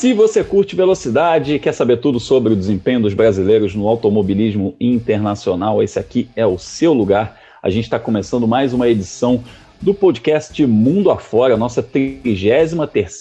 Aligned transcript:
Se 0.00 0.14
você 0.14 0.42
curte 0.42 0.74
velocidade 0.74 1.52
e 1.52 1.58
quer 1.58 1.72
saber 1.72 1.98
tudo 1.98 2.18
sobre 2.18 2.54
o 2.54 2.56
desempenho 2.56 3.02
dos 3.02 3.12
brasileiros 3.12 3.74
no 3.74 3.86
automobilismo 3.86 4.74
internacional, 4.80 5.82
esse 5.82 5.98
aqui 5.98 6.26
é 6.34 6.46
o 6.46 6.56
seu 6.56 6.94
lugar. 6.94 7.38
A 7.62 7.68
gente 7.68 7.84
está 7.84 7.98
começando 7.98 8.48
mais 8.48 8.72
uma 8.72 8.88
edição 8.88 9.44
do 9.78 9.92
podcast 9.92 10.66
Mundo 10.66 11.10
Afora, 11.10 11.54
nossa 11.54 11.82
33 11.82 12.72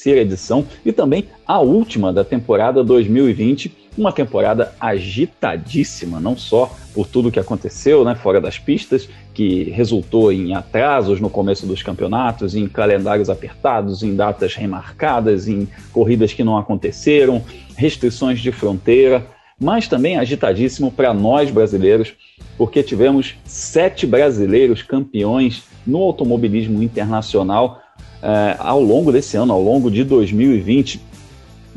edição 0.05 0.65
e 0.85 0.93
também 0.93 1.25
a 1.45 1.59
última 1.59 2.13
da 2.13 2.23
temporada 2.23 2.81
2020, 2.81 3.88
uma 3.99 4.13
temporada 4.13 4.73
agitadíssima, 4.79 6.19
não 6.19 6.37
só 6.37 6.73
por 6.93 7.05
tudo 7.05 7.31
que 7.31 7.39
aconteceu 7.39 8.05
né, 8.05 8.15
fora 8.15 8.39
das 8.39 8.57
pistas, 8.57 9.09
que 9.33 9.65
resultou 9.71 10.31
em 10.31 10.55
atrasos 10.55 11.19
no 11.19 11.29
começo 11.29 11.65
dos 11.65 11.83
campeonatos, 11.83 12.55
em 12.55 12.67
calendários 12.67 13.29
apertados, 13.29 14.01
em 14.01 14.15
datas 14.15 14.55
remarcadas, 14.55 15.47
em 15.47 15.67
corridas 15.91 16.31
que 16.31 16.43
não 16.43 16.57
aconteceram, 16.57 17.43
restrições 17.75 18.39
de 18.39 18.51
fronteira, 18.53 19.27
mas 19.59 19.87
também 19.87 20.17
agitadíssimo 20.17 20.91
para 20.91 21.13
nós 21.13 21.51
brasileiros, 21.51 22.13
porque 22.57 22.81
tivemos 22.81 23.35
sete 23.43 24.07
brasileiros 24.07 24.81
campeões 24.81 25.63
no 25.85 25.99
automobilismo 25.99 26.81
internacional 26.81 27.81
eh, 28.21 28.55
ao 28.59 28.81
longo 28.81 29.11
desse 29.11 29.35
ano, 29.35 29.51
ao 29.51 29.61
longo 29.61 29.91
de 29.91 30.03
2020. 30.05 31.08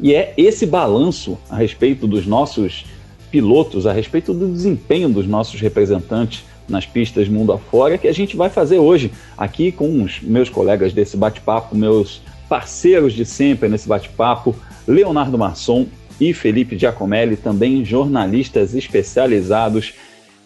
E 0.01 0.14
é 0.14 0.32
esse 0.37 0.66
balanço 0.66 1.38
a 1.51 1.56
respeito 1.56 2.06
dos 2.06 2.27
nossos 2.27 2.84
pilotos, 3.30 3.87
a 3.87 3.92
respeito 3.92 4.32
do 4.34 4.48
desempenho 4.48 5.09
dos 5.09 5.27
nossos 5.27 5.60
representantes 5.60 6.45
nas 6.68 6.87
pistas 6.87 7.28
mundo 7.28 7.52
afora, 7.52 7.98
que 7.98 8.09
a 8.09 8.12
gente 8.12 8.37
vai 8.37 8.48
fazer 8.48 8.78
hoje 8.78 9.10
aqui 9.37 9.73
com 9.73 10.02
os 10.02 10.20
meus 10.20 10.48
colegas 10.48 10.92
desse 10.92 11.16
bate-papo, 11.16 11.77
meus 11.77 12.23
parceiros 12.48 13.12
de 13.12 13.24
sempre 13.24 13.68
nesse 13.68 13.88
bate-papo, 13.88 14.55
Leonardo 14.87 15.38
Masson 15.38 15.87
e 16.20 16.32
Felipe 16.32 16.79
Giacomelli, 16.79 17.37
também 17.37 17.85
jornalistas 17.85 18.74
especializados 18.74 19.95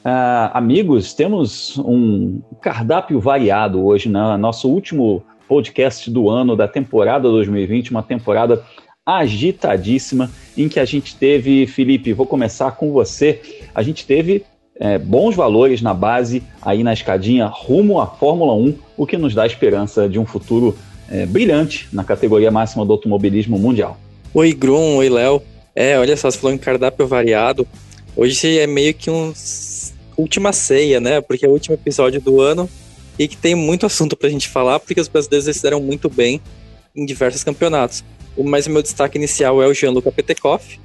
Uh, 0.06 0.54
amigos, 0.54 1.12
temos 1.12 1.76
um 1.78 2.40
cardápio 2.62 3.18
variado 3.18 3.84
hoje, 3.84 4.08
né? 4.08 4.36
Nosso 4.36 4.70
último 4.70 5.24
podcast 5.48 6.08
do 6.08 6.30
ano, 6.30 6.54
da 6.54 6.68
temporada 6.68 7.28
2020, 7.28 7.90
uma 7.90 8.04
temporada 8.04 8.64
agitadíssima, 9.06 10.30
em 10.58 10.68
que 10.68 10.80
a 10.80 10.84
gente 10.84 11.14
teve, 11.14 11.66
Felipe, 11.68 12.12
vou 12.12 12.26
começar 12.26 12.72
com 12.72 12.90
você, 12.90 13.40
a 13.72 13.82
gente 13.82 14.04
teve 14.04 14.44
é, 14.78 14.98
bons 14.98 15.36
valores 15.36 15.80
na 15.80 15.94
base, 15.94 16.42
aí 16.60 16.82
na 16.82 16.92
escadinha, 16.92 17.46
rumo 17.46 18.00
à 18.00 18.06
Fórmula 18.06 18.52
1, 18.54 18.74
o 18.96 19.06
que 19.06 19.16
nos 19.16 19.32
dá 19.34 19.46
esperança 19.46 20.08
de 20.08 20.18
um 20.18 20.26
futuro 20.26 20.76
é, 21.08 21.24
brilhante 21.24 21.88
na 21.92 22.02
categoria 22.02 22.50
máxima 22.50 22.84
do 22.84 22.92
automobilismo 22.92 23.56
mundial. 23.58 23.96
Oi, 24.34 24.52
Grum, 24.52 24.96
oi, 24.96 25.08
Léo. 25.08 25.40
É, 25.74 25.98
olha 25.98 26.16
só, 26.16 26.30
você 26.30 26.38
falou 26.38 26.54
em 26.54 26.58
cardápio 26.58 27.06
variado. 27.06 27.66
Hoje 28.16 28.58
é 28.58 28.66
meio 28.66 28.92
que 28.92 29.10
um 29.10 29.32
última 30.16 30.52
ceia, 30.52 30.98
né? 30.98 31.20
Porque 31.20 31.44
é 31.44 31.48
o 31.48 31.52
último 31.52 31.74
episódio 31.74 32.20
do 32.20 32.40
ano 32.40 32.68
e 33.18 33.28
que 33.28 33.36
tem 33.36 33.54
muito 33.54 33.86
assunto 33.86 34.16
pra 34.16 34.28
gente 34.28 34.48
falar, 34.48 34.80
porque 34.80 35.00
os 35.00 35.08
brasileiros 35.08 35.46
fizeram 35.46 35.80
muito 35.80 36.08
bem 36.08 36.40
em 36.94 37.04
diversos 37.04 37.44
campeonatos. 37.44 38.02
Mas 38.38 38.66
o 38.66 38.70
meu 38.70 38.82
destaque 38.82 39.18
inicial 39.18 39.62
é 39.62 39.66
o 39.66 39.74
Gianluca 39.74 40.12
Petekoff, 40.12 40.78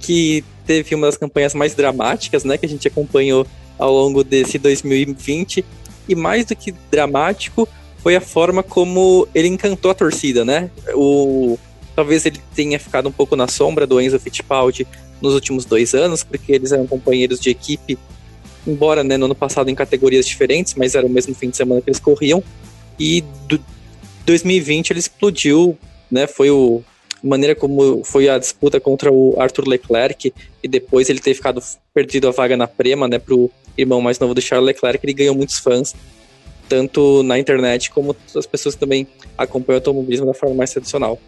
que 0.00 0.44
teve 0.66 0.94
uma 0.94 1.06
das 1.06 1.16
campanhas 1.16 1.54
mais 1.54 1.74
dramáticas, 1.74 2.44
né, 2.44 2.58
que 2.58 2.66
a 2.66 2.68
gente 2.68 2.86
acompanhou 2.86 3.46
ao 3.78 3.92
longo 3.92 4.24
desse 4.24 4.58
2020, 4.58 5.64
e 6.08 6.14
mais 6.14 6.44
do 6.44 6.56
que 6.56 6.72
dramático 6.90 7.68
foi 7.98 8.16
a 8.16 8.20
forma 8.20 8.62
como 8.62 9.26
ele 9.34 9.48
encantou 9.48 9.90
a 9.90 9.94
torcida, 9.94 10.44
né? 10.44 10.70
O 10.94 11.58
talvez 11.94 12.24
ele 12.24 12.40
tenha 12.54 12.78
ficado 12.78 13.08
um 13.08 13.12
pouco 13.12 13.34
na 13.34 13.48
sombra 13.48 13.84
do 13.84 14.00
Enzo 14.00 14.20
Fittipaldi 14.20 14.86
nos 15.20 15.34
últimos 15.34 15.64
dois 15.64 15.94
anos, 15.94 16.22
porque 16.22 16.52
eles 16.52 16.70
eram 16.70 16.86
companheiros 16.86 17.40
de 17.40 17.50
equipe 17.50 17.98
embora 18.68 19.02
né, 19.02 19.16
no 19.16 19.24
ano 19.24 19.34
passado 19.34 19.70
em 19.70 19.74
categorias 19.74 20.26
diferentes, 20.26 20.74
mas 20.74 20.94
era 20.94 21.06
o 21.06 21.10
mesmo 21.10 21.34
fim 21.34 21.50
de 21.50 21.56
semana 21.56 21.80
que 21.80 21.88
eles 21.88 21.98
corriam. 21.98 22.42
E 22.98 23.22
do 23.48 23.58
2020 24.26 24.90
ele 24.90 25.00
explodiu, 25.00 25.78
né? 26.10 26.26
Foi 26.26 26.50
o 26.50 26.82
maneira 27.22 27.54
como 27.54 28.04
foi 28.04 28.28
a 28.28 28.38
disputa 28.38 28.78
contra 28.78 29.12
o 29.12 29.34
Arthur 29.38 29.66
Leclerc 29.66 30.32
e 30.62 30.68
depois 30.68 31.08
ele 31.08 31.18
ter 31.18 31.34
ficado 31.34 31.60
perdido 31.92 32.28
a 32.28 32.30
vaga 32.30 32.56
na 32.56 32.68
Prema, 32.68 33.08
né, 33.08 33.18
pro 33.18 33.50
irmão 33.76 34.00
mais 34.00 34.18
novo 34.18 34.34
do 34.34 34.40
Charles 34.40 34.66
Leclerc, 34.66 35.04
ele 35.04 35.12
ganhou 35.12 35.34
muitos 35.34 35.58
fãs, 35.58 35.94
tanto 36.68 37.22
na 37.22 37.38
internet 37.38 37.90
como 37.90 38.14
as 38.36 38.46
pessoas 38.46 38.74
que 38.74 38.80
também 38.80 39.06
acompanham 39.36 39.78
o 39.78 39.80
automobilismo 39.80 40.26
da 40.26 40.34
forma 40.34 40.54
mais 40.54 40.70
tradicional. 40.70 41.18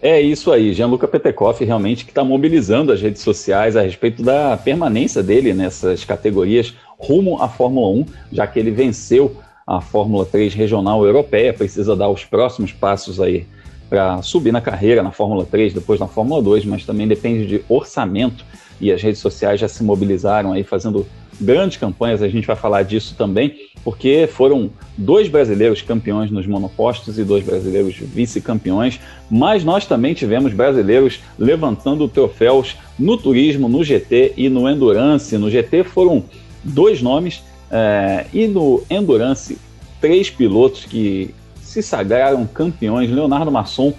É 0.00 0.20
isso 0.20 0.52
aí, 0.52 0.72
Gianluca 0.72 1.08
Petekoff 1.08 1.64
realmente 1.64 2.04
que 2.04 2.10
está 2.10 2.22
mobilizando 2.22 2.92
as 2.92 3.00
redes 3.00 3.22
sociais 3.22 3.76
a 3.76 3.82
respeito 3.82 4.22
da 4.22 4.56
permanência 4.56 5.22
dele 5.22 5.54
nessas 5.54 6.04
categorias 6.04 6.74
rumo 6.98 7.42
à 7.42 7.48
Fórmula 7.48 7.88
1, 7.88 8.06
já 8.32 8.46
que 8.46 8.58
ele 8.58 8.70
venceu 8.70 9.36
a 9.66 9.80
Fórmula 9.80 10.24
3 10.24 10.54
regional 10.54 11.04
europeia, 11.04 11.52
precisa 11.52 11.96
dar 11.96 12.08
os 12.08 12.24
próximos 12.24 12.72
passos 12.72 13.20
aí 13.20 13.46
para 13.88 14.20
subir 14.22 14.52
na 14.52 14.60
carreira 14.60 15.02
na 15.02 15.12
Fórmula 15.12 15.44
3, 15.44 15.74
depois 15.74 16.00
na 16.00 16.06
Fórmula 16.06 16.42
2, 16.42 16.64
mas 16.64 16.84
também 16.84 17.06
depende 17.06 17.46
de 17.46 17.64
orçamento 17.68 18.44
e 18.80 18.92
as 18.92 19.00
redes 19.02 19.20
sociais 19.20 19.60
já 19.60 19.68
se 19.68 19.82
mobilizaram 19.82 20.52
aí 20.52 20.62
fazendo 20.62 21.06
grandes 21.40 21.76
campanhas, 21.76 22.22
a 22.22 22.28
gente 22.28 22.46
vai 22.46 22.56
falar 22.56 22.82
disso 22.82 23.14
também, 23.16 23.54
porque 23.84 24.26
foram 24.26 24.70
dois 24.96 25.28
brasileiros 25.28 25.82
campeões 25.82 26.30
nos 26.30 26.46
monopostos 26.46 27.18
e 27.18 27.24
dois 27.24 27.44
brasileiros 27.44 27.94
vice-campeões, 27.96 28.98
mas 29.30 29.62
nós 29.62 29.86
também 29.86 30.14
tivemos 30.14 30.52
brasileiros 30.52 31.20
levantando 31.38 32.08
troféus 32.08 32.76
no 32.98 33.16
turismo, 33.16 33.68
no 33.68 33.84
GT 33.84 34.32
e 34.36 34.48
no 34.48 34.68
Endurance. 34.68 35.36
No 35.36 35.50
GT 35.50 35.84
foram 35.84 36.24
dois 36.64 37.02
nomes 37.02 37.42
é, 37.70 38.26
e 38.32 38.46
no 38.46 38.82
Endurance 38.88 39.58
três 40.00 40.30
pilotos 40.30 40.84
que 40.84 41.34
se 41.76 41.82
sagraram 41.82 42.46
campeões. 42.46 43.10
Leonardo 43.10 43.50
Masson 43.52 43.92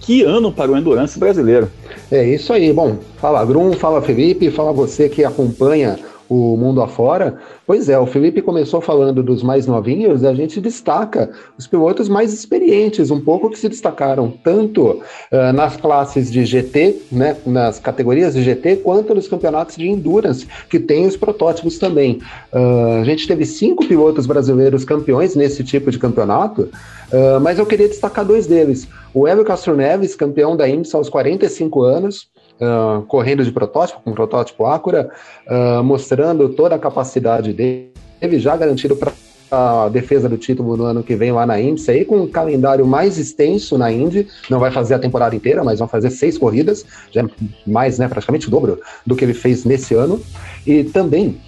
que 0.00 0.22
ano 0.22 0.50
para 0.50 0.70
o 0.70 0.76
Endurance 0.76 1.18
brasileiro. 1.18 1.70
É 2.10 2.24
isso 2.24 2.52
aí. 2.52 2.72
Bom, 2.72 2.96
fala 3.18 3.44
Grum, 3.44 3.72
fala 3.74 4.00
Felipe, 4.00 4.50
fala 4.50 4.72
você 4.72 5.08
que 5.08 5.24
acompanha 5.24 5.98
o 6.28 6.56
mundo 6.56 6.82
afora. 6.82 7.38
Pois 7.66 7.88
é, 7.88 7.98
o 7.98 8.06
Felipe 8.06 8.42
começou 8.42 8.80
falando 8.80 9.22
dos 9.22 9.42
mais 9.42 9.66
novinhos, 9.66 10.24
a 10.24 10.34
gente 10.34 10.60
destaca 10.60 11.30
os 11.56 11.66
pilotos 11.66 12.08
mais 12.08 12.32
experientes, 12.32 13.10
um 13.10 13.20
pouco 13.20 13.50
que 13.50 13.58
se 13.58 13.68
destacaram 13.68 14.32
tanto 14.42 14.90
uh, 14.90 15.52
nas 15.54 15.76
classes 15.76 16.30
de 16.30 16.44
GT, 16.44 17.02
né, 17.10 17.36
nas 17.46 17.78
categorias 17.78 18.34
de 18.34 18.42
GT, 18.42 18.76
quanto 18.76 19.14
nos 19.14 19.28
campeonatos 19.28 19.76
de 19.76 19.88
Endurance, 19.88 20.46
que 20.68 20.78
tem 20.78 21.06
os 21.06 21.16
protótipos 21.16 21.78
também. 21.78 22.20
Uh, 22.52 23.00
a 23.00 23.04
gente 23.04 23.26
teve 23.26 23.44
cinco 23.44 23.86
pilotos 23.86 24.26
brasileiros 24.26 24.84
campeões 24.84 25.34
nesse 25.34 25.64
tipo 25.64 25.90
de 25.90 25.98
campeonato, 25.98 26.62
uh, 26.62 27.40
mas 27.40 27.58
eu 27.58 27.66
queria 27.66 27.88
destacar 27.88 28.24
dois 28.24 28.46
deles. 28.46 28.88
O 29.14 29.26
Hélio 29.26 29.44
Castro 29.44 29.74
Neves, 29.74 30.14
campeão 30.14 30.56
da 30.56 30.68
IMSA 30.68 30.98
aos 30.98 31.08
45 31.08 31.82
anos, 31.82 32.28
correndo 33.06 33.44
de 33.44 33.52
protótipo, 33.52 34.00
com 34.02 34.12
protótipo 34.12 34.66
Acura, 34.66 35.10
uh, 35.46 35.82
mostrando 35.82 36.48
toda 36.48 36.74
a 36.74 36.78
capacidade 36.78 37.52
dele, 37.52 37.90
já 38.38 38.56
garantido 38.56 38.96
para 38.96 39.12
a 39.50 39.88
defesa 39.88 40.28
do 40.28 40.36
título 40.36 40.76
no 40.76 40.84
ano 40.84 41.02
que 41.02 41.16
vem 41.16 41.32
lá 41.32 41.46
na 41.46 41.58
Indy, 41.60 41.90
aí 41.90 42.04
com 42.04 42.18
um 42.22 42.26
calendário 42.26 42.86
mais 42.86 43.16
extenso 43.16 43.78
na 43.78 43.90
Indy, 43.90 44.26
não 44.50 44.58
vai 44.58 44.70
fazer 44.70 44.94
a 44.94 44.98
temporada 44.98 45.34
inteira, 45.34 45.64
mas 45.64 45.78
vão 45.78 45.88
fazer 45.88 46.10
seis 46.10 46.36
corridas, 46.36 46.84
já 47.10 47.22
é 47.22 47.24
mais, 47.66 47.98
né, 47.98 48.08
praticamente 48.08 48.48
o 48.48 48.50
dobro 48.50 48.80
do 49.06 49.16
que 49.16 49.24
ele 49.24 49.34
fez 49.34 49.64
nesse 49.64 49.94
ano, 49.94 50.20
e 50.66 50.84
também 50.84 51.40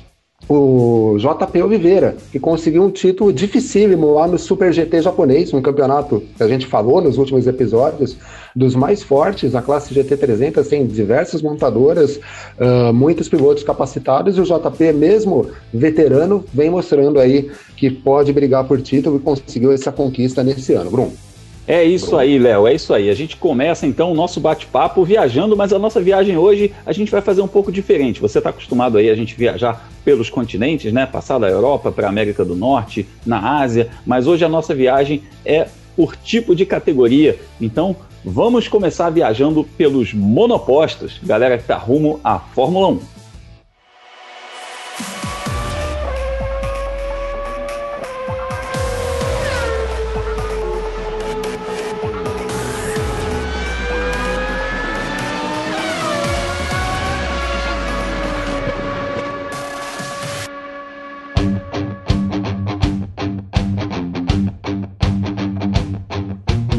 o 0.48 1.16
JP 1.18 1.62
Oliveira, 1.62 2.16
que 2.32 2.40
conseguiu 2.40 2.82
um 2.82 2.90
título 2.90 3.32
dificílimo 3.32 4.14
lá 4.14 4.26
no 4.26 4.38
Super 4.38 4.72
GT 4.72 5.02
japonês, 5.02 5.52
um 5.54 5.62
campeonato 5.62 6.22
que 6.36 6.42
a 6.42 6.48
gente 6.48 6.66
falou 6.66 7.00
nos 7.00 7.18
últimos 7.18 7.46
episódios, 7.46 8.16
dos 8.54 8.74
mais 8.74 9.02
fortes. 9.02 9.54
A 9.54 9.62
classe 9.62 9.94
GT 9.94 10.16
300 10.16 10.66
tem 10.66 10.86
diversas 10.86 11.40
montadoras, 11.40 12.16
uh, 12.58 12.92
muitos 12.92 13.28
pilotos 13.28 13.62
capacitados, 13.62 14.36
e 14.36 14.40
o 14.40 14.44
JP, 14.44 14.92
mesmo 14.92 15.46
veterano, 15.72 16.44
vem 16.52 16.70
mostrando 16.70 17.20
aí 17.20 17.50
que 17.76 17.90
pode 17.90 18.32
brigar 18.32 18.64
por 18.64 18.80
título 18.80 19.16
e 19.16 19.20
conseguiu 19.20 19.72
essa 19.72 19.92
conquista 19.92 20.42
nesse 20.42 20.74
ano. 20.74 20.90
Bruno. 20.90 21.29
É 21.66 21.84
isso 21.84 22.16
aí, 22.16 22.38
Léo, 22.38 22.66
é 22.66 22.74
isso 22.74 22.92
aí. 22.92 23.08
A 23.10 23.14
gente 23.14 23.36
começa 23.36 23.86
então 23.86 24.10
o 24.10 24.14
nosso 24.14 24.40
bate-papo 24.40 25.04
viajando, 25.04 25.56
mas 25.56 25.72
a 25.72 25.78
nossa 25.78 26.00
viagem 26.00 26.36
hoje 26.36 26.72
a 26.84 26.92
gente 26.92 27.10
vai 27.10 27.20
fazer 27.20 27.42
um 27.42 27.48
pouco 27.48 27.70
diferente. 27.70 28.20
Você 28.20 28.38
está 28.38 28.50
acostumado 28.50 28.98
aí 28.98 29.08
a 29.08 29.14
gente 29.14 29.36
viajar 29.36 29.88
pelos 30.04 30.28
continentes, 30.28 30.92
né? 30.92 31.06
Passar 31.06 31.38
da 31.38 31.48
Europa 31.48 31.92
para 31.92 32.06
a 32.06 32.10
América 32.10 32.44
do 32.44 32.56
Norte, 32.56 33.06
na 33.24 33.60
Ásia, 33.60 33.88
mas 34.04 34.26
hoje 34.26 34.44
a 34.44 34.48
nossa 34.48 34.74
viagem 34.74 35.22
é 35.44 35.68
por 35.94 36.16
tipo 36.16 36.56
de 36.56 36.66
categoria. 36.66 37.38
Então 37.60 37.94
vamos 38.24 38.66
começar 38.66 39.10
viajando 39.10 39.64
pelos 39.76 40.12
monopostos, 40.12 41.20
galera 41.22 41.56
que 41.56 41.62
está 41.62 41.76
rumo 41.76 42.18
à 42.24 42.38
Fórmula 42.38 42.88
1. 42.88 43.19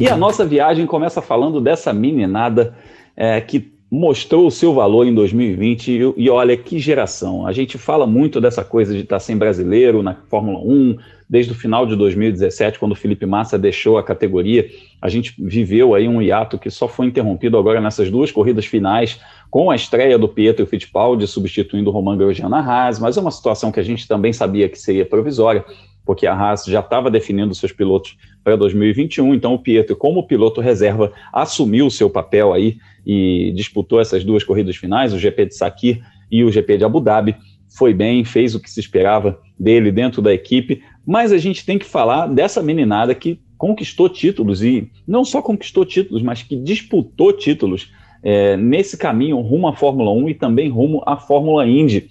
E 0.01 0.07
a 0.07 0.17
nossa 0.17 0.45
viagem 0.45 0.85
começa 0.85 1.21
falando 1.21 1.61
dessa 1.61 1.93
meninada 1.93 2.75
é, 3.15 3.39
que 3.39 3.71
mostrou 3.91 4.47
o 4.47 4.51
seu 4.51 4.73
valor 4.73 5.05
em 5.05 5.13
2020 5.13 5.87
e, 5.91 6.13
e, 6.15 6.29
olha 6.29 6.55
que 6.55 6.79
geração. 6.79 7.45
A 7.45 7.51
gente 7.51 7.77
fala 7.77 8.07
muito 8.07 8.39
dessa 8.39 8.63
coisa 8.63 8.93
de 8.93 9.01
estar 9.01 9.19
sem 9.19 9.35
brasileiro 9.35 10.01
na 10.01 10.15
Fórmula 10.29 10.59
1, 10.59 10.97
desde 11.29 11.51
o 11.51 11.55
final 11.55 11.85
de 11.85 11.97
2017, 11.97 12.79
quando 12.79 12.93
o 12.93 12.95
Felipe 12.95 13.25
Massa 13.25 13.59
deixou 13.59 13.97
a 13.97 14.03
categoria. 14.03 14.65
A 15.01 15.09
gente 15.09 15.35
viveu 15.37 15.93
aí 15.93 16.07
um 16.07 16.21
hiato 16.21 16.57
que 16.57 16.69
só 16.69 16.87
foi 16.87 17.05
interrompido 17.05 17.57
agora 17.57 17.81
nessas 17.81 18.09
duas 18.09 18.31
corridas 18.31 18.65
finais, 18.65 19.19
com 19.49 19.69
a 19.69 19.75
estreia 19.75 20.17
do 20.17 20.29
Pietro 20.29 20.65
Fittipaldi 20.65 21.27
substituindo 21.27 21.89
o 21.89 21.93
Roman 21.93 22.17
Grosjean 22.17 22.47
na 22.47 22.59
Haas, 22.59 22.97
mas 22.97 23.17
é 23.17 23.21
uma 23.21 23.31
situação 23.31 23.73
que 23.73 23.79
a 23.79 23.83
gente 23.83 24.07
também 24.07 24.31
sabia 24.31 24.69
que 24.69 24.79
seria 24.79 25.05
provisória 25.05 25.65
porque 26.05 26.27
a 26.27 26.33
Haas 26.33 26.65
já 26.65 26.79
estava 26.79 27.09
definindo 27.11 27.53
seus 27.53 27.71
pilotos 27.71 28.17
para 28.43 28.55
2021, 28.55 29.33
então 29.35 29.53
o 29.53 29.59
Pietro, 29.59 29.95
como 29.95 30.25
piloto 30.25 30.61
reserva, 30.61 31.11
assumiu 31.31 31.85
o 31.85 31.91
seu 31.91 32.09
papel 32.09 32.53
aí 32.53 32.77
e 33.05 33.51
disputou 33.55 33.99
essas 33.99 34.23
duas 34.23 34.43
corridas 34.43 34.75
finais, 34.75 35.13
o 35.13 35.19
GP 35.19 35.47
de 35.47 35.55
Sakir 35.55 36.01
e 36.31 36.43
o 36.43 36.51
GP 36.51 36.77
de 36.77 36.85
Abu 36.85 36.99
Dhabi. 36.99 37.35
Foi 37.77 37.93
bem, 37.93 38.25
fez 38.25 38.55
o 38.55 38.59
que 38.59 38.69
se 38.69 38.79
esperava 38.79 39.39
dele 39.59 39.91
dentro 39.91 40.21
da 40.21 40.33
equipe, 40.33 40.83
mas 41.05 41.31
a 41.31 41.37
gente 41.37 41.65
tem 41.65 41.77
que 41.77 41.85
falar 41.85 42.27
dessa 42.27 42.61
meninada 42.61 43.13
que 43.15 43.39
conquistou 43.57 44.09
títulos 44.09 44.63
e 44.63 44.89
não 45.07 45.23
só 45.23 45.41
conquistou 45.41 45.85
títulos, 45.85 46.23
mas 46.23 46.41
que 46.41 46.55
disputou 46.55 47.31
títulos 47.31 47.91
é, 48.23 48.57
nesse 48.57 48.97
caminho 48.97 49.39
rumo 49.39 49.67
à 49.67 49.75
Fórmula 49.75 50.11
1 50.11 50.29
e 50.29 50.33
também 50.33 50.69
rumo 50.69 51.03
à 51.05 51.15
Fórmula 51.15 51.67
Indy. 51.67 52.09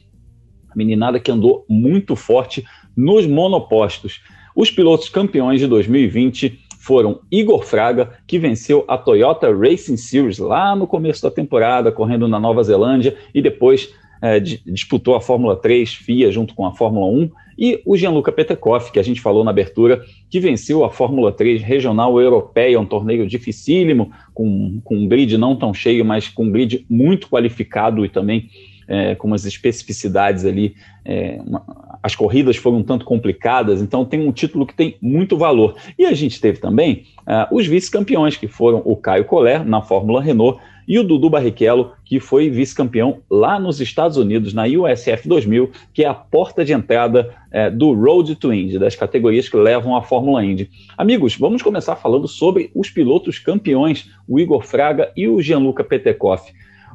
A 0.70 0.76
meninada 0.76 1.18
que 1.18 1.30
andou 1.30 1.64
muito 1.68 2.14
forte 2.14 2.64
nos 2.96 3.26
monopostos. 3.26 4.20
Os 4.54 4.70
pilotos 4.70 5.08
campeões 5.08 5.60
de 5.60 5.66
2020 5.66 6.58
foram 6.78 7.20
Igor 7.30 7.64
Fraga, 7.64 8.10
que 8.26 8.38
venceu 8.38 8.84
a 8.88 8.96
Toyota 8.96 9.54
Racing 9.54 9.96
Series 9.96 10.38
lá 10.38 10.74
no 10.74 10.86
começo 10.86 11.22
da 11.22 11.30
temporada, 11.30 11.92
correndo 11.92 12.26
na 12.26 12.40
Nova 12.40 12.62
Zelândia, 12.62 13.16
e 13.34 13.42
depois 13.42 13.92
é, 14.22 14.40
disputou 14.40 15.14
a 15.14 15.20
Fórmula 15.20 15.56
3 15.56 15.94
FIA 15.94 16.30
junto 16.30 16.54
com 16.54 16.66
a 16.66 16.72
Fórmula 16.72 17.06
1, 17.06 17.30
e 17.58 17.82
o 17.84 17.94
Gianluca 17.96 18.32
Petekoff, 18.32 18.90
que 18.90 18.98
a 18.98 19.02
gente 19.02 19.20
falou 19.20 19.44
na 19.44 19.50
abertura, 19.50 20.02
que 20.30 20.40
venceu 20.40 20.82
a 20.82 20.90
Fórmula 20.90 21.30
3 21.30 21.62
Regional 21.62 22.18
Europeia, 22.18 22.80
um 22.80 22.86
torneio 22.86 23.26
dificílimo, 23.26 24.10
com, 24.32 24.80
com 24.82 24.96
um 24.96 25.06
grid 25.06 25.36
não 25.36 25.54
tão 25.54 25.74
cheio, 25.74 26.02
mas 26.02 26.28
com 26.28 26.44
um 26.44 26.50
grid 26.50 26.86
muito 26.88 27.28
qualificado 27.28 28.02
e 28.04 28.08
também 28.08 28.48
é, 28.90 29.14
com 29.14 29.28
umas 29.28 29.46
especificidades 29.46 30.44
ali. 30.44 30.74
É, 31.04 31.40
uma, 31.46 31.62
as 32.02 32.16
corridas 32.16 32.56
foram 32.56 32.78
um 32.78 32.82
tanto 32.82 33.04
complicadas, 33.04 33.80
então 33.80 34.04
tem 34.04 34.26
um 34.26 34.32
título 34.32 34.66
que 34.66 34.74
tem 34.74 34.96
muito 35.00 35.36
valor. 35.36 35.76
E 35.98 36.04
a 36.04 36.12
gente 36.12 36.40
teve 36.40 36.58
também 36.58 37.04
uh, 37.20 37.54
os 37.54 37.66
vice-campeões, 37.66 38.36
que 38.36 38.48
foram 38.48 38.82
o 38.84 38.96
Caio 38.96 39.24
Collet, 39.24 39.64
na 39.64 39.80
Fórmula 39.82 40.22
Renault, 40.22 40.60
e 40.88 40.98
o 40.98 41.04
Dudu 41.04 41.30
Barrichello, 41.30 41.92
que 42.04 42.18
foi 42.18 42.50
vice-campeão 42.50 43.18
lá 43.30 43.60
nos 43.60 43.80
Estados 43.80 44.16
Unidos, 44.16 44.52
na 44.52 44.64
USF 44.64 45.28
2000, 45.28 45.70
que 45.92 46.02
é 46.02 46.08
a 46.08 46.14
porta 46.14 46.64
de 46.64 46.72
entrada 46.72 47.32
é, 47.52 47.70
do 47.70 47.92
Road 47.92 48.34
to 48.34 48.52
Indy, 48.52 48.78
das 48.78 48.96
categorias 48.96 49.48
que 49.48 49.56
levam 49.56 49.94
à 49.94 50.02
Fórmula 50.02 50.44
Indy. 50.44 50.68
Amigos, 50.98 51.36
vamos 51.36 51.62
começar 51.62 51.94
falando 51.96 52.26
sobre 52.26 52.72
os 52.74 52.90
pilotos 52.90 53.38
campeões, 53.38 54.10
o 54.26 54.40
Igor 54.40 54.64
Fraga 54.64 55.12
e 55.16 55.28
o 55.28 55.40
Gianluca 55.40 55.84
Petekoff. 55.84 56.50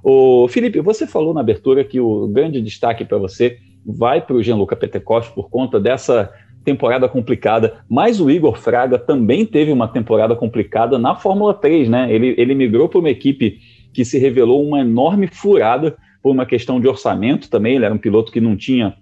O 0.07 0.47
Felipe, 0.47 0.79
você 0.81 1.07
falou 1.07 1.33
na 1.33 1.39
abertura 1.39 1.83
que 1.83 1.99
o 1.99 2.27
grande 2.27 2.61
destaque 2.61 3.03
para 3.03 3.17
você 3.17 3.57
vai 3.83 4.21
para 4.21 4.35
o 4.35 4.43
Gianluca 4.43 4.75
Petekoff 4.75 5.33
por 5.33 5.49
conta 5.49 5.79
dessa 5.79 6.31
temporada 6.63 7.09
complicada, 7.09 7.79
mas 7.89 8.21
o 8.21 8.29
Igor 8.29 8.55
Fraga 8.55 8.99
também 8.99 9.47
teve 9.47 9.71
uma 9.71 9.87
temporada 9.87 10.35
complicada 10.35 10.99
na 10.99 11.15
Fórmula 11.15 11.55
3, 11.55 11.89
né? 11.89 12.13
Ele, 12.13 12.35
ele 12.37 12.53
migrou 12.53 12.87
para 12.87 12.99
uma 12.99 13.09
equipe 13.09 13.57
que 13.91 14.05
se 14.05 14.19
revelou 14.19 14.63
uma 14.63 14.81
enorme 14.81 15.25
furada 15.25 15.97
por 16.21 16.29
uma 16.29 16.45
questão 16.45 16.79
de 16.79 16.87
orçamento 16.87 17.49
também. 17.49 17.75
Ele 17.75 17.85
era 17.85 17.93
um 17.93 17.97
piloto 17.97 18.31
que 18.31 18.39
não 18.39 18.55
tinha 18.55 18.95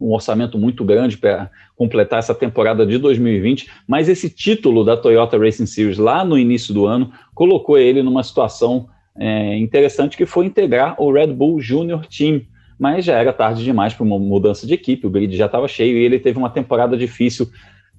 um 0.00 0.12
orçamento 0.12 0.58
muito 0.58 0.84
grande 0.84 1.18
para 1.18 1.52
completar 1.76 2.18
essa 2.18 2.34
temporada 2.34 2.84
de 2.84 2.98
2020, 2.98 3.70
mas 3.86 4.08
esse 4.08 4.28
título 4.28 4.84
da 4.84 4.96
Toyota 4.96 5.38
Racing 5.38 5.66
Series 5.66 5.98
lá 5.98 6.24
no 6.24 6.36
início 6.36 6.74
do 6.74 6.84
ano 6.84 7.12
colocou 7.32 7.78
ele 7.78 8.02
numa 8.02 8.24
situação 8.24 8.88
é, 9.18 9.56
interessante 9.58 10.16
que 10.16 10.26
foi 10.26 10.46
integrar 10.46 11.00
o 11.00 11.12
Red 11.12 11.28
Bull 11.28 11.60
Junior 11.60 12.06
Team, 12.06 12.42
mas 12.78 13.04
já 13.04 13.18
era 13.18 13.32
tarde 13.32 13.62
demais 13.62 13.94
para 13.94 14.04
uma 14.04 14.18
mudança 14.18 14.66
de 14.66 14.74
equipe, 14.74 15.06
o 15.06 15.10
grid 15.10 15.36
já 15.36 15.46
estava 15.46 15.68
cheio 15.68 15.96
e 15.98 16.04
ele 16.04 16.18
teve 16.18 16.38
uma 16.38 16.50
temporada 16.50 16.96
difícil. 16.96 17.48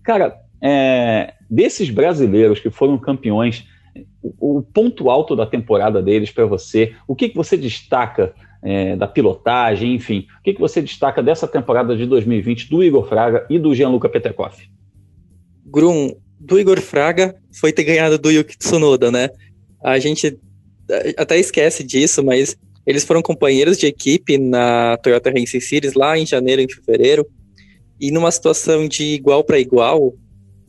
Cara, 0.03 0.35
é, 0.61 1.33
desses 1.49 1.89
brasileiros 1.89 2.59
que 2.59 2.69
foram 2.69 2.97
campeões, 2.97 3.65
o, 4.21 4.57
o, 4.57 4.61
ponto 4.61 5.09
alto 5.09 5.35
da 5.35 5.45
temporada 5.45 6.01
deles 6.01 6.31
para 6.31 6.45
você, 6.45 6.93
o 7.07 7.15
que, 7.15 7.29
que 7.29 7.35
você 7.35 7.55
destaca 7.55 8.33
é, 8.63 8.95
da 8.95 9.07
pilotagem, 9.07 9.93
enfim, 9.93 10.25
o 10.39 10.43
que, 10.43 10.53
que 10.53 10.59
você 10.59 10.81
destaca 10.81 11.21
dessa 11.21 11.47
temporada 11.47 11.95
de 11.95 12.05
2020 12.05 12.69
do 12.69 12.83
Igor 12.83 13.07
Fraga 13.07 13.45
e 13.49 13.59
do 13.59 13.75
Gianluca 13.75 14.09
Petekoff? 14.09 14.69
Grum, 15.65 16.15
do 16.39 16.59
Igor 16.59 16.81
Fraga 16.81 17.35
foi 17.51 17.71
ter 17.71 17.83
ganhado 17.83 18.17
do 18.17 18.31
Yuki 18.31 18.57
Tsunoda, 18.57 19.11
né? 19.11 19.29
A 19.83 19.99
gente 19.99 20.39
até 21.17 21.39
esquece 21.39 21.83
disso, 21.83 22.23
mas 22.23 22.55
eles 22.85 23.03
foram 23.03 23.21
companheiros 23.21 23.77
de 23.77 23.85
equipe 23.85 24.37
na 24.37 24.97
Toyota 24.97 25.29
Racing 25.31 25.59
Series 25.59 25.93
lá 25.93 26.17
em 26.17 26.25
janeiro 26.25 26.61
e 26.61 26.73
fevereiro. 26.73 27.25
E 27.99 28.11
numa 28.11 28.31
situação 28.31 28.87
de 28.87 29.03
igual 29.03 29.43
para 29.43 29.59
igual, 29.59 30.13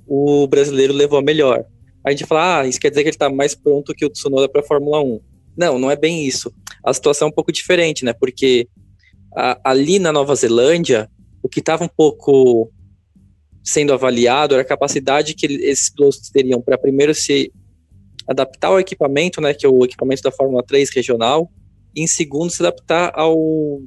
o 0.06 0.46
brasileiro 0.46 0.92
levou 0.92 1.18
a 1.18 1.22
melhor. 1.22 1.64
A 2.04 2.10
gente 2.10 2.26
fala, 2.26 2.60
ah, 2.60 2.66
isso 2.66 2.78
quer 2.78 2.90
dizer 2.90 3.02
que 3.02 3.08
ele 3.08 3.14
está 3.14 3.30
mais 3.30 3.54
pronto 3.54 3.94
que 3.94 4.04
o 4.04 4.10
Tsunoda 4.10 4.48
para 4.48 4.60
a 4.60 4.64
Fórmula 4.64 5.02
1. 5.02 5.20
Não, 5.56 5.78
não 5.78 5.90
é 5.90 5.96
bem 5.96 6.26
isso. 6.26 6.52
A 6.84 6.92
situação 6.92 7.26
é 7.26 7.30
um 7.30 7.34
pouco 7.34 7.50
diferente, 7.50 8.04
né? 8.04 8.12
Porque 8.12 8.68
a, 9.34 9.58
ali 9.64 9.98
na 9.98 10.12
Nova 10.12 10.34
Zelândia, 10.34 11.08
o 11.42 11.48
que 11.48 11.60
estava 11.60 11.82
um 11.82 11.88
pouco 11.88 12.70
sendo 13.64 13.92
avaliado 13.94 14.54
era 14.54 14.62
a 14.62 14.66
capacidade 14.66 15.34
que 15.34 15.46
esses 15.46 15.88
pilotos 15.88 16.28
teriam 16.30 16.60
para 16.60 16.76
primeiro 16.76 17.14
se 17.14 17.50
adaptar 18.28 18.68
ao 18.68 18.80
equipamento, 18.80 19.40
né, 19.40 19.52
que 19.54 19.66
é 19.66 19.68
o 19.68 19.84
equipamento 19.84 20.22
da 20.22 20.30
Fórmula 20.30 20.62
3 20.62 20.90
regional, 20.90 21.50
e 21.94 22.02
em 22.02 22.06
segundo, 22.06 22.50
se 22.50 22.62
adaptar 22.62 23.12
ao, 23.14 23.80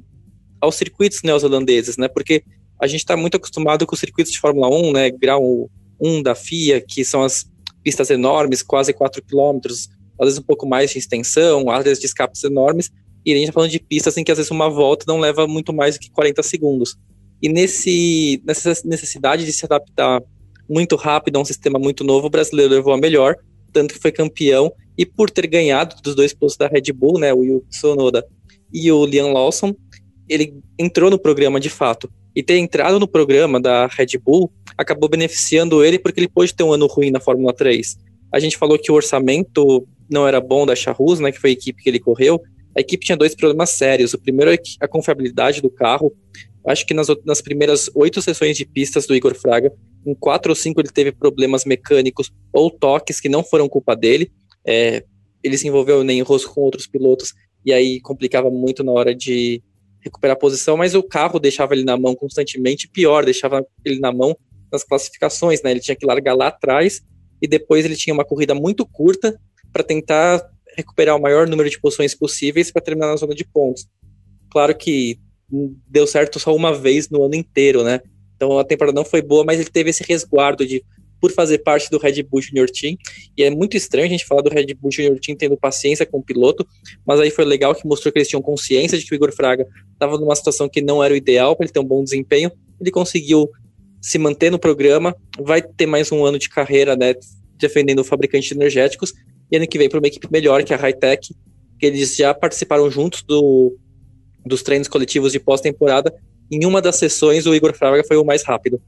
aos 0.60 0.76
circuitos 0.76 1.22
neozelandeses, 1.22 1.96
né, 1.96 2.08
porque 2.08 2.42
a 2.80 2.86
gente 2.86 3.00
está 3.00 3.16
muito 3.16 3.36
acostumado 3.36 3.86
com 3.86 3.94
os 3.94 4.00
circuitos 4.00 4.32
de 4.32 4.38
Fórmula 4.38 4.68
1, 4.68 4.92
né, 4.92 5.10
grau 5.10 5.70
1 6.00 6.22
da 6.22 6.34
FIA, 6.34 6.80
que 6.80 7.04
são 7.04 7.22
as 7.22 7.44
pistas 7.82 8.10
enormes, 8.10 8.62
quase 8.62 8.92
4 8.92 9.22
km, 9.22 9.60
às 10.20 10.26
vezes 10.26 10.38
um 10.38 10.42
pouco 10.42 10.66
mais 10.66 10.90
de 10.90 10.98
extensão, 10.98 11.70
às 11.70 11.84
vezes 11.84 12.00
de 12.00 12.06
escapes 12.06 12.44
enormes, 12.44 12.90
e 13.24 13.32
a 13.32 13.34
gente 13.34 13.44
está 13.44 13.52
falando 13.52 13.70
de 13.70 13.80
pistas 13.80 14.16
em 14.16 14.24
que 14.24 14.30
às 14.30 14.38
vezes 14.38 14.50
uma 14.50 14.70
volta 14.70 15.04
não 15.06 15.18
leva 15.18 15.46
muito 15.46 15.72
mais 15.72 15.96
do 15.96 16.00
que 16.00 16.10
40 16.10 16.42
segundos. 16.42 16.96
E 17.42 17.48
nesse, 17.48 18.42
nessa 18.44 18.74
necessidade 18.84 19.44
de 19.44 19.52
se 19.52 19.64
adaptar 19.64 20.22
muito 20.68 20.96
rápido 20.96 21.36
a 21.36 21.40
um 21.40 21.44
sistema 21.44 21.78
muito 21.78 22.04
novo, 22.04 22.26
o 22.26 22.30
brasileiro 22.30 22.74
levou 22.74 22.92
a 22.92 22.98
melhor, 22.98 23.36
tanto 23.78 23.94
que 23.94 24.00
foi 24.00 24.10
campeão, 24.10 24.72
e 24.96 25.06
por 25.06 25.30
ter 25.30 25.46
ganhado 25.46 25.94
dos 26.02 26.16
dois 26.16 26.34
pilotos 26.34 26.56
da 26.56 26.66
Red 26.66 26.92
Bull, 26.92 27.18
né, 27.20 27.32
o 27.32 27.44
Yuki 27.44 27.68
Tsunoda 27.68 28.26
e 28.74 28.90
o 28.90 29.06
Liam 29.06 29.32
Lawson, 29.32 29.72
ele 30.28 30.52
entrou 30.76 31.10
no 31.10 31.18
programa 31.18 31.60
de 31.60 31.70
fato. 31.70 32.10
E 32.34 32.42
ter 32.42 32.58
entrado 32.58 32.98
no 32.98 33.06
programa 33.06 33.60
da 33.60 33.86
Red 33.86 34.18
Bull 34.22 34.50
acabou 34.76 35.08
beneficiando 35.08 35.84
ele 35.84 35.98
porque 35.98 36.20
ele 36.20 36.28
pôde 36.28 36.54
ter 36.54 36.64
um 36.64 36.72
ano 36.72 36.86
ruim 36.86 37.10
na 37.10 37.20
Fórmula 37.20 37.54
3. 37.54 37.96
A 38.32 38.40
gente 38.40 38.56
falou 38.56 38.78
que 38.78 38.90
o 38.90 38.94
orçamento 38.94 39.86
não 40.10 40.26
era 40.26 40.40
bom 40.40 40.66
da 40.66 40.74
Charrus, 40.74 41.20
né, 41.20 41.30
que 41.30 41.38
foi 41.38 41.50
a 41.50 41.52
equipe 41.52 41.82
que 41.82 41.88
ele 41.88 42.00
correu. 42.00 42.40
A 42.78 42.80
equipe 42.80 43.04
tinha 43.04 43.18
dois 43.18 43.34
problemas 43.34 43.70
sérios. 43.70 44.14
O 44.14 44.18
primeiro 44.20 44.52
é 44.52 44.58
a 44.80 44.86
confiabilidade 44.86 45.60
do 45.60 45.68
carro. 45.68 46.14
Acho 46.64 46.86
que 46.86 46.94
nas, 46.94 47.08
nas 47.24 47.42
primeiras 47.42 47.90
oito 47.92 48.22
sessões 48.22 48.56
de 48.56 48.64
pistas 48.64 49.04
do 49.04 49.16
Igor 49.16 49.34
Fraga, 49.34 49.72
em 50.06 50.14
quatro 50.14 50.52
ou 50.52 50.54
cinco 50.54 50.80
ele 50.80 50.88
teve 50.88 51.10
problemas 51.10 51.64
mecânicos 51.64 52.30
ou 52.52 52.70
toques 52.70 53.20
que 53.20 53.28
não 53.28 53.42
foram 53.42 53.68
culpa 53.68 53.96
dele. 53.96 54.30
É, 54.64 55.04
ele 55.42 55.58
se 55.58 55.66
envolveu 55.66 56.04
nem 56.04 56.22
rosto 56.22 56.54
com 56.54 56.60
outros 56.60 56.86
pilotos 56.86 57.34
e 57.66 57.72
aí 57.72 58.00
complicava 58.00 58.48
muito 58.48 58.84
na 58.84 58.92
hora 58.92 59.12
de 59.12 59.60
recuperar 60.00 60.36
a 60.36 60.38
posição, 60.38 60.76
mas 60.76 60.94
o 60.94 61.02
carro 61.02 61.40
deixava 61.40 61.74
ele 61.74 61.82
na 61.82 61.96
mão 61.96 62.14
constantemente, 62.14 62.88
pior, 62.88 63.24
deixava 63.24 63.66
ele 63.84 63.98
na 63.98 64.12
mão 64.12 64.36
nas 64.70 64.84
classificações, 64.84 65.62
né? 65.62 65.72
Ele 65.72 65.80
tinha 65.80 65.96
que 65.96 66.06
largar 66.06 66.36
lá 66.36 66.46
atrás 66.46 67.00
e 67.42 67.48
depois 67.48 67.84
ele 67.84 67.96
tinha 67.96 68.14
uma 68.14 68.24
corrida 68.24 68.54
muito 68.54 68.86
curta 68.86 69.36
para 69.72 69.82
tentar 69.82 70.48
recuperar 70.78 71.16
o 71.16 71.20
maior 71.20 71.46
número 71.46 71.68
de 71.68 71.80
posições 71.80 72.14
possíveis 72.14 72.70
para 72.70 72.80
terminar 72.80 73.08
na 73.08 73.16
zona 73.16 73.34
de 73.34 73.44
pontos. 73.44 73.86
Claro 74.50 74.76
que 74.76 75.18
deu 75.88 76.06
certo 76.06 76.38
só 76.38 76.54
uma 76.54 76.72
vez 76.72 77.10
no 77.10 77.24
ano 77.24 77.34
inteiro, 77.34 77.82
né? 77.82 78.00
Então 78.36 78.58
a 78.58 78.64
temporada 78.64 78.94
não 78.94 79.04
foi 79.04 79.20
boa, 79.20 79.44
mas 79.44 79.58
ele 79.58 79.68
teve 79.68 79.90
esse 79.90 80.04
resguardo 80.04 80.66
de 80.66 80.84
por 81.20 81.32
fazer 81.32 81.58
parte 81.58 81.90
do 81.90 81.98
Red 81.98 82.22
Bull 82.22 82.40
Junior 82.40 82.70
Team. 82.70 82.96
E 83.36 83.42
é 83.42 83.50
muito 83.50 83.76
estranho 83.76 84.06
a 84.06 84.10
gente 84.10 84.24
falar 84.24 84.40
do 84.40 84.50
Red 84.50 84.72
Bull 84.74 84.92
Junior 84.92 85.18
Team 85.18 85.36
tendo 85.36 85.56
paciência 85.56 86.06
com 86.06 86.18
o 86.18 86.22
piloto, 86.22 86.64
mas 87.04 87.18
aí 87.18 87.28
foi 87.28 87.44
legal 87.44 87.74
que 87.74 87.84
mostrou 87.84 88.12
que 88.12 88.18
eles 88.18 88.28
tinham 88.28 88.40
consciência 88.40 88.96
de 88.96 89.04
que 89.04 89.12
o 89.12 89.16
Igor 89.16 89.32
Fraga 89.32 89.66
estava 89.92 90.16
numa 90.16 90.36
situação 90.36 90.68
que 90.68 90.80
não 90.80 91.02
era 91.02 91.12
o 91.12 91.16
ideal 91.16 91.56
para 91.56 91.64
ele 91.64 91.72
ter 91.72 91.80
um 91.80 91.84
bom 91.84 92.04
desempenho. 92.04 92.52
Ele 92.80 92.92
conseguiu 92.92 93.50
se 94.00 94.16
manter 94.16 94.48
no 94.48 94.60
programa, 94.60 95.12
vai 95.40 95.60
ter 95.60 95.86
mais 95.86 96.12
um 96.12 96.24
ano 96.24 96.38
de 96.38 96.48
carreira, 96.48 96.94
né? 96.94 97.14
defendendo 97.58 97.98
o 97.98 98.04
fabricante 98.04 98.48
de 98.48 98.54
energéticos, 98.54 99.12
e 99.50 99.56
ano 99.56 99.66
que 99.66 99.78
vem 99.78 99.88
para 99.88 99.98
uma 99.98 100.06
equipe 100.06 100.28
melhor, 100.30 100.62
que 100.62 100.72
é 100.72 100.76
a 100.76 100.78
Hightech, 100.78 101.34
que 101.78 101.86
eles 101.86 102.16
já 102.16 102.34
participaram 102.34 102.90
juntos 102.90 103.22
do, 103.22 103.76
dos 104.44 104.62
treinos 104.62 104.88
coletivos 104.88 105.32
de 105.32 105.40
pós-temporada. 105.40 106.12
Em 106.50 106.64
uma 106.64 106.80
das 106.80 106.96
sessões, 106.96 107.46
o 107.46 107.54
Igor 107.54 107.74
Fraga 107.74 108.02
foi 108.04 108.16
o 108.16 108.24
mais 108.24 108.42
rápido. 108.44 108.80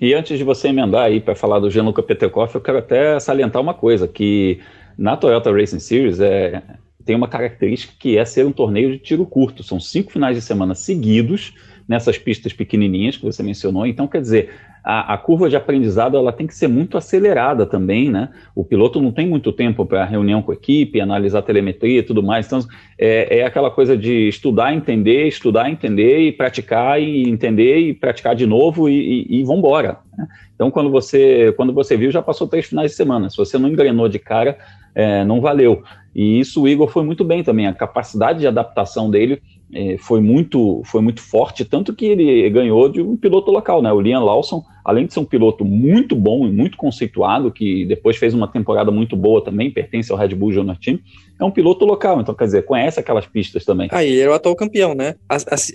E 0.00 0.14
antes 0.14 0.36
de 0.36 0.44
você 0.44 0.68
emendar 0.68 1.04
aí 1.04 1.20
para 1.20 1.34
falar 1.34 1.60
do 1.60 1.70
Gianluca 1.70 2.02
Peterkoff, 2.02 2.54
eu 2.54 2.60
quero 2.60 2.78
até 2.78 3.18
salientar 3.20 3.62
uma 3.62 3.74
coisa, 3.74 4.08
que 4.08 4.58
na 4.98 5.16
Toyota 5.16 5.52
Racing 5.52 5.78
Series 5.78 6.18
é, 6.18 6.62
tem 7.04 7.14
uma 7.14 7.28
característica 7.28 7.94
que 7.98 8.16
é 8.16 8.24
ser 8.24 8.44
um 8.44 8.52
torneio 8.52 8.90
de 8.90 8.98
tiro 8.98 9.24
curto. 9.24 9.62
São 9.62 9.78
cinco 9.78 10.12
finais 10.12 10.36
de 10.36 10.42
semana 10.42 10.74
seguidos 10.74 11.54
nessas 11.92 12.16
pistas 12.16 12.54
pequenininhas 12.54 13.18
que 13.18 13.24
você 13.24 13.42
mencionou. 13.42 13.86
Então, 13.86 14.08
quer 14.08 14.22
dizer, 14.22 14.48
a, 14.82 15.12
a, 15.12 15.18
curva 15.18 15.50
de 15.50 15.56
aprendizado 15.56 16.16
ela 16.16 16.32
tem 16.32 16.46
que 16.46 16.54
ser 16.54 16.66
muito 16.66 16.96
acelerada 16.96 17.66
também, 17.66 18.10
né? 18.10 18.30
O 18.54 18.64
piloto 18.64 18.98
não 18.98 19.12
tem 19.12 19.28
muito 19.28 19.52
tempo 19.52 19.84
para 19.84 20.02
reunião 20.02 20.40
com 20.40 20.52
a 20.52 20.54
equipe, 20.54 21.02
analisar 21.02 21.42
telemetria 21.42 21.98
e 21.98 22.02
tudo 22.02 22.22
mais. 22.22 22.46
Então, 22.46 22.60
é, 22.98 23.40
é, 23.40 23.44
aquela 23.44 23.70
coisa 23.70 23.94
de 23.94 24.26
estudar, 24.26 24.74
entender, 24.74 25.28
estudar, 25.28 25.70
entender 25.70 26.20
e 26.20 26.32
praticar 26.32 26.98
e 26.98 27.28
entender 27.28 27.76
e 27.76 27.92
praticar 27.92 28.34
de 28.34 28.46
novo 28.46 28.88
e, 28.88 29.26
e, 29.28 29.40
e 29.40 29.42
vamos 29.42 29.58
embora. 29.58 29.98
Né? 30.16 30.26
Então, 30.54 30.70
quando 30.70 30.90
você, 30.90 31.52
quando 31.58 31.74
você 31.74 31.94
viu, 31.94 32.10
já 32.10 32.22
passou 32.22 32.48
três 32.48 32.64
finais 32.64 32.92
de 32.92 32.96
semana. 32.96 33.28
Se 33.28 33.36
você 33.36 33.58
não 33.58 33.68
engrenou 33.68 34.08
de 34.08 34.18
cara, 34.18 34.56
é, 34.94 35.24
não 35.26 35.42
valeu. 35.42 35.82
E 36.14 36.40
isso 36.40 36.62
o 36.62 36.68
Igor 36.68 36.88
foi 36.88 37.04
muito 37.04 37.22
bem 37.22 37.42
também. 37.42 37.66
A 37.66 37.74
capacidade 37.74 38.40
de 38.40 38.46
adaptação 38.46 39.10
dele 39.10 39.42
é, 39.74 39.96
foi, 39.98 40.20
muito, 40.20 40.82
foi 40.84 41.00
muito 41.00 41.22
forte, 41.22 41.64
tanto 41.64 41.94
que 41.94 42.04
ele 42.04 42.48
ganhou 42.50 42.88
de 42.90 43.00
um 43.00 43.16
piloto 43.16 43.50
local, 43.50 43.80
né? 43.80 43.90
O 43.90 44.00
Liam 44.00 44.22
Lawson, 44.22 44.62
além 44.84 45.06
de 45.06 45.14
ser 45.14 45.20
um 45.20 45.24
piloto 45.24 45.64
muito 45.64 46.14
bom 46.14 46.46
e 46.46 46.50
muito 46.50 46.76
conceituado, 46.76 47.50
que 47.50 47.86
depois 47.86 48.16
fez 48.16 48.34
uma 48.34 48.46
temporada 48.46 48.90
muito 48.90 49.16
boa 49.16 49.42
também, 49.42 49.70
pertence 49.70 50.12
ao 50.12 50.18
Red 50.18 50.34
Bull 50.34 50.52
Junior 50.52 50.76
Team, 50.78 50.98
é 51.40 51.44
um 51.44 51.50
piloto 51.50 51.86
local, 51.86 52.20
então 52.20 52.34
quer 52.34 52.44
dizer, 52.44 52.64
conhece 52.64 53.00
aquelas 53.00 53.26
pistas 53.26 53.64
também. 53.64 53.88
Ah, 53.90 54.04
ele 54.04 54.20
era 54.20 54.30
o 54.30 54.34
atual 54.34 54.54
campeão, 54.54 54.94
né? 54.94 55.14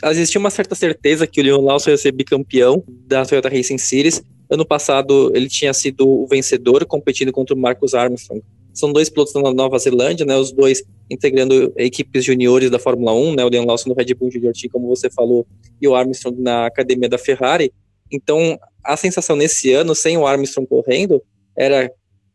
Existia 0.03 0.39
uma 0.39 0.51
certa 0.51 0.75
certeza 0.75 1.25
que 1.25 1.41
o 1.41 1.43
Liam 1.43 1.61
Lawson 1.61 1.89
ia 1.89 1.97
ser 1.97 2.11
bicampeão 2.11 2.83
da 3.07 3.25
Toyota 3.25 3.49
Racing 3.49 3.79
Series. 3.79 4.23
Ano 4.49 4.65
passado 4.65 5.31
ele 5.35 5.49
tinha 5.49 5.73
sido 5.73 6.07
o 6.07 6.27
vencedor, 6.27 6.85
competindo 6.85 7.31
contra 7.31 7.55
o 7.55 7.59
Marcus 7.59 7.95
Armstrong 7.95 8.41
são 8.77 8.93
dois 8.93 9.09
pilotos 9.09 9.33
da 9.33 9.41
Nova 9.53 9.77
Zelândia, 9.79 10.25
né, 10.25 10.37
os 10.37 10.51
dois 10.51 10.83
integrando 11.09 11.73
equipes 11.77 12.23
juniores 12.23 12.69
da 12.69 12.77
Fórmula 12.77 13.13
1, 13.13 13.35
né, 13.35 13.43
o 13.43 13.49
Leon 13.49 13.65
Lawson 13.65 13.89
no 13.89 13.95
Red 13.95 14.13
Bull 14.13 14.31
Junior 14.31 14.53
Team, 14.53 14.69
como 14.71 14.87
você 14.87 15.09
falou, 15.09 15.47
e 15.81 15.87
o 15.87 15.95
Armstrong 15.95 16.39
na 16.39 16.67
academia 16.67 17.09
da 17.09 17.17
Ferrari. 17.17 17.73
Então, 18.11 18.57
a 18.83 18.95
sensação 18.95 19.35
nesse 19.35 19.71
ano, 19.73 19.95
sem 19.95 20.17
o 20.17 20.27
Armstrong 20.27 20.67
correndo, 20.67 21.21
era, 21.55 21.91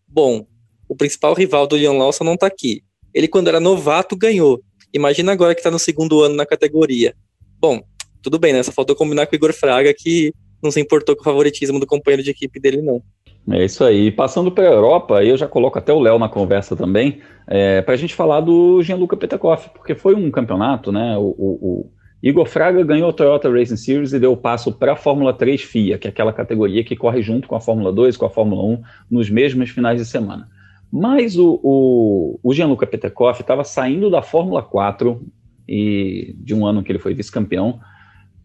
bom, 0.08 0.44
o 0.88 0.96
principal 0.96 1.32
rival 1.32 1.66
do 1.66 1.76
Leon 1.76 1.96
Lawson 1.96 2.24
não 2.24 2.34
está 2.34 2.46
aqui. 2.46 2.82
Ele, 3.14 3.28
quando 3.28 3.48
era 3.48 3.60
novato, 3.60 4.16
ganhou. 4.16 4.60
Imagina 4.92 5.32
agora 5.32 5.54
que 5.54 5.60
está 5.60 5.70
no 5.70 5.78
segundo 5.78 6.20
ano 6.22 6.34
na 6.34 6.44
categoria. 6.44 7.14
Bom, 7.58 7.80
tudo 8.20 8.38
bem, 8.38 8.52
né? 8.52 8.62
Só 8.62 8.72
faltou 8.72 8.96
combinar 8.96 9.26
com 9.26 9.34
o 9.34 9.36
Igor 9.36 9.52
Fraga, 9.52 9.94
que 9.94 10.32
não 10.62 10.70
se 10.70 10.80
importou 10.80 11.14
com 11.14 11.22
o 11.22 11.24
favoritismo 11.24 11.80
do 11.80 11.86
companheiro 11.86 12.22
de 12.22 12.30
equipe 12.30 12.60
dele, 12.60 12.82
não. 12.82 13.02
É 13.50 13.64
isso 13.64 13.82
aí. 13.82 14.10
Passando 14.10 14.52
para 14.52 14.64
a 14.64 14.72
Europa, 14.72 15.24
eu 15.24 15.36
já 15.36 15.48
coloco 15.48 15.78
até 15.78 15.92
o 15.92 16.00
Léo 16.00 16.18
na 16.18 16.28
conversa 16.28 16.76
também, 16.76 17.20
é, 17.46 17.82
para 17.82 17.94
a 17.94 17.96
gente 17.96 18.14
falar 18.14 18.40
do 18.40 18.82
Gianluca 18.82 19.16
Petekoff, 19.16 19.70
porque 19.70 19.94
foi 19.94 20.14
um 20.14 20.30
campeonato, 20.30 20.92
né? 20.92 21.16
O, 21.18 21.22
o, 21.22 21.58
o, 21.60 21.90
Igor 22.22 22.46
Fraga 22.46 22.84
ganhou 22.84 23.10
a 23.10 23.12
Toyota 23.12 23.50
Racing 23.50 23.76
Series 23.76 24.12
e 24.12 24.20
deu 24.20 24.32
o 24.32 24.36
passo 24.36 24.70
para 24.72 24.92
a 24.92 24.96
Fórmula 24.96 25.32
3 25.32 25.60
FIA, 25.60 25.98
que 25.98 26.06
é 26.06 26.10
aquela 26.10 26.32
categoria 26.32 26.84
que 26.84 26.94
corre 26.94 27.20
junto 27.20 27.48
com 27.48 27.56
a 27.56 27.60
Fórmula 27.60 27.92
2, 27.92 28.16
com 28.16 28.26
a 28.26 28.30
Fórmula 28.30 28.62
1, 28.62 28.82
nos 29.10 29.28
mesmos 29.28 29.70
finais 29.70 29.98
de 29.98 30.06
semana. 30.06 30.48
Mas 30.92 31.36
o, 31.36 31.58
o, 31.64 32.38
o 32.40 32.54
Gianluca 32.54 32.86
Petekoff 32.86 33.40
estava 33.40 33.64
saindo 33.64 34.08
da 34.08 34.22
Fórmula 34.22 34.62
4 34.62 35.20
e 35.68 36.36
de 36.38 36.54
um 36.54 36.64
ano 36.64 36.82
que 36.82 36.92
ele 36.92 37.00
foi 37.00 37.12
vice-campeão 37.12 37.80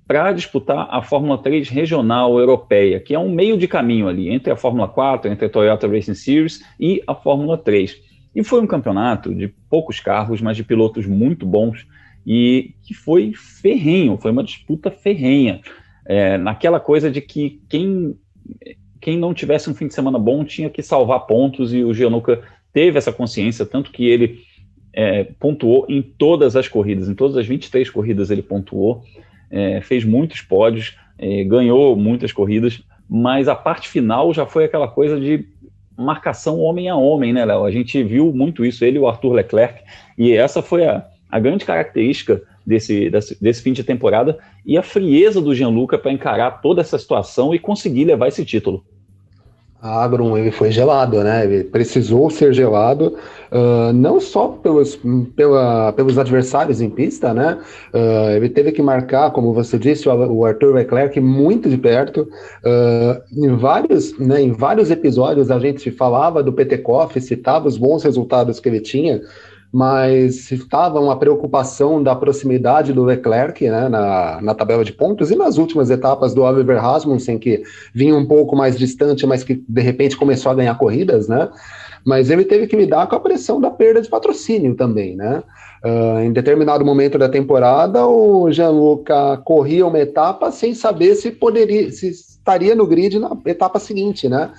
para 0.07 0.31
disputar 0.31 0.87
a 0.89 1.01
Fórmula 1.01 1.37
3 1.37 1.67
regional 1.67 2.39
europeia, 2.39 2.99
que 2.99 3.13
é 3.13 3.19
um 3.19 3.29
meio 3.29 3.57
de 3.57 3.67
caminho 3.67 4.07
ali 4.07 4.29
entre 4.29 4.51
a 4.51 4.55
Fórmula 4.55 4.87
4, 4.87 5.29
entre 5.29 5.47
a 5.47 5.49
Toyota 5.49 5.87
Racing 5.87 6.13
Series 6.13 6.63
e 6.79 7.03
a 7.05 7.13
Fórmula 7.13 7.57
3. 7.57 7.97
E 8.33 8.43
foi 8.43 8.61
um 8.61 8.67
campeonato 8.67 9.35
de 9.35 9.49
poucos 9.69 9.99
carros, 9.99 10.39
mas 10.39 10.55
de 10.55 10.63
pilotos 10.63 11.05
muito 11.05 11.45
bons 11.45 11.85
e 12.25 12.73
que 12.83 12.93
foi 12.93 13.33
ferrenho, 13.33 14.17
foi 14.17 14.31
uma 14.31 14.43
disputa 14.43 14.89
ferrenha. 14.89 15.61
É, 16.05 16.37
naquela 16.37 16.79
coisa 16.79 17.11
de 17.11 17.19
que 17.19 17.61
quem, 17.67 18.15
quem 19.01 19.17
não 19.17 19.33
tivesse 19.33 19.69
um 19.69 19.75
fim 19.75 19.87
de 19.87 19.93
semana 19.93 20.17
bom 20.17 20.45
tinha 20.45 20.69
que 20.69 20.81
salvar 20.81 21.27
pontos 21.27 21.73
e 21.73 21.83
o 21.83 21.93
Gianluca 21.93 22.41
teve 22.71 22.97
essa 22.97 23.11
consciência, 23.11 23.65
tanto 23.65 23.91
que 23.91 24.05
ele 24.05 24.39
é, 24.93 25.25
pontuou 25.39 25.85
em 25.89 26.01
todas 26.01 26.55
as 26.55 26.67
corridas, 26.67 27.09
em 27.09 27.15
todas 27.15 27.35
as 27.35 27.45
23 27.45 27.89
corridas 27.89 28.29
ele 28.29 28.41
pontuou 28.41 29.03
é, 29.50 29.82
fez 29.82 30.04
muitos 30.04 30.42
pódios, 30.42 30.96
é, 31.18 31.44
ganhou 31.44 31.96
muitas 31.96 32.32
corridas, 32.32 32.82
mas 33.10 33.48
a 33.48 33.56
parte 33.56 33.88
final 33.88 34.34
já 34.34 34.46
foi 34.46 34.66
aquela 34.66 34.88
coisa 34.88 35.20
de 35.20 35.46
marcação 35.98 36.60
homem 36.60 36.89
a 36.89 36.96
homem, 36.96 37.34
né, 37.34 37.44
Léo? 37.44 37.66
A 37.66 37.72
gente 37.72 38.04
viu 38.04 38.32
muito 38.34 38.63
isso, 38.63 38.86
ele 38.86 38.98
e 38.98 39.00
o 39.00 39.08
Arthur 39.08 39.34
Leclerc, 39.34 39.82
e 40.18 40.32
essa 40.34 40.62
foi 40.62 40.86
a, 40.86 41.06
a 41.30 41.39
grande 41.39 41.66
característica 41.66 42.42
desse, 42.66 43.10
desse, 43.10 43.42
desse 43.42 43.62
fim 43.63 43.74
de 43.74 43.84
temporada 43.84 44.38
e 44.66 44.77
a 44.77 44.84
frieza 44.84 45.42
do 45.42 45.56
Gianluca 45.56 45.98
para 45.98 46.12
encarar 46.12 46.62
toda 46.62 46.82
essa 46.82 47.00
situação 47.00 47.56
e 47.56 47.60
conseguir 47.60 48.06
levar 48.06 48.27
esse 48.27 48.44
título. 48.46 48.84
Agron 49.88 50.38
ele 50.38 50.51
foi 50.51 50.72
gelado, 50.72 51.24
né? 51.24 51.46
Ele 51.46 51.63
precisou 51.63 52.29
ser 52.29 52.53
gelado, 52.53 53.15
uh, 53.51 53.94
não 53.94 54.20
só 54.20 54.48
pelos, 54.50 55.00
pela, 55.36 55.91
pelos 55.94 56.17
adversários 56.17 56.82
em 56.82 56.89
pista, 56.89 57.34
né? 57.34 57.58
Uh, 57.94 58.32
ele 58.36 58.50
teve 58.50 58.72
que 58.72 58.82
marcar, 58.82 59.32
como 59.32 59.53
você 59.53 59.77
disse, 59.77 60.08
o, 60.08 60.13
o 60.13 60.46
Arthur 60.46 60.75
Leclerc 60.75 61.20
muito 61.20 61.70
de 61.70 61.77
perto. 61.77 62.27
Uh, 62.63 63.46
em, 63.46 63.56
vários, 63.56 64.17
né, 64.20 64.41
em 64.41 64.51
vários 64.51 64.91
episódios 64.91 65.50
a 65.50 65.60
gente 65.60 65.89
falava 65.91 66.44
do 66.44 66.53
Petekoff, 66.53 67.20
citava 67.22 67.67
os 67.67 67.77
bons 67.77 68.03
resultados 68.03 68.60
que 68.60 68.70
ele 68.70 68.79
tinha, 68.79 69.22
mas 69.71 70.51
estava 70.51 71.00
uma 71.00 71.17
preocupação 71.17 72.01
da 72.01 72.15
proximidade 72.15 72.93
do 72.93 73.03
Leclerc 73.03 73.69
né, 73.69 73.89
na, 73.89 74.39
na 74.41 74.55
tabela 74.55 74.83
de 74.83 74.93
pontos 74.93 75.29
e 75.29 75.36
nas 75.36 75.57
últimas 75.57 75.89
etapas 75.89 76.33
do 76.33 76.43
Oliver 76.43 76.81
Rasmussen, 76.81 77.38
que 77.38 77.63
vinha 77.93 78.15
um 78.15 78.25
pouco 78.25 78.55
mais 78.55 78.77
distante, 78.77 79.25
mas 79.27 79.43
que 79.43 79.63
de 79.67 79.81
repente 79.81 80.15
começou 80.15 80.51
a 80.51 80.55
ganhar 80.55 80.75
corridas, 80.77 81.27
né? 81.27 81.50
Mas 82.05 82.29
ele 82.29 82.45
teve 82.45 82.67
que 82.67 82.75
lidar 82.75 83.07
com 83.07 83.15
a 83.17 83.19
pressão 83.19 83.59
da 83.59 83.69
perda 83.69 84.01
de 84.01 84.09
patrocínio 84.09 84.75
também, 84.75 85.15
né? 85.15 85.43
Uh, 85.83 86.19
em 86.21 86.31
determinado 86.31 86.86
momento 86.86 87.17
da 87.17 87.27
temporada, 87.27 88.07
o 88.07 88.50
Gianluca 88.51 89.38
corria 89.43 89.86
uma 89.86 90.00
etapa 90.00 90.51
sem 90.51 90.74
saber 90.74 91.15
se 91.15 91.31
poderia, 91.31 91.91
se 91.91 92.09
estaria 92.09 92.74
no 92.74 92.88
grid 92.88 93.19
na 93.19 93.38
etapa 93.45 93.77
seguinte, 93.77 94.29
né? 94.29 94.51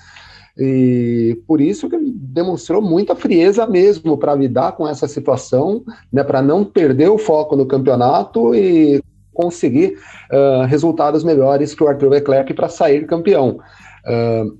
E 0.58 1.40
por 1.46 1.60
isso 1.60 1.88
que 1.88 1.96
demonstrou 1.96 2.82
muita 2.82 3.14
frieza 3.14 3.64
mesmo 3.64 4.18
para 4.18 4.34
lidar 4.34 4.72
com 4.72 4.88
essa 4.88 5.06
situação, 5.06 5.84
né, 6.12 6.24
para 6.24 6.42
não 6.42 6.64
perder 6.64 7.08
o 7.08 7.18
foco 7.18 7.54
no 7.54 7.64
campeonato 7.64 8.54
e 8.56 9.00
conseguir 9.32 9.96
uh, 10.32 10.66
resultados 10.66 11.22
melhores 11.22 11.74
que 11.74 11.84
o 11.84 11.86
Arthur 11.86 12.08
Leclerc 12.08 12.52
para 12.54 12.68
sair 12.68 13.06
campeão. 13.06 13.60
Uh, 14.04 14.58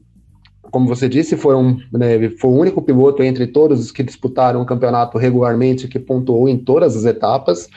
como 0.70 0.86
você 0.86 1.08
disse, 1.08 1.36
foi, 1.36 1.56
um, 1.56 1.78
né, 1.92 2.30
foi 2.38 2.50
o 2.50 2.54
único 2.54 2.80
piloto 2.80 3.22
entre 3.22 3.48
todos 3.48 3.80
os 3.80 3.90
que 3.90 4.04
disputaram 4.04 4.62
o 4.62 4.66
campeonato 4.66 5.18
regularmente 5.18 5.88
que 5.88 5.98
pontuou 5.98 6.48
em 6.48 6.58
todas 6.58 6.96
as 6.96 7.04
etapas. 7.04 7.68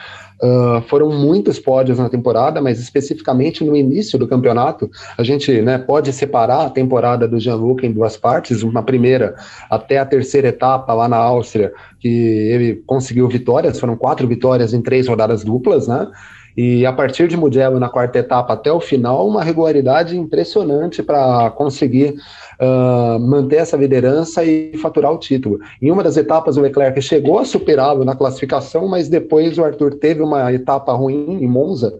Uh, 0.44 0.82
foram 0.88 1.10
muitos 1.12 1.60
pódios 1.60 2.00
na 2.00 2.10
temporada, 2.10 2.60
mas 2.60 2.80
especificamente 2.80 3.64
no 3.64 3.76
início 3.76 4.18
do 4.18 4.28
campeonato, 4.28 4.90
a 5.16 5.24
gente 5.24 5.62
né, 5.62 5.78
pode 5.78 6.12
separar 6.12 6.66
a 6.66 6.70
temporada 6.70 7.28
do 7.28 7.40
Jean-Luc 7.40 7.86
em 7.86 7.92
duas 7.92 8.18
partes, 8.18 8.64
uma 8.64 8.82
primeira 8.82 9.36
até 9.70 10.00
a 10.00 10.06
terceira 10.06 10.48
etapa 10.48 10.96
lá 10.96 11.08
na 11.08 11.18
Áustria, 11.18 11.72
que 12.00 12.08
ele 12.08 12.82
conseguiu 12.88 13.28
vitórias, 13.28 13.80
foram 13.80 13.96
quatro 13.96 14.28
vitórias 14.28 14.74
em 14.74 14.82
três 14.82 15.08
rodadas 15.08 15.44
duplas, 15.44 15.88
né? 15.88 16.08
E 16.56 16.86
a 16.86 16.94
partir 16.94 17.28
de 17.28 17.38
Mugello, 17.38 17.80
na 17.80 17.90
quarta 17.90 18.20
etapa 18.20 18.54
até 18.54 18.72
o 18.72 18.80
final, 18.80 19.28
uma 19.28 19.44
regularidade 19.44 20.18
impressionante 20.18 21.02
para 21.02 21.50
conseguir 21.52 22.16
uh, 22.60 23.20
manter 23.20 23.58
essa 23.58 23.78
liderança 23.78 24.44
e 24.44 24.78
faturar 24.78 25.12
o 25.12 25.18
título. 25.18 25.60
Em 25.82 25.92
uma 25.92 26.04
das 26.04 26.18
etapas, 26.18 26.58
o 26.58 26.62
Leclerc 26.62 27.02
chegou 27.02 27.40
a 27.40 27.46
superá-lo 27.46 28.04
na 28.04 28.16
classificação, 28.16 28.88
mas 28.88 29.08
depois 29.08 29.58
o 29.58 29.64
Arthur 29.64 29.96
teve 29.96 30.22
uma 30.22 30.52
etapa 30.54 30.94
ruim 30.94 31.42
em 31.42 31.48
Monza 31.48 31.98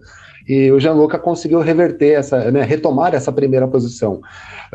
e 0.48 0.70
o 0.70 0.80
Gianluca 0.80 1.18
conseguiu 1.18 1.60
reverter 1.60 2.18
essa, 2.18 2.50
né, 2.50 2.62
retomar 2.62 3.14
essa 3.14 3.32
primeira 3.32 3.66
posição. 3.68 4.20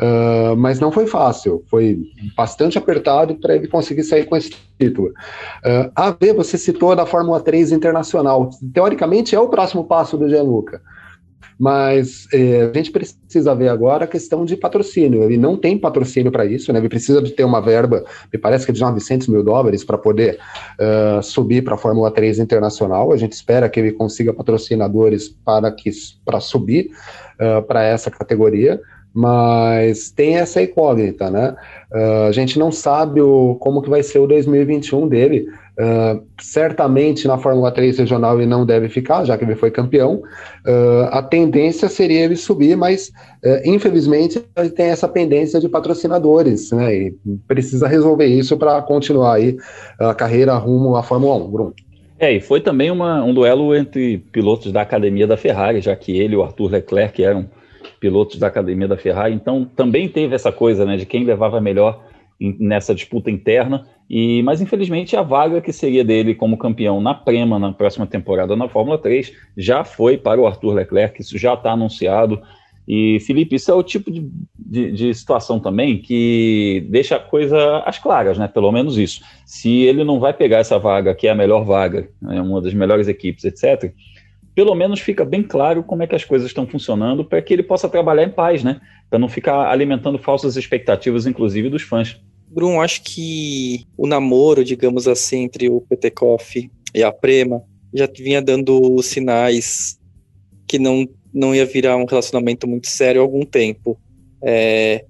Uh, 0.00 0.56
mas 0.56 0.78
não 0.80 0.92
foi 0.92 1.06
fácil, 1.06 1.64
foi 1.66 1.98
bastante 2.36 2.78
apertado 2.78 3.34
para 3.34 3.56
ele 3.56 3.68
conseguir 3.68 4.04
sair 4.04 4.24
com 4.24 4.36
esse 4.36 4.54
título. 4.78 5.08
Uh, 5.08 5.90
a 5.94 6.10
ver, 6.10 6.34
você 6.34 6.56
citou 6.56 6.94
da 6.94 7.04
Fórmula 7.04 7.40
3 7.40 7.72
internacional, 7.72 8.50
teoricamente 8.72 9.34
é 9.34 9.40
o 9.40 9.48
próximo 9.48 9.84
passo 9.84 10.16
do 10.16 10.28
Gianluca. 10.28 10.80
Mas 11.58 12.28
é, 12.32 12.62
a 12.62 12.72
gente 12.72 12.92
precisa 12.92 13.54
ver 13.54 13.68
agora 13.68 14.04
a 14.04 14.08
questão 14.08 14.44
de 14.44 14.56
patrocínio. 14.56 15.24
Ele 15.24 15.36
não 15.36 15.56
tem 15.56 15.76
patrocínio 15.76 16.30
para 16.30 16.46
isso, 16.46 16.72
né? 16.72 16.78
Ele 16.78 16.88
precisa 16.88 17.20
de 17.20 17.32
ter 17.32 17.44
uma 17.44 17.60
verba, 17.60 18.04
me 18.32 18.38
parece 18.38 18.64
que 18.64 18.70
é 18.70 18.74
de 18.74 18.80
900 18.80 19.26
mil 19.26 19.42
dólares 19.42 19.82
para 19.82 19.98
poder 19.98 20.38
uh, 20.78 21.22
subir 21.22 21.64
para 21.64 21.74
a 21.74 21.78
Fórmula 21.78 22.10
3 22.10 22.38
internacional. 22.38 23.12
A 23.12 23.16
gente 23.16 23.32
espera 23.32 23.68
que 23.68 23.80
ele 23.80 23.92
consiga 23.92 24.32
patrocinadores 24.32 25.28
para 25.28 25.72
que 25.72 25.90
para 26.24 26.38
subir 26.38 26.90
uh, 27.40 27.62
para 27.62 27.82
essa 27.82 28.10
categoria 28.10 28.80
mas 29.12 30.10
tem 30.10 30.36
essa 30.36 30.62
incógnita, 30.62 31.30
né? 31.30 31.56
Uh, 31.90 32.28
a 32.28 32.32
gente 32.32 32.58
não 32.58 32.70
sabe 32.70 33.20
o, 33.20 33.56
como 33.56 33.82
que 33.82 33.90
vai 33.90 34.02
ser 34.02 34.18
o 34.20 34.26
2021 34.28 35.08
dele. 35.08 35.46
Uh, 35.80 36.26
certamente 36.40 37.28
na 37.28 37.38
Fórmula 37.38 37.70
3 37.70 37.98
regional 37.98 38.36
ele 38.36 38.48
não 38.48 38.66
deve 38.66 38.88
ficar, 38.88 39.24
já 39.24 39.38
que 39.38 39.44
ele 39.44 39.54
foi 39.54 39.70
campeão. 39.70 40.22
Uh, 40.66 41.04
a 41.10 41.22
tendência 41.22 41.88
seria 41.88 42.24
ele 42.24 42.36
subir, 42.36 42.76
mas 42.76 43.12
infelizmente 43.64 44.42
ele 44.56 44.70
tem 44.70 44.86
essa 44.86 45.06
pendência 45.06 45.60
de 45.60 45.68
patrocinadores, 45.68 46.72
né? 46.72 46.92
E 46.92 47.14
precisa 47.46 47.86
resolver 47.86 48.26
isso 48.26 48.56
para 48.56 48.82
continuar 48.82 49.34
aí 49.34 49.56
a 50.00 50.12
carreira 50.12 50.54
rumo 50.54 50.96
à 50.96 51.04
Fórmula 51.04 51.36
1, 51.36 51.50
Bruno. 51.50 51.74
É, 52.18 52.32
e 52.32 52.40
foi 52.40 52.60
também 52.60 52.90
uma, 52.90 53.22
um 53.22 53.32
duelo 53.32 53.74
entre 53.74 54.18
pilotos 54.18 54.72
da 54.72 54.82
academia 54.82 55.26
da 55.26 55.36
Ferrari, 55.36 55.80
já 55.80 55.94
que 55.94 56.18
ele 56.18 56.34
e 56.34 56.36
o 56.36 56.42
Arthur 56.42 56.72
Leclerc 56.72 57.22
eram 57.22 57.48
pilotos 58.00 58.38
da 58.38 58.48
academia 58.48 58.88
da 58.88 58.96
Ferrari. 58.96 59.34
Então 59.34 59.64
também 59.64 60.08
teve 60.08 60.34
essa 60.34 60.50
coisa 60.50 60.84
né, 60.84 60.96
de 60.96 61.06
quem 61.06 61.24
levava 61.24 61.60
melhor 61.60 62.04
nessa 62.40 62.94
disputa 62.94 63.30
interna. 63.30 63.86
E 64.08 64.42
mas 64.42 64.60
infelizmente 64.60 65.16
a 65.16 65.22
vaga 65.22 65.60
que 65.60 65.72
seria 65.72 66.04
dele 66.04 66.34
como 66.34 66.56
campeão 66.56 67.00
na 67.00 67.14
Prema 67.14 67.58
na 67.58 67.72
próxima 67.72 68.06
temporada 68.06 68.56
na 68.56 68.68
Fórmula 68.68 68.96
3 68.96 69.32
já 69.56 69.84
foi 69.84 70.16
para 70.16 70.40
o 70.40 70.46
Arthur 70.46 70.72
Leclerc, 70.72 71.20
isso 71.20 71.36
já 71.36 71.54
está 71.54 71.72
anunciado. 71.72 72.40
E 72.90 73.20
Felipe, 73.20 73.54
isso 73.54 73.70
é 73.70 73.74
o 73.74 73.82
tipo 73.82 74.10
de, 74.10 74.26
de, 74.58 74.90
de, 74.92 75.14
situação 75.14 75.60
também 75.60 75.98
que 75.98 76.86
deixa 76.88 77.16
a 77.16 77.20
coisa 77.20 77.80
às 77.84 77.98
claras, 77.98 78.38
né? 78.38 78.48
Pelo 78.48 78.72
menos 78.72 78.96
isso. 78.96 79.20
Se 79.44 79.82
ele 79.82 80.02
não 80.04 80.18
vai 80.18 80.32
pegar 80.32 80.56
essa 80.56 80.78
vaga, 80.78 81.14
que 81.14 81.26
é 81.28 81.30
a 81.30 81.34
melhor 81.34 81.66
vaga, 81.66 82.08
é 82.30 82.40
uma 82.40 82.62
das 82.62 82.72
melhores 82.72 83.06
equipes, 83.06 83.44
etc., 83.44 83.92
pelo 84.54 84.74
menos 84.74 85.00
fica 85.00 85.22
bem 85.22 85.42
claro 85.42 85.84
como 85.84 86.02
é 86.02 86.06
que 86.06 86.16
as 86.16 86.24
coisas 86.24 86.48
estão 86.48 86.66
funcionando 86.66 87.24
para 87.24 87.42
que 87.42 87.52
ele 87.52 87.62
possa 87.62 87.90
trabalhar 87.90 88.24
em 88.24 88.30
paz, 88.30 88.64
né? 88.64 88.80
Para 89.10 89.18
não 89.18 89.28
ficar 89.28 89.70
alimentando 89.70 90.18
falsas 90.18 90.56
expectativas, 90.56 91.26
inclusive 91.26 91.68
dos 91.68 91.82
fãs. 91.82 92.18
Bruno, 92.50 92.80
acho 92.80 93.02
que 93.02 93.86
o 93.96 94.06
namoro, 94.06 94.64
digamos 94.64 95.06
assim, 95.06 95.42
entre 95.42 95.68
o 95.68 95.80
Petekoff 95.82 96.70
e 96.94 97.02
a 97.02 97.12
Prema 97.12 97.62
já 97.92 98.06
vinha 98.06 98.42
dando 98.42 99.02
sinais 99.02 99.98
que 100.66 100.78
não, 100.78 101.08
não 101.32 101.54
ia 101.54 101.64
virar 101.64 101.96
um 101.96 102.04
relacionamento 102.04 102.66
muito 102.66 102.88
sério 102.88 103.20
há 103.20 103.24
algum 103.24 103.44
tempo. 103.44 103.98
É, 104.42 105.04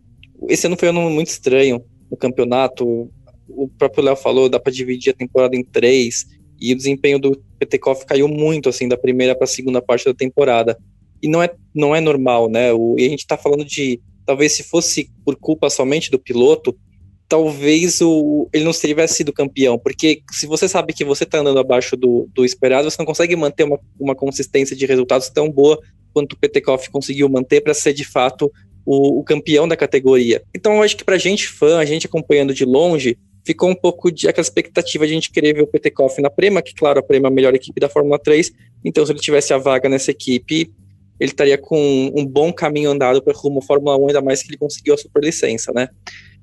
esse 0.48 0.66
ano 0.66 0.76
foi 0.76 0.88
um 0.88 0.98
ano 0.98 1.10
muito 1.10 1.28
estranho 1.28 1.82
no 2.10 2.16
campeonato. 2.16 3.10
O 3.48 3.68
próprio 3.78 4.04
Léo 4.04 4.16
falou, 4.16 4.48
dá 4.48 4.60
para 4.60 4.72
dividir 4.72 5.10
a 5.10 5.16
temporada 5.16 5.56
em 5.56 5.64
três 5.64 6.26
e 6.60 6.72
o 6.72 6.76
desempenho 6.76 7.18
do 7.18 7.40
Petekoff 7.58 8.04
caiu 8.04 8.28
muito, 8.28 8.68
assim, 8.68 8.88
da 8.88 8.96
primeira 8.96 9.34
para 9.34 9.44
a 9.44 9.48
segunda 9.48 9.80
parte 9.80 10.04
da 10.04 10.14
temporada. 10.14 10.76
E 11.22 11.28
não 11.28 11.42
é, 11.42 11.50
não 11.74 11.94
é 11.94 12.00
normal, 12.00 12.48
né? 12.48 12.72
O, 12.72 12.96
e 12.98 13.06
a 13.06 13.08
gente 13.08 13.20
está 13.20 13.36
falando 13.36 13.64
de. 13.64 14.00
Talvez 14.24 14.52
se 14.52 14.62
fosse 14.62 15.10
por 15.24 15.36
culpa 15.36 15.70
somente 15.70 16.10
do 16.10 16.18
piloto, 16.18 16.76
talvez 17.28 18.00
o, 18.00 18.48
ele 18.52 18.64
não 18.64 18.72
tivesse 18.72 19.14
sido 19.14 19.32
campeão. 19.32 19.78
Porque 19.78 20.22
se 20.32 20.46
você 20.46 20.66
sabe 20.66 20.92
que 20.92 21.04
você 21.04 21.24
está 21.24 21.38
andando 21.38 21.60
abaixo 21.60 21.96
do, 21.96 22.28
do 22.34 22.44
esperado, 22.44 22.90
você 22.90 22.96
não 22.98 23.06
consegue 23.06 23.36
manter 23.36 23.64
uma, 23.64 23.78
uma 24.00 24.14
consistência 24.14 24.74
de 24.74 24.86
resultados 24.86 25.28
tão 25.28 25.50
boa 25.50 25.78
quanto 26.12 26.32
o 26.32 26.38
Petekoff 26.38 26.90
conseguiu 26.90 27.28
manter 27.28 27.60
para 27.60 27.74
ser 27.74 27.92
de 27.92 28.04
fato 28.04 28.50
o, 28.84 29.20
o, 29.20 29.22
campeão 29.22 29.68
da 29.68 29.76
categoria. 29.76 30.42
Então 30.54 30.76
eu 30.76 30.82
acho 30.82 30.96
que 30.96 31.04
para 31.04 31.18
gente 31.18 31.46
fã, 31.46 31.78
a 31.78 31.84
gente 31.84 32.06
acompanhando 32.06 32.54
de 32.54 32.64
longe, 32.64 33.18
ficou 33.44 33.68
um 33.68 33.74
pouco 33.74 34.10
de 34.10 34.26
aquela 34.26 34.42
expectativa 34.42 35.06
de 35.06 35.12
a 35.12 35.14
gente 35.14 35.30
querer 35.30 35.54
ver 35.54 35.62
o 35.62 35.66
Petekoff 35.66 36.20
na 36.22 36.30
Prema, 36.30 36.62
que 36.62 36.74
claro, 36.74 36.98
a 36.98 37.02
Prema 37.02 37.28
é 37.28 37.30
a 37.30 37.34
melhor 37.34 37.54
equipe 37.54 37.78
da 37.78 37.88
Fórmula 37.88 38.18
3, 38.18 38.50
então 38.82 39.04
se 39.04 39.12
ele 39.12 39.20
tivesse 39.20 39.52
a 39.52 39.58
vaga 39.58 39.88
nessa 39.88 40.10
equipe, 40.10 40.72
ele 41.20 41.30
estaria 41.30 41.58
com 41.58 42.12
um 42.16 42.24
bom 42.24 42.52
caminho 42.52 42.90
andado 42.90 43.22
para 43.22 43.36
rumo 43.36 43.58
à 43.58 43.62
Fórmula 43.62 43.98
1, 43.98 44.08
ainda 44.08 44.22
mais 44.22 44.42
que 44.42 44.50
ele 44.50 44.56
conseguiu 44.56 44.94
a 44.94 44.96
superlicença, 44.96 45.72
né? 45.74 45.88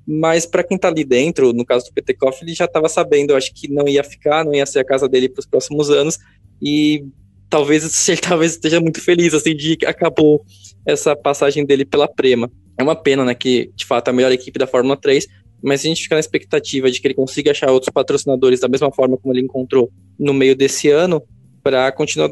Mas 0.06 0.46
para 0.46 0.62
quem 0.62 0.76
está 0.76 0.88
ali 0.88 1.04
dentro, 1.04 1.52
no 1.52 1.64
caso 1.64 1.86
do 1.86 1.92
Petekoff, 1.92 2.42
ele 2.42 2.54
já 2.54 2.66
estava 2.66 2.88
sabendo, 2.88 3.30
eu 3.30 3.36
acho 3.36 3.52
que 3.52 3.68
não 3.68 3.88
ia 3.88 4.04
ficar, 4.04 4.44
não 4.44 4.54
ia 4.54 4.64
ser 4.64 4.80
a 4.80 4.84
casa 4.84 5.08
dele 5.08 5.28
para 5.28 5.40
os 5.40 5.46
próximos 5.46 5.90
anos, 5.90 6.18
e 6.62 7.04
talvez 7.50 7.82
ele 8.08 8.20
talvez 8.20 8.52
esteja 8.52 8.80
muito 8.80 9.00
feliz 9.00 9.34
assim 9.34 9.54
de 9.54 9.76
que 9.76 9.86
acabou 9.86 10.44
essa 10.86 11.16
passagem 11.16 11.64
dele 11.64 11.84
pela 11.84 12.06
Prema. 12.06 12.50
É 12.78 12.82
uma 12.82 12.94
pena, 12.94 13.24
né, 13.24 13.34
que 13.34 13.70
de 13.74 13.84
fato 13.84 14.08
a 14.08 14.12
melhor 14.12 14.30
equipe 14.30 14.58
da 14.58 14.66
Fórmula 14.66 14.96
3 14.96 15.26
mas 15.62 15.80
a 15.80 15.88
gente 15.88 16.02
ficar 16.02 16.16
na 16.16 16.20
expectativa 16.20 16.90
de 16.90 17.00
que 17.00 17.06
ele 17.06 17.14
consiga 17.14 17.50
achar 17.50 17.70
outros 17.70 17.90
patrocinadores 17.92 18.60
da 18.60 18.68
mesma 18.68 18.92
forma 18.92 19.16
como 19.16 19.34
ele 19.34 19.42
encontrou 19.42 19.90
no 20.18 20.32
meio 20.32 20.54
desse 20.54 20.90
ano, 20.90 21.22
para 21.62 21.90
continuar 21.90 22.28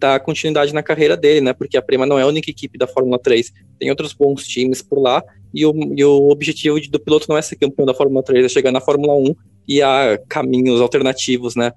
dar, 0.00 0.18
continuidade 0.20 0.72
na 0.72 0.82
carreira 0.82 1.16
dele, 1.16 1.40
né? 1.40 1.52
Porque 1.52 1.76
a 1.76 1.82
Prema 1.82 2.06
não 2.06 2.18
é 2.18 2.22
a 2.22 2.26
única 2.26 2.50
equipe 2.50 2.78
da 2.78 2.86
Fórmula 2.86 3.18
3, 3.18 3.52
tem 3.78 3.90
outros 3.90 4.12
bons 4.12 4.46
times 4.46 4.82
por 4.82 5.00
lá, 5.00 5.22
e 5.54 5.64
o, 5.66 5.72
e 5.96 6.04
o 6.04 6.30
objetivo 6.30 6.80
do 6.90 6.98
piloto 6.98 7.26
não 7.28 7.36
é 7.36 7.42
ser 7.42 7.56
campeão 7.56 7.86
da 7.86 7.94
Fórmula 7.94 8.22
3, 8.22 8.46
é 8.46 8.48
chegar 8.48 8.72
na 8.72 8.80
Fórmula 8.80 9.14
1 9.14 9.34
e 9.68 9.82
há 9.82 10.18
caminhos 10.28 10.80
alternativos, 10.80 11.54
né? 11.54 11.72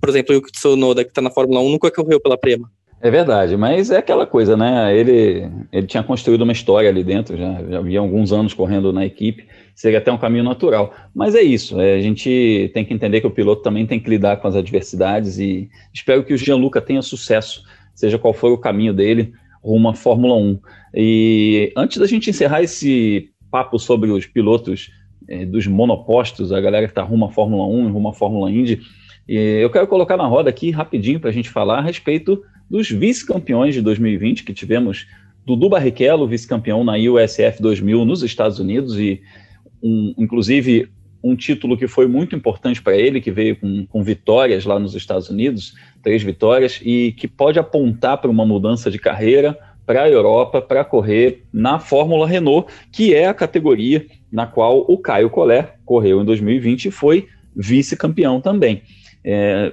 Por 0.00 0.08
exemplo, 0.08 0.32
o 0.34 0.38
Yuki 0.38 0.50
Tsunoda, 0.50 1.04
que 1.04 1.10
está 1.10 1.20
na 1.20 1.30
Fórmula 1.30 1.60
1, 1.60 1.70
nunca 1.70 1.90
correu 1.90 2.20
pela 2.20 2.36
Prema. 2.36 2.70
É 3.00 3.10
verdade, 3.10 3.56
mas 3.56 3.90
é 3.90 3.98
aquela 3.98 4.26
coisa, 4.26 4.56
né? 4.56 4.96
Ele, 4.96 5.48
ele 5.70 5.86
tinha 5.86 6.02
construído 6.02 6.42
uma 6.42 6.52
história 6.52 6.88
ali 6.88 7.04
dentro, 7.04 7.36
já, 7.36 7.62
já 7.62 7.78
havia 7.78 8.00
alguns 8.00 8.32
anos 8.32 8.54
correndo 8.54 8.92
na 8.92 9.04
equipe, 9.04 9.46
seria 9.76 9.98
até 9.98 10.10
um 10.10 10.16
caminho 10.16 10.42
natural. 10.42 10.94
Mas 11.14 11.34
é 11.34 11.42
isso, 11.42 11.78
é, 11.78 11.94
a 11.94 12.00
gente 12.00 12.70
tem 12.72 12.84
que 12.84 12.94
entender 12.94 13.20
que 13.20 13.26
o 13.26 13.30
piloto 13.30 13.62
também 13.62 13.86
tem 13.86 14.00
que 14.00 14.08
lidar 14.08 14.38
com 14.38 14.48
as 14.48 14.56
adversidades 14.56 15.38
e 15.38 15.68
espero 15.92 16.24
que 16.24 16.32
o 16.32 16.38
Gianluca 16.38 16.80
tenha 16.80 17.02
sucesso, 17.02 17.62
seja 17.94 18.18
qual 18.18 18.32
for 18.32 18.50
o 18.50 18.58
caminho 18.58 18.94
dele, 18.94 19.34
rumo 19.62 19.90
à 19.90 19.94
Fórmula 19.94 20.34
1. 20.34 20.58
E 20.94 21.72
antes 21.76 21.98
da 21.98 22.06
gente 22.06 22.30
encerrar 22.30 22.62
esse 22.62 23.28
papo 23.50 23.78
sobre 23.78 24.10
os 24.10 24.26
pilotos 24.26 24.90
é, 25.28 25.44
dos 25.44 25.66
monopostos, 25.66 26.52
a 26.52 26.60
galera 26.60 26.86
que 26.86 26.92
está 26.92 27.02
rumo 27.02 27.26
à 27.26 27.30
Fórmula 27.30 27.66
1 27.66 27.92
rumo 27.92 28.08
à 28.08 28.14
Fórmula 28.14 28.50
Indy, 28.50 28.80
eu 29.28 29.68
quero 29.70 29.88
colocar 29.88 30.16
na 30.16 30.26
roda 30.26 30.48
aqui 30.48 30.70
rapidinho 30.70 31.18
para 31.18 31.30
a 31.30 31.32
gente 31.32 31.50
falar 31.50 31.78
a 31.78 31.82
respeito 31.82 32.40
dos 32.70 32.88
vice-campeões 32.88 33.74
de 33.74 33.82
2020 33.82 34.44
que 34.44 34.54
tivemos. 34.54 35.06
Dudu 35.44 35.68
Barrichello, 35.68 36.28
vice-campeão 36.28 36.84
na 36.84 36.94
USF 36.94 37.60
2000 37.60 38.04
nos 38.04 38.22
Estados 38.22 38.60
Unidos 38.60 38.98
e 38.98 39.20
um, 39.86 40.14
inclusive 40.18 40.88
um 41.22 41.34
título 41.34 41.76
que 41.76 41.88
foi 41.88 42.06
muito 42.06 42.36
importante 42.36 42.82
para 42.82 42.96
ele, 42.96 43.20
que 43.20 43.30
veio 43.30 43.56
com, 43.56 43.86
com, 43.86 44.02
vitórias 44.02 44.64
lá 44.64 44.78
nos 44.78 44.94
Estados 44.94 45.28
Unidos, 45.28 45.74
três 46.02 46.22
vitórias, 46.22 46.80
e 46.84 47.12
que 47.12 47.26
pode 47.26 47.58
apontar 47.58 48.18
para 48.18 48.30
uma 48.30 48.46
mudança 48.46 48.90
de 48.90 48.98
carreira 48.98 49.58
para 49.84 50.02
a 50.02 50.10
Europa 50.10 50.60
para 50.60 50.84
correr 50.84 51.44
na 51.52 51.78
Fórmula 51.78 52.26
Renault, 52.26 52.72
que 52.92 53.14
é 53.14 53.26
a 53.26 53.34
categoria 53.34 54.04
na 54.30 54.46
qual 54.46 54.84
o 54.88 54.98
Caio 54.98 55.30
Collet 55.30 55.68
correu 55.84 56.20
em 56.20 56.24
2020 56.24 56.86
e 56.86 56.90
foi 56.90 57.28
vice-campeão 57.54 58.40
também. 58.40 58.82
É, 59.24 59.72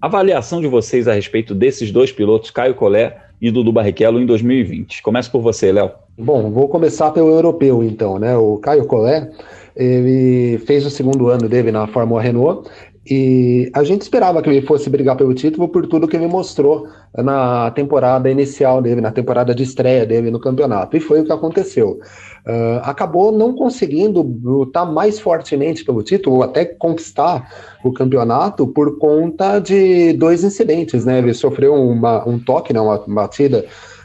avaliação 0.00 0.60
de 0.60 0.66
vocês 0.66 1.06
a 1.06 1.12
respeito 1.12 1.54
desses 1.54 1.90
dois 1.90 2.10
pilotos, 2.10 2.50
Caio 2.50 2.74
Collet 2.74 3.14
e 3.40 3.50
Dudu 3.50 3.72
Barrichello, 3.72 4.20
em 4.20 4.26
2020. 4.26 5.02
Começa 5.02 5.30
por 5.30 5.40
você, 5.40 5.72
Léo. 5.72 5.90
Bom, 6.18 6.50
vou 6.50 6.68
começar 6.68 7.10
pelo 7.12 7.30
europeu, 7.30 7.82
então, 7.82 8.18
né? 8.18 8.36
O 8.36 8.58
Caio 8.58 8.84
Collet, 8.84 9.30
ele 9.74 10.58
fez 10.66 10.84
o 10.84 10.90
segundo 10.90 11.28
ano 11.28 11.48
dele 11.48 11.72
na 11.72 11.86
Fórmula 11.86 12.20
Renault 12.20 12.68
e 13.10 13.68
a 13.74 13.82
gente 13.82 14.02
esperava 14.02 14.40
que 14.40 14.48
ele 14.48 14.64
fosse 14.64 14.88
brigar 14.88 15.16
pelo 15.16 15.34
título 15.34 15.68
por 15.68 15.84
tudo 15.88 16.06
que 16.06 16.16
ele 16.16 16.28
mostrou 16.28 16.86
na 17.12 17.68
temporada 17.72 18.30
inicial 18.30 18.80
dele, 18.80 19.00
na 19.00 19.10
temporada 19.10 19.52
de 19.52 19.64
estreia 19.64 20.06
dele 20.06 20.30
no 20.30 20.38
campeonato. 20.38 20.96
E 20.96 21.00
foi 21.00 21.20
o 21.20 21.24
que 21.24 21.32
aconteceu. 21.32 21.98
Uh, 22.46 22.78
acabou 22.84 23.32
não 23.32 23.52
conseguindo 23.52 24.22
lutar 24.22 24.86
mais 24.86 25.18
fortemente 25.18 25.84
pelo 25.84 26.04
título, 26.04 26.36
ou 26.36 26.42
até 26.44 26.64
conquistar 26.64 27.50
o 27.82 27.92
campeonato, 27.92 28.68
por 28.68 28.96
conta 28.96 29.58
de 29.58 30.12
dois 30.12 30.44
incidentes. 30.44 31.04
Né? 31.04 31.18
Ele 31.18 31.34
sofreu 31.34 31.74
uma, 31.74 32.28
um 32.28 32.38
toque, 32.38 32.72
né? 32.72 32.80
uma 32.80 32.96
batida 33.08 33.64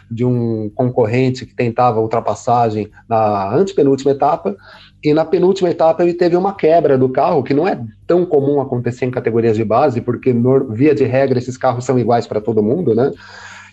de 0.10 0.26
um 0.26 0.70
concorrente 0.74 1.46
que 1.46 1.56
tentava 1.56 2.00
ultrapassagem 2.00 2.90
na 3.08 3.54
antepenúltima 3.54 4.12
etapa, 4.12 4.56
e 5.06 5.14
na 5.14 5.24
penúltima 5.24 5.70
etapa 5.70 6.02
ele 6.02 6.16
teve 6.16 6.36
uma 6.36 6.56
quebra 6.56 6.98
do 6.98 7.08
carro, 7.08 7.44
que 7.44 7.54
não 7.54 7.68
é 7.68 7.80
tão 8.08 8.26
comum 8.26 8.60
acontecer 8.60 9.06
em 9.06 9.12
categorias 9.12 9.56
de 9.56 9.64
base, 9.64 10.02
porque 10.02 10.36
via 10.72 10.96
de 10.96 11.04
regra 11.04 11.38
esses 11.38 11.56
carros 11.56 11.86
são 11.86 12.00
iguais 12.00 12.26
para 12.26 12.42
todo 12.42 12.64
mundo, 12.64 12.96
né? 12.96 13.12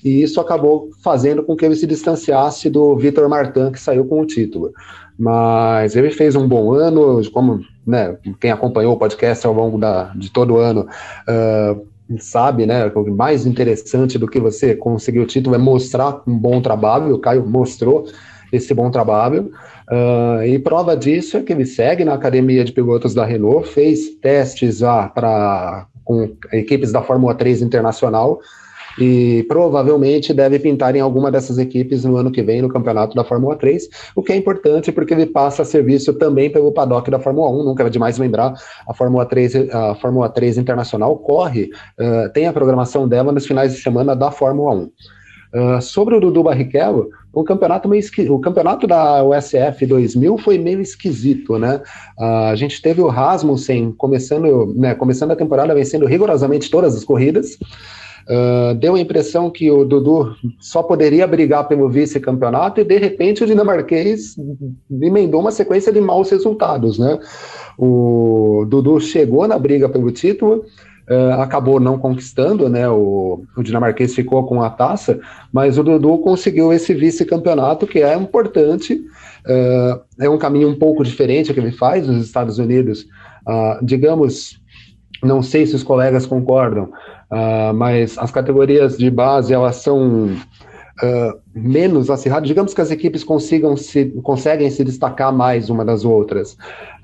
E 0.05 0.23
isso 0.23 0.39
acabou 0.41 0.91
fazendo 1.03 1.43
com 1.43 1.57
que 1.57 1.65
ele 1.65 1.75
se 1.75 1.87
distanciasse 1.87 2.69
do 2.69 2.95
Vitor 2.97 3.31
Martin, 3.31 3.73
que 3.73 3.81
saiu 3.81 4.05
com 4.05 4.21
o 4.21 4.27
título. 4.27 4.73
Mas 5.19 5.97
ele 5.97 6.11
fez 6.11 6.37
um 6.37 6.47
bom 6.47 6.73
ano, 6.75 7.23
como 7.31 7.61
né, 7.87 8.15
quem 8.39 8.51
acompanhou 8.51 8.93
o 8.93 8.99
podcast 8.99 9.47
ao 9.47 9.55
longo 9.55 9.79
da, 9.79 10.13
de 10.15 10.31
todo 10.31 10.55
o 10.55 10.59
ano 10.59 10.87
uh, 11.29 11.87
sabe, 12.19 12.67
né? 12.67 12.87
O 12.95 13.11
mais 13.11 13.47
interessante 13.47 14.19
do 14.19 14.29
que 14.29 14.39
você 14.39 14.75
conseguir 14.75 15.21
o 15.21 15.27
título 15.27 15.55
é 15.57 15.59
mostrar 15.59 16.21
um 16.27 16.37
bom 16.37 16.61
trabalho. 16.61 17.15
O 17.15 17.19
Caio 17.19 17.47
mostrou 17.47 18.07
esse 18.53 18.75
bom 18.75 18.91
trabalho. 18.91 19.51
Uh, 19.91 20.45
e 20.45 20.59
prova 20.59 20.97
disso 20.97 21.37
é 21.37 21.43
que 21.43 21.53
ele 21.53 21.65
segue 21.65 22.05
na 22.05 22.15
academia 22.15 22.65
de 22.65 22.73
pilotos 22.73 23.15
da 23.15 23.25
Renault, 23.25 23.69
fez 23.69 24.11
testes 24.21 24.79
já 24.79 25.09
para 25.09 25.87
com 26.05 26.31
equipes 26.53 26.93
da 26.93 27.03
Fórmula 27.03 27.35
3 27.35 27.63
Internacional 27.63 28.41
e 28.99 29.45
provavelmente 29.49 30.35
deve 30.35 30.59
pintar 30.59 30.95
em 30.95 31.01
alguma 31.01 31.31
dessas 31.31 31.59
equipes 31.59 32.05
no 32.05 32.17
ano 32.17 32.31
que 32.31 32.43
vem 32.43 32.61
no 32.61 32.69
campeonato 32.69 33.15
da 33.15 33.25
Fórmula 33.25 33.57
3, 33.57 33.89
o 34.15 34.23
que 34.23 34.33
é 34.33 34.37
importante 34.37 34.93
porque 34.93 35.15
ele 35.15 35.27
passa 35.27 35.65
serviço 35.65 36.13
também 36.15 36.51
pelo 36.51 36.73
paddock 36.73 37.11
da 37.11 37.19
Fórmula 37.19 37.51
1, 37.51 37.65
nunca 37.65 37.85
é 37.85 37.91
demais 37.91 38.19
lembrar, 38.19 38.55
a 38.87 38.95
Fórmula 38.95 39.25
3, 39.25 39.71
a 39.71 39.95
Fórmula 39.95 40.29
3 40.29 40.59
Internacional 40.59 41.17
corre, 41.19 41.71
uh, 41.99 42.31
tem 42.33 42.47
a 42.47 42.53
programação 42.53 43.09
dela 43.09 43.33
nos 43.33 43.47
finais 43.47 43.73
de 43.75 43.81
semana 43.81 44.15
da 44.15 44.31
Fórmula 44.31 44.75
1. 44.75 44.91
Uh, 45.55 45.83
sobre 45.83 46.17
o 46.17 46.21
Dudu 46.21 46.43
Barrichello, 46.43 47.11
o 47.33 47.43
campeonato 47.43 47.89
meio 47.89 48.01
esqui... 48.01 48.29
o 48.29 48.39
campeonato 48.39 48.87
da 48.87 49.25
USF 49.25 49.87
2000 49.87 50.39
foi 50.39 50.59
meio 50.59 50.81
esquisito, 50.81 51.59
né? 51.59 51.81
Uh, 52.19 52.51
a 52.51 52.55
gente 52.55 52.81
teve 52.83 53.01
o 53.01 53.09
Rasmussen 53.09 53.93
começando, 53.93 54.75
né, 54.77 54.95
começando 54.95 55.31
a 55.31 55.37
temporada 55.37 55.75
vencendo 55.75 56.07
rigorosamente 56.07 56.71
todas 56.71 56.95
as 56.95 57.05
corridas. 57.05 57.59
Uh, 58.23 58.75
deu 58.77 58.95
a 58.95 59.01
impressão 59.01 59.51
que 59.51 59.69
o 59.71 59.85
Dudu 59.85 60.37
só 60.61 60.81
poderia 60.83 61.27
brigar 61.27 61.67
pelo 61.67 61.89
vice-campeonato 61.89 62.81
e 62.81 62.85
de 62.85 62.97
repente 62.97 63.43
o 63.43 63.47
dinamarquês 63.47 64.37
emendou 64.89 65.41
uma 65.41 65.51
sequência 65.51 65.93
de 65.93 66.01
maus 66.01 66.31
resultados, 66.31 66.99
né? 66.99 67.19
O 67.77 68.65
Dudu 68.69 69.01
chegou 69.01 69.49
na 69.49 69.59
briga 69.59 69.89
pelo 69.89 70.13
título, 70.13 70.65
Uh, 71.11 71.41
acabou 71.41 71.81
não 71.81 71.99
conquistando, 71.99 72.69
né? 72.69 72.89
O, 72.89 73.45
o, 73.57 73.63
dinamarquês 73.63 74.15
ficou 74.15 74.47
com 74.47 74.63
a 74.63 74.71
taça, 74.71 75.19
mas 75.53 75.77
o 75.77 75.83
Dudu 75.83 76.19
conseguiu 76.19 76.73
esse 76.73 76.95
vice-campeonato 76.95 77.87
que 77.89 78.01
é 78.01 78.15
importante. 78.15 78.95
Uh, 79.45 80.01
é 80.21 80.31
um 80.31 80.39
caminho 80.39 80.69
um 80.69 80.79
pouco 80.79 81.03
diferente 81.03 81.53
que 81.53 81.59
ele 81.59 81.73
faz 81.73 82.07
nos 82.07 82.25
Estados 82.25 82.59
Unidos. 82.59 83.03
Uh, 83.47 83.85
digamos, 83.85 84.61
não 85.25 85.43
sei 85.43 85.67
se 85.67 85.75
os 85.75 85.83
colegas 85.83 86.25
concordam, 86.25 86.91
mas 87.77 88.19
as 88.19 88.31
categorias 88.31 88.99
de 88.99 89.09
base 89.09 89.55
elas 89.55 89.77
são 89.77 90.37
Menos 91.55 92.09
acirrado, 92.09 92.47
digamos 92.47 92.73
que 92.73 92.81
as 92.81 92.91
equipes 92.91 93.25
consigam 93.25 93.77
se, 93.77 94.07
conseguem 94.23 94.71
se 94.71 94.85
destacar 94.85 95.33
mais 95.33 95.69
uma 95.69 95.85
das 95.85 96.05
outras, 96.05 96.53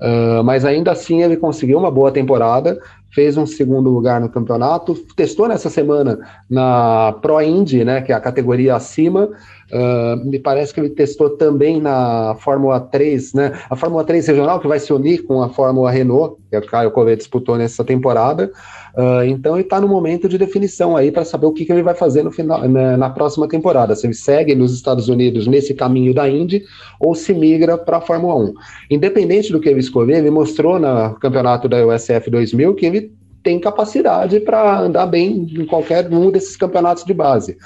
uh, 0.01 0.43
mas 0.43 0.65
ainda 0.65 0.91
assim 0.91 1.21
ele 1.21 1.37
conseguiu 1.37 1.77
uma 1.77 1.91
boa 1.91 2.11
temporada, 2.11 2.79
fez 3.13 3.37
um 3.37 3.45
segundo 3.45 3.89
lugar 3.89 4.21
no 4.21 4.29
campeonato, 4.29 4.95
testou 5.15 5.47
nessa 5.47 5.69
semana 5.69 6.19
na 6.49 7.15
Pro 7.21 7.41
Indy, 7.41 7.83
né, 7.83 8.01
que 8.01 8.11
é 8.11 8.15
a 8.15 8.19
categoria 8.19 8.75
acima, 8.75 9.25
uh, 9.25 10.25
me 10.25 10.39
parece 10.39 10.73
que 10.73 10.79
ele 10.79 10.89
testou 10.89 11.31
também 11.31 11.81
na 11.81 12.35
Fórmula 12.39 12.79
3, 12.79 13.33
né, 13.33 13.59
a 13.69 13.75
Fórmula 13.75 14.03
3 14.03 14.27
regional 14.27 14.59
que 14.59 14.67
vai 14.67 14.79
se 14.79 14.93
unir 14.93 15.23
com 15.23 15.41
a 15.41 15.49
Fórmula 15.49 15.91
Renault, 15.91 16.37
que 16.49 16.57
o 16.57 16.65
Caio 16.65 16.91
Collet 16.91 17.17
disputou 17.17 17.57
nessa 17.57 17.83
temporada, 17.83 18.51
uh, 18.95 19.23
então 19.25 19.55
ele 19.55 19.63
está 19.63 19.79
no 19.79 19.87
momento 19.87 20.27
de 20.27 20.37
definição 20.37 20.95
aí 20.95 21.11
para 21.11 21.25
saber 21.25 21.45
o 21.45 21.51
que, 21.51 21.65
que, 21.65 21.71
ele 21.71 21.83
vai 21.83 21.95
fazer 21.95 22.23
no 22.23 22.31
final, 22.31 22.61
né, 22.67 22.97
na 22.97 23.09
próxima 23.09 23.47
temporada, 23.47 23.95
se 23.95 24.07
ele 24.07 24.13
segue 24.13 24.55
nos 24.55 24.73
Estados 24.73 25.09
Unidos 25.09 25.47
nesse 25.47 25.73
caminho 25.73 26.13
da 26.13 26.29
Indy 26.29 26.63
ou 26.99 27.13
se 27.15 27.33
migra 27.33 27.77
para 27.77 27.97
a 27.97 28.01
Fórmula 28.01 28.35
1. 28.35 28.53
Independente 28.91 29.51
do 29.51 29.59
que 29.59 29.69
ele 29.69 29.79
escolher, 29.79 30.17
ele 30.17 30.29
mostrou 30.29 30.79
no 30.79 31.15
campeonato 31.15 31.67
da 31.67 31.85
USF 31.85 32.29
2000 32.29 32.75
que 32.75 32.85
ele 32.85 33.18
tem 33.43 33.59
capacidade 33.59 34.39
para 34.39 34.79
andar 34.79 35.05
bem 35.05 35.47
em 35.49 35.65
qualquer 35.65 36.07
um 36.11 36.31
desses 36.31 36.55
campeonatos 36.55 37.03
de 37.03 37.13
base. 37.13 37.57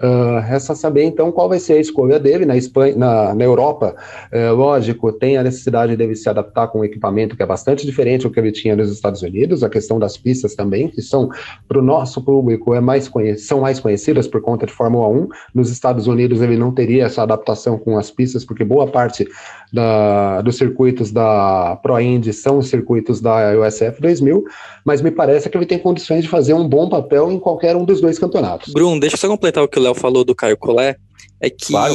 Uh, 0.00 0.40
resta 0.40 0.74
saber 0.74 1.04
então 1.04 1.30
qual 1.30 1.48
vai 1.48 1.60
ser 1.60 1.74
a 1.74 1.80
escolha 1.80 2.18
dele 2.18 2.44
na 2.44 2.56
Espanha, 2.56 2.96
na, 2.96 3.34
na 3.34 3.44
Europa. 3.44 3.94
Uh, 4.32 4.54
lógico, 4.54 5.12
tem 5.12 5.36
a 5.36 5.42
necessidade 5.42 5.96
dele 5.96 6.16
se 6.16 6.28
adaptar 6.28 6.68
com 6.68 6.80
um 6.80 6.84
equipamento 6.84 7.36
que 7.36 7.42
é 7.42 7.46
bastante 7.46 7.86
diferente 7.86 8.22
do 8.22 8.30
que 8.30 8.40
ele 8.40 8.50
tinha 8.50 8.74
nos 8.74 8.90
Estados 8.90 9.22
Unidos. 9.22 9.62
A 9.62 9.70
questão 9.70 9.98
das 9.98 10.16
pistas 10.16 10.54
também, 10.54 10.88
que 10.88 11.00
são 11.00 11.28
para 11.68 11.78
o 11.78 11.82
nosso 11.82 12.20
público 12.22 12.74
é 12.74 12.80
mais 12.80 13.10
são 13.38 13.60
mais 13.60 13.78
conhecidas 13.78 14.26
por 14.26 14.40
conta 14.40 14.66
de 14.66 14.72
Fórmula 14.72 15.06
1. 15.08 15.28
Nos 15.54 15.70
Estados 15.70 16.06
Unidos 16.06 16.40
ele 16.40 16.56
não 16.56 16.72
teria 16.72 17.04
essa 17.04 17.22
adaptação 17.22 17.78
com 17.78 17.96
as 17.96 18.10
pistas, 18.10 18.44
porque 18.44 18.64
boa 18.64 18.86
parte 18.86 19.26
da, 19.72 20.42
dos 20.42 20.56
circuitos 20.56 21.12
da 21.12 21.78
Pro 21.82 22.00
Indy 22.00 22.32
são 22.32 22.58
os 22.58 22.68
circuitos 22.68 23.20
da 23.20 23.52
USF 23.58 24.00
2000, 24.00 24.44
mas 24.84 25.00
me 25.00 25.10
parece 25.22 25.48
que 25.48 25.56
ele 25.56 25.66
tem 25.66 25.78
condições 25.78 26.22
de 26.22 26.28
fazer 26.28 26.52
um 26.52 26.68
bom 26.68 26.88
papel 26.88 27.30
em 27.30 27.38
qualquer 27.38 27.76
um 27.76 27.84
dos 27.84 28.00
dois 28.00 28.18
campeonatos. 28.18 28.72
Bruno, 28.72 28.98
deixa 28.98 29.14
eu 29.14 29.20
só 29.20 29.28
completar 29.28 29.62
o 29.62 29.68
que 29.68 29.78
o 29.78 29.82
Léo 29.82 29.94
falou 29.94 30.24
do 30.24 30.34
Caio 30.34 30.56
Collet, 30.56 30.98
é 31.40 31.48
que 31.48 31.68
claro. 31.68 31.94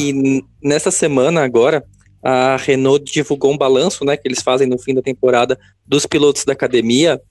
nessa 0.63 0.91
semana 0.91 1.43
agora, 1.43 1.83
a 2.23 2.55
Renault 2.55 3.03
divulgou 3.11 3.51
um 3.51 3.57
balanço, 3.57 4.05
né, 4.05 4.15
que 4.15 4.25
eles 4.25 4.41
fazem 4.41 4.65
no 4.65 4.79
fim 4.79 4.93
da 4.93 5.01
temporada 5.01 5.59
dos 5.85 6.05
pilotos 6.05 6.45
da 6.45 6.53
academia, 6.53 7.21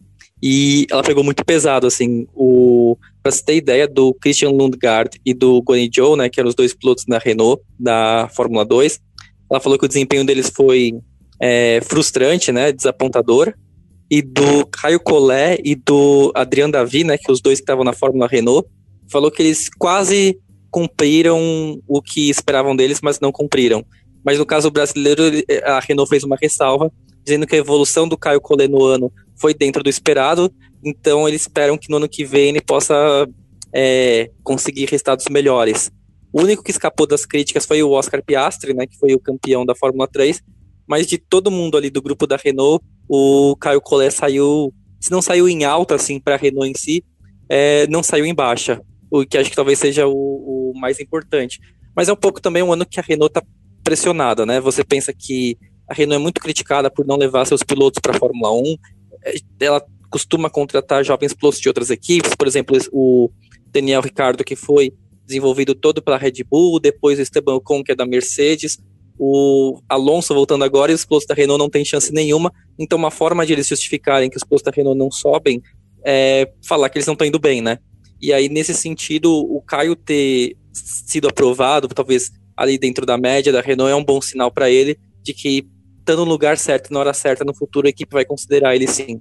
e 0.42 0.87
ela 0.90 1.02
pegou 1.02 1.24
muito 1.24 1.42
pesado, 1.46 1.87
assim, 1.87 2.26
o 2.35 2.98
para 3.22 3.32
você 3.32 3.42
ter 3.42 3.56
ideia 3.56 3.88
do 3.88 4.12
Christian 4.12 4.50
Lundgaard 4.50 5.18
e 5.24 5.32
do 5.32 5.62
Guanyu 5.62 5.90
Zhou, 5.92 6.14
né, 6.14 6.28
que 6.28 6.38
eram 6.38 6.50
os 6.50 6.54
dois 6.54 6.74
pilotos 6.74 7.06
da 7.06 7.16
Renault 7.16 7.62
da 7.80 8.28
Fórmula 8.37 8.66
2, 8.66 9.00
ela 9.50 9.61
falou 9.61 9.78
que 9.78 9.87
o 9.87 9.88
desempenho 9.88 10.26
deles 10.26 10.52
foi 10.54 10.92
é, 11.40 11.80
frustrante, 11.82 12.52
né, 12.52 12.70
desapontador, 12.70 13.54
e 14.11 14.23
do 14.23 14.66
Caio 14.66 15.01
Collet 15.01 15.61
e 15.64 15.75
do 15.75 16.31
Adrian 16.35 16.71
Davi, 16.71 17.05
né, 17.05 17.19
que 17.19 17.31
os 17.31 17.40
dois 17.40 17.59
que 17.59 17.62
estavam 17.62 17.85
na 17.85 17.92
Fórmula 17.92 18.27
Renault, 18.27 18.69
falou 19.11 19.31
que 19.31 19.42
eles 19.42 19.69
quase 19.69 20.38
cumpriram 20.71 21.81
o 21.87 22.03
que 22.03 22.29
esperavam 22.31 22.77
deles, 22.77 23.01
mas 23.03 23.21
não 23.21 23.33
cumpriram. 23.33 23.85
Mas 24.25 24.38
no 24.38 24.47
caso 24.47 24.71
brasileiro, 24.71 25.23
a 25.64 25.81
Renault 25.81 26.09
fez 26.09 26.25
uma 26.25 26.37
ressalva, 26.40 26.90
dizendo 27.25 27.47
que 27.47 27.55
a 27.55 27.59
evolução 27.59 28.09
do 28.09 28.16
Caio 28.16 28.40
Collet 28.40 28.71
no 28.71 28.85
ano 28.85 29.12
foi 29.37 29.53
dentro 29.53 29.83
do 29.83 29.90
esperado, 29.90 30.53
então 30.85 31.29
eles 31.29 31.42
esperam 31.42 31.77
que 31.77 31.90
no 31.90 31.97
ano 31.97 32.09
que 32.09 32.25
vem 32.25 32.51
ele 32.51 32.61
possa 32.61 33.29
é, 33.73 34.31
conseguir 34.42 34.87
resultados 34.87 35.27
melhores. 35.29 35.90
O 36.33 36.42
único 36.42 36.62
que 36.62 36.71
escapou 36.71 37.07
das 37.07 37.25
críticas 37.25 37.64
foi 37.64 37.83
o 37.83 37.90
Oscar 37.90 38.23
Piastri, 38.23 38.75
né, 38.75 38.87
que 38.87 38.97
foi 38.99 39.14
o 39.14 39.19
campeão 39.19 39.64
da 39.64 39.75
Fórmula 39.75 40.07
3, 40.07 40.42
mas 40.87 41.07
de 41.07 41.19
todo 41.19 41.51
mundo 41.51 41.77
ali 41.77 41.90
do 41.90 42.03
grupo 42.03 42.27
da 42.27 42.37
Renault, 42.37 42.85
o 43.09 43.57
Caio 43.57 43.81
Collet 43.81 44.12
saiu, 44.12 44.73
se 45.01 45.11
não 45.11 45.23
saiu 45.23 45.49
em 45.49 45.64
alta 45.64 45.95
assim 45.95 46.19
para 46.21 46.35
a 46.35 46.38
Renault 46.38 46.71
em 46.71 46.75
si, 46.75 47.05
é, 47.49 47.87
não 47.87 48.03
saiu 48.03 48.25
em 48.25 48.35
baixa 48.35 48.81
o 49.11 49.25
que 49.25 49.38
acho 49.38 49.51
que 49.51 49.57
talvez 49.57 49.79
seja 49.79 50.07
o, 50.07 50.12
o 50.12 50.73
mais 50.79 50.99
importante. 51.01 51.61
Mas 51.95 52.09
é 52.09 52.12
um 52.12 52.16
pouco 52.16 52.40
também 52.40 52.62
um 52.62 52.73
ano 52.73 52.85
que 52.85 53.01
a 53.01 53.03
Renault 53.03 53.31
está 53.31 53.42
pressionada, 53.83 54.45
né? 54.45 54.61
Você 54.61 54.85
pensa 54.85 55.12
que 55.12 55.57
a 55.88 55.95
Renault 55.95 56.21
é 56.21 56.23
muito 56.23 56.40
criticada 56.40 56.90
por 56.90 57.07
não 57.07 57.16
levar 57.16 57.47
seus 57.47 57.62
pilotos 57.62 58.01
para 58.01 58.14
a 58.14 58.19
Fórmula 58.19 58.53
1. 58.53 58.77
É, 59.25 59.35
ela 59.61 59.85
costuma 60.11 60.51
contratar 60.51 61.05
jovens 61.05 61.33
pilotos 61.33 61.61
de 61.61 61.69
outras 61.69 61.90
equipes, 61.90 62.35
por 62.35 62.47
exemplo, 62.47 62.77
o 62.92 63.31
Daniel 63.69 64.01
Ricardo, 64.01 64.45
que 64.45 64.57
foi 64.57 64.92
desenvolvido 65.25 65.75
todo 65.75 66.03
pela 66.03 66.16
Red 66.16 66.45
Bull, 66.49 66.79
depois 66.79 67.19
o 67.19 67.23
Esteban 67.23 67.55
Ocon, 67.55 67.83
que 67.83 67.92
é 67.92 67.95
da 67.95 68.07
Mercedes, 68.07 68.79
o 69.19 69.81
Alonso 69.88 70.35
voltando 70.35 70.64
agora 70.64 70.92
e 70.92 70.95
os 70.95 71.05
pilotos 71.05 71.27
da 71.27 71.35
Renault 71.35 71.59
não 71.59 71.71
têm 71.71 71.85
chance 71.85 72.12
nenhuma. 72.12 72.53
Então, 72.79 72.99
uma 72.99 73.11
forma 73.11 73.47
de 73.47 73.53
eles 73.53 73.67
justificarem 73.67 74.29
que 74.29 74.37
os 74.37 74.45
pilotos 74.45 74.65
da 74.65 74.71
Renault 74.71 74.99
não 74.99 75.11
sobem 75.11 75.62
é 76.05 76.51
falar 76.67 76.89
que 76.89 76.99
eles 76.99 77.07
não 77.07 77.15
estão 77.15 77.27
indo 77.27 77.39
bem, 77.39 77.61
né? 77.61 77.79
E 78.21 78.33
aí, 78.33 78.49
nesse 78.49 78.75
sentido, 78.75 79.33
o 79.33 79.61
Caio 79.61 79.95
ter 79.95 80.57
sido 80.73 81.29
aprovado, 81.29 81.89
talvez 81.89 82.31
ali 82.57 82.79
dentro 82.79 83.05
da 83.05 83.19
média 83.19 83.53
da 83.53 83.61
Renault, 83.61 83.93
é 83.93 83.97
um 83.97 84.05
bom 84.05 84.21
sinal 84.21 84.51
para 84.51 84.71
ele 84.71 84.99
de 85.23 85.35
que, 85.35 85.67
estando 85.99 86.25
no 86.25 86.31
lugar 86.31 86.57
certo, 86.57 86.93
na 86.93 87.01
hora 87.01 87.12
certa, 87.12 87.45
no 87.45 87.55
futuro, 87.55 87.87
a 87.87 87.91
equipe 87.91 88.12
vai 88.12 88.25
considerar 88.25 88.75
ele 88.75 88.87
sim. 88.87 89.21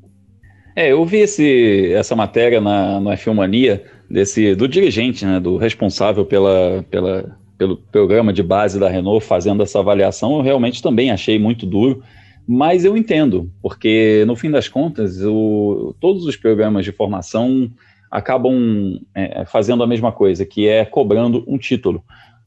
É, 0.76 0.92
eu 0.92 1.06
vi 1.06 1.20
esse, 1.20 1.92
essa 1.94 2.16
matéria 2.16 2.60
na, 2.60 3.00
no 3.00 3.10
F1 3.10 3.34
Mania 3.34 3.84
desse, 4.10 4.56
do 4.56 4.68
dirigente, 4.68 5.26
né, 5.26 5.40
do 5.40 5.58
responsável 5.58 6.26
pela, 6.26 6.86
pela, 6.90 7.38
pelo 7.58 7.78
programa 7.78 8.32
de 8.32 8.44
base 8.44 8.80
da 8.80 8.90
Renault 8.90 9.26
fazendo 9.26 9.64
essa 9.64 9.80
avaliação. 9.80 10.36
Eu 10.38 10.42
realmente 10.42 10.84
também 10.84 11.12
achei 11.12 11.40
muito 11.40 11.66
duro, 11.66 12.04
mas 12.48 12.86
eu 12.86 12.96
entendo, 12.96 13.52
porque 13.62 14.24
no 14.28 14.36
fim 14.36 14.52
das 14.52 14.68
contas, 14.68 15.22
o, 15.24 15.96
todos 16.00 16.26
os 16.26 16.36
programas 16.36 16.86
de 16.86 16.92
formação 16.92 17.72
acabam 18.12 19.00
é, 19.14 19.46
fazendo 19.46 19.84
a 19.84 19.88
mesma 19.88 20.12
coisa, 20.12 20.46
que 20.46 20.68
é 20.68 20.86
cobrando 20.86 21.44
um 21.48 21.58
título, 21.58 22.04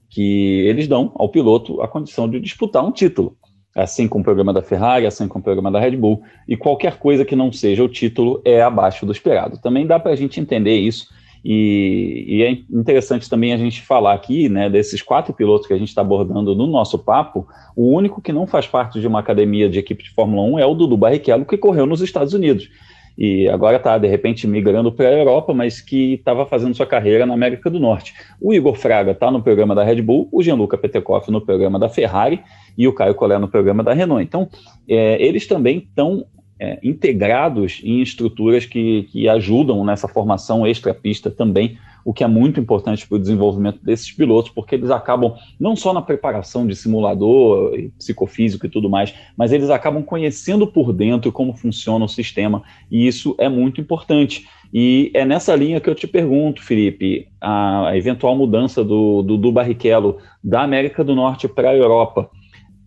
que 0.08 0.64
eles 0.66 0.88
dão 0.88 1.12
ao 1.16 1.28
piloto 1.28 1.82
a 1.82 1.88
condição 1.88 2.28
de 2.28 2.40
disputar 2.40 2.84
um 2.84 2.92
título, 2.92 3.36
assim 3.74 4.08
como 4.08 4.22
o 4.22 4.24
programa 4.24 4.52
da 4.52 4.62
Ferrari, 4.62 5.06
assim 5.06 5.28
como 5.28 5.40
o 5.40 5.44
programa 5.44 5.70
da 5.70 5.80
Red 5.80 5.96
Bull, 5.96 6.22
e 6.46 6.56
qualquer 6.56 6.98
coisa 6.98 7.24
que 7.24 7.36
não 7.36 7.52
seja 7.52 7.84
o 7.84 7.88
título 7.88 8.40
é 8.44 8.62
abaixo 8.62 9.04
do 9.04 9.12
esperado. 9.12 9.58
Também 9.58 9.86
dá 9.86 9.98
para 9.98 10.12
a 10.12 10.16
gente 10.16 10.40
entender 10.40 10.76
isso, 10.76 11.08
e, 11.44 12.24
e, 12.26 12.42
é 12.42 12.50
interessante 12.70 13.28
também 13.28 13.52
a 13.52 13.56
gente 13.56 13.82
falar 13.82 14.14
aqui, 14.14 14.48
né, 14.48 14.68
desses 14.68 15.02
quatro 15.02 15.32
pilotos 15.32 15.66
que 15.66 15.72
a 15.72 15.78
gente 15.78 15.88
está 15.88 16.00
abordando 16.00 16.54
no 16.54 16.66
nosso 16.66 16.98
papo, 16.98 17.46
o 17.76 17.94
único 17.94 18.20
que 18.20 18.32
não 18.32 18.46
faz 18.46 18.66
parte 18.66 19.00
de 19.00 19.06
uma 19.06 19.20
academia 19.20 19.68
de 19.68 19.78
equipe 19.78 20.02
de 20.02 20.10
Fórmula 20.10 20.42
1 20.42 20.58
é 20.58 20.66
o 20.66 20.74
Dudu 20.74 20.96
Barrichello, 20.96 21.44
que 21.44 21.56
correu 21.56 21.86
nos 21.86 22.00
Estados 22.00 22.34
Unidos. 22.34 22.68
e 23.16 23.48
agora 23.48 23.78
está, 23.78 23.98
de 23.98 24.06
repente, 24.06 24.46
migrando 24.46 24.92
para 24.92 25.08
a 25.08 25.12
Europa, 25.12 25.52
mas 25.52 25.80
que 25.80 26.14
estava 26.14 26.46
fazendo 26.46 26.74
sua 26.74 26.86
carreira 26.86 27.26
na 27.26 27.34
América 27.34 27.68
do 27.68 27.80
Norte. 27.80 28.14
O 28.40 28.54
Igor 28.54 28.76
Fraga 28.76 29.10
está 29.10 29.30
no 29.30 29.42
programa 29.42 29.74
da 29.74 29.82
Red 29.82 30.02
Bull, 30.02 30.28
o 30.30 30.42
Gianluca 30.42 30.78
Petekoff 30.78 31.30
no 31.30 31.40
programa 31.40 31.78
da 31.78 31.88
Ferrari 31.88 32.40
e 32.76 32.86
o 32.86 32.92
Caio 32.92 33.16
Collet 33.16 33.40
no 33.40 33.48
programa 33.48 33.82
da 33.82 33.92
Renault. 33.92 34.22
Então, 34.22 34.48
é, 34.88 35.20
eles 35.20 35.48
também 35.48 35.78
estão 35.78 36.24
é, 36.60 36.78
integrados 36.82 37.80
em 37.84 38.00
estruturas 38.00 38.66
que, 38.66 39.04
que 39.04 39.28
ajudam 39.28 39.84
nessa 39.84 40.08
formação 40.08 40.66
extra-pista 40.66 41.30
também 41.30 41.78
o 42.08 42.12
que 42.14 42.24
é 42.24 42.26
muito 42.26 42.58
importante 42.58 43.06
para 43.06 43.16
o 43.16 43.18
desenvolvimento 43.18 43.84
desses 43.84 44.10
pilotos, 44.10 44.50
porque 44.50 44.74
eles 44.74 44.90
acabam, 44.90 45.34
não 45.60 45.76
só 45.76 45.92
na 45.92 46.00
preparação 46.00 46.66
de 46.66 46.74
simulador, 46.74 47.72
psicofísico 47.98 48.64
e 48.64 48.68
tudo 48.70 48.88
mais, 48.88 49.14
mas 49.36 49.52
eles 49.52 49.68
acabam 49.68 50.02
conhecendo 50.02 50.66
por 50.66 50.90
dentro 50.90 51.30
como 51.30 51.54
funciona 51.54 52.06
o 52.06 52.08
sistema, 52.08 52.62
e 52.90 53.06
isso 53.06 53.34
é 53.38 53.46
muito 53.46 53.78
importante. 53.78 54.48
E 54.72 55.10
é 55.12 55.26
nessa 55.26 55.54
linha 55.54 55.80
que 55.80 55.90
eu 55.90 55.94
te 55.94 56.06
pergunto, 56.06 56.62
Felipe, 56.62 57.28
a 57.40 57.92
eventual 57.94 58.34
mudança 58.34 58.82
do, 58.82 59.22
do, 59.22 59.36
do 59.36 59.52
Barrichello 59.52 60.16
da 60.42 60.62
América 60.62 61.04
do 61.04 61.14
Norte 61.14 61.46
para 61.46 61.70
a 61.70 61.76
Europa 61.76 62.30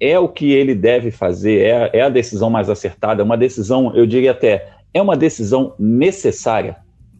é 0.01 0.17
o 0.17 0.27
que 0.27 0.51
ele 0.51 0.73
deve 0.73 1.11
fazer? 1.11 1.59
É, 1.61 1.91
é 1.93 2.01
a 2.01 2.09
decisão 2.09 2.49
mais 2.49 2.69
acertada? 2.69 3.21
É 3.21 3.23
uma 3.23 3.37
decisão, 3.37 3.95
eu 3.95 4.07
diria 4.07 4.31
até, 4.31 4.67
é 4.91 4.99
uma 4.99 5.15
decisão 5.15 5.75
necessária? 5.77 6.77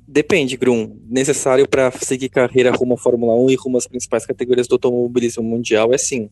Depende, 0.08 0.58
Grum. 0.58 0.98
Necessário 1.08 1.70
para 1.70 1.92
seguir 1.92 2.28
carreira 2.28 2.72
rumo 2.72 2.96
à 2.96 2.98
Fórmula 2.98 3.36
1 3.36 3.52
e 3.52 3.56
rumo 3.56 3.78
às 3.78 3.88
principais 3.88 4.26
categorias 4.26 4.68
do 4.68 4.74
automobilismo 4.74 5.44
mundial 5.44 5.94
é 5.94 5.98
sim. 5.98 6.30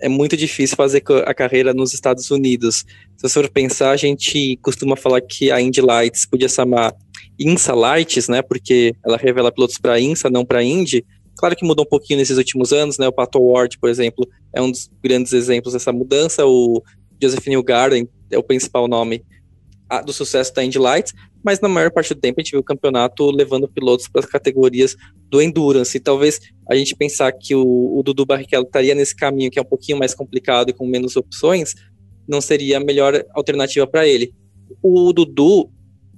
É 0.00 0.08
muito 0.08 0.36
difícil 0.36 0.76
fazer 0.76 1.02
a 1.26 1.34
carreira 1.34 1.74
nos 1.74 1.92
Estados 1.92 2.30
Unidos. 2.30 2.84
Se 3.16 3.28
você 3.28 3.34
for 3.34 3.50
pensar, 3.50 3.90
a 3.90 3.96
gente 3.96 4.56
costuma 4.62 4.96
falar 4.96 5.20
que 5.20 5.50
a 5.50 5.60
Indy 5.60 5.80
Lights 5.80 6.26
podia 6.26 6.48
chamar 6.48 6.94
INSA 7.38 7.74
Lights, 7.74 8.28
né? 8.28 8.40
Porque 8.40 8.94
ela 9.04 9.16
revela 9.16 9.52
pilotos 9.52 9.78
para 9.78 10.00
INSA, 10.00 10.30
não 10.30 10.44
para 10.44 10.62
Indy. 10.62 11.04
Claro 11.36 11.56
que 11.56 11.64
mudou 11.64 11.84
um 11.84 11.88
pouquinho 11.88 12.18
nesses 12.18 12.38
últimos 12.38 12.72
anos, 12.72 12.98
né? 12.98 13.08
O 13.08 13.12
Pato 13.12 13.40
Ward, 13.40 13.78
por 13.78 13.88
exemplo, 13.88 14.28
é 14.52 14.62
um 14.62 14.70
dos 14.70 14.90
grandes 15.02 15.32
exemplos 15.32 15.72
dessa 15.72 15.92
mudança. 15.92 16.46
O 16.46 16.82
Joseph 17.20 17.46
Newgarden 17.46 18.08
é 18.30 18.38
o 18.38 18.42
principal 18.42 18.88
nome 18.88 19.24
do 20.04 20.12
sucesso 20.12 20.52
da 20.54 20.64
Indy 20.64 20.78
Lights, 20.78 21.12
mas 21.44 21.60
na 21.60 21.68
maior 21.68 21.90
parte 21.90 22.14
do 22.14 22.20
tempo 22.20 22.40
a 22.40 22.42
gente 22.42 22.52
viu 22.52 22.60
o 22.60 22.64
campeonato 22.64 23.30
levando 23.30 23.68
pilotos 23.68 24.08
para 24.08 24.20
as 24.20 24.26
categorias 24.26 24.96
do 25.28 25.40
Endurance. 25.40 25.96
E 25.96 26.00
talvez 26.00 26.40
a 26.68 26.74
gente 26.74 26.96
pensar 26.96 27.32
que 27.32 27.54
o, 27.54 27.98
o 27.98 28.02
Dudu 28.02 28.24
Barrichello 28.24 28.64
estaria 28.64 28.94
nesse 28.94 29.14
caminho 29.14 29.50
que 29.50 29.58
é 29.58 29.62
um 29.62 29.66
pouquinho 29.66 29.98
mais 29.98 30.14
complicado 30.14 30.70
e 30.70 30.72
com 30.72 30.86
menos 30.86 31.16
opções, 31.16 31.74
não 32.26 32.40
seria 32.40 32.78
a 32.78 32.80
melhor 32.80 33.22
alternativa 33.34 33.86
para 33.86 34.06
ele. 34.06 34.32
O 34.82 35.12
Dudu 35.12 35.70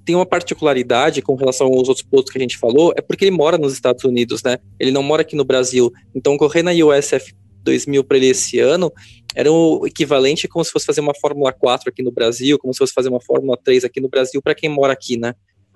tem 0.06 0.14
uma 0.14 0.24
particularidade 0.24 1.20
com 1.20 1.34
relação 1.34 1.66
aos 1.66 1.88
outros 1.88 2.06
pilotos 2.06 2.32
que 2.32 2.38
a 2.38 2.40
gente 2.40 2.56
falou, 2.56 2.94
é 2.96 3.02
porque 3.02 3.24
ele 3.24 3.36
mora 3.36 3.58
nos 3.58 3.72
Estados 3.72 4.04
Unidos, 4.04 4.40
né? 4.40 4.56
Ele 4.78 4.92
não 4.92 5.02
mora 5.02 5.22
aqui 5.22 5.34
no 5.34 5.44
Brasil. 5.44 5.92
Então, 6.14 6.38
correr 6.38 6.62
na 6.62 6.70
USF 6.70 7.34
2000 7.64 8.04
para 8.04 8.16
ele 8.16 8.28
esse 8.28 8.60
ano 8.60 8.92
era 9.34 9.50
o 9.50 9.84
equivalente 9.84 10.46
como 10.46 10.64
se 10.64 10.70
fosse 10.70 10.86
fazer 10.86 11.00
uma 11.00 11.12
Fórmula 11.20 11.52
4 11.52 11.90
aqui 11.90 12.02
no 12.04 12.12
Brasil, 12.12 12.56
como 12.56 12.72
se 12.72 12.78
fosse 12.78 12.92
fazer 12.94 13.08
uma 13.08 13.20
Fórmula 13.20 13.58
3 13.62 13.84
aqui 13.84 14.00
no 14.00 14.08
Brasil 14.08 14.40
para 14.40 14.54
quem 14.54 14.70
mora 14.70 14.92
aqui, 14.92 15.18
né? 15.18 15.34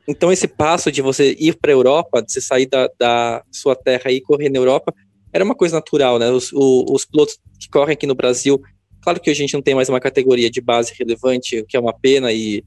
Então 0.08 0.32
esse 0.32 0.46
passo 0.46 0.90
de 0.90 1.02
você 1.02 1.36
ir 1.38 1.58
para 1.60 1.72
a 1.72 1.74
Europa, 1.74 2.22
de 2.22 2.32
você 2.32 2.40
sair 2.40 2.66
da, 2.66 2.88
da, 2.98 3.44
sua 3.50 3.74
terra 3.74 4.10
e 4.10 4.20
correr 4.20 4.48
na 4.48 4.58
Europa, 4.58 4.94
era 5.32 5.44
uma 5.44 5.54
coisa 5.54 5.74
natural, 5.74 6.18
né? 6.18 6.30
Os, 6.30 6.52
o, 6.52 6.86
os 6.90 7.04
pilotos 7.04 7.38
que 7.58 7.68
correm 7.68 7.94
aqui 7.94 8.06
no 8.06 8.14
Brasil, 8.14 8.58
claro 9.02 9.20
que 9.20 9.28
a 9.28 9.34
gente 9.34 9.52
não 9.52 9.60
tem 9.60 9.74
mais 9.74 9.88
uma 9.88 10.00
categoria 10.00 10.50
de 10.50 10.60
base 10.60 10.94
relevante, 10.98 11.58
o 11.58 11.66
que 11.66 11.76
é 11.76 11.80
uma 11.80 11.92
pena 11.92 12.32
e 12.32 12.64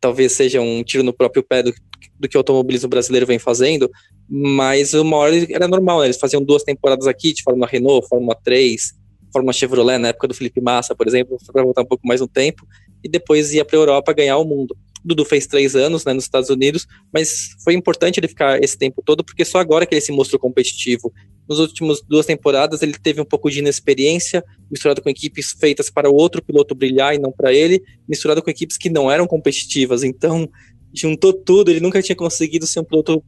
talvez 0.00 0.32
seja 0.32 0.60
um 0.60 0.82
tiro 0.82 1.02
no 1.02 1.12
próprio 1.12 1.42
pé 1.42 1.62
do, 1.62 1.72
do 2.18 2.28
que 2.28 2.36
o 2.36 2.40
automobilismo 2.40 2.88
brasileiro 2.88 3.26
vem 3.26 3.38
fazendo, 3.38 3.90
mas 4.28 4.94
uma 4.94 5.16
hora 5.16 5.34
era 5.52 5.68
normal, 5.68 6.00
né? 6.00 6.06
Eles 6.06 6.18
faziam 6.18 6.42
duas 6.42 6.62
temporadas 6.62 7.06
aqui 7.06 7.32
de 7.32 7.42
Fórmula 7.42 7.66
Renault, 7.66 8.08
Fórmula 8.08 8.36
3, 8.44 8.94
Fórmula 9.32 9.52
Chevrolet, 9.52 9.98
na 9.98 10.08
época 10.08 10.28
do 10.28 10.34
Felipe 10.34 10.60
Massa, 10.60 10.94
por 10.94 11.06
exemplo, 11.06 11.36
para 11.52 11.62
voltar 11.62 11.82
um 11.82 11.86
pouco 11.86 12.06
mais 12.06 12.20
no 12.20 12.28
tempo, 12.28 12.66
e 13.02 13.08
depois 13.08 13.52
ia 13.52 13.64
para 13.64 13.76
a 13.76 13.80
Europa 13.80 14.12
ganhar 14.12 14.38
o 14.38 14.44
mundo. 14.44 14.76
Dudu 15.04 15.24
fez 15.24 15.46
três 15.46 15.76
anos 15.76 16.04
né, 16.04 16.12
nos 16.12 16.24
Estados 16.24 16.50
Unidos, 16.50 16.86
mas 17.12 17.50
foi 17.62 17.74
importante 17.74 18.18
ele 18.18 18.26
ficar 18.26 18.62
esse 18.62 18.76
tempo 18.76 19.02
todo, 19.04 19.22
porque 19.22 19.44
só 19.44 19.58
agora 19.58 19.86
que 19.86 19.94
ele 19.94 20.00
se 20.00 20.10
mostrou 20.10 20.40
competitivo. 20.40 21.12
Nos 21.48 21.58
últimos 21.58 22.02
duas 22.02 22.26
temporadas 22.26 22.82
ele 22.82 22.94
teve 22.94 23.20
um 23.20 23.24
pouco 23.24 23.50
de 23.50 23.60
inexperiência, 23.60 24.44
misturado 24.70 25.00
com 25.00 25.08
equipes 25.08 25.52
feitas 25.52 25.88
para 25.90 26.10
o 26.10 26.14
outro 26.14 26.42
piloto 26.42 26.74
brilhar 26.74 27.14
e 27.14 27.18
não 27.18 27.30
para 27.30 27.52
ele, 27.52 27.82
misturado 28.08 28.42
com 28.42 28.50
equipes 28.50 28.76
que 28.76 28.90
não 28.90 29.10
eram 29.10 29.26
competitivas. 29.26 30.02
Então, 30.02 30.48
juntou 30.92 31.32
tudo, 31.32 31.70
ele 31.70 31.80
nunca 31.80 32.02
tinha 32.02 32.16
conseguido 32.16 32.66
ser 32.66 32.80
um 32.80 32.84
piloto 32.84 33.22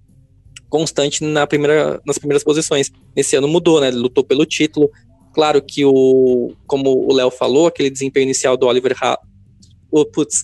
constante 0.68 1.24
na 1.24 1.46
primeira, 1.46 2.00
nas 2.06 2.18
primeiras 2.18 2.44
posições. 2.44 2.90
Esse 3.14 3.36
ano 3.36 3.48
mudou, 3.48 3.80
né? 3.80 3.88
Ele 3.88 3.98
lutou 3.98 4.24
pelo 4.24 4.44
título, 4.44 4.90
Claro 5.38 5.62
que 5.62 5.84
o, 5.84 6.52
como 6.66 6.90
o 6.90 7.12
Léo 7.12 7.30
falou, 7.30 7.68
aquele 7.68 7.90
desempenho 7.90 8.24
inicial 8.24 8.56
do 8.56 8.66
Oliver 8.66 8.96
ha 9.00 9.16
oh, 9.88 10.04
putz, 10.04 10.42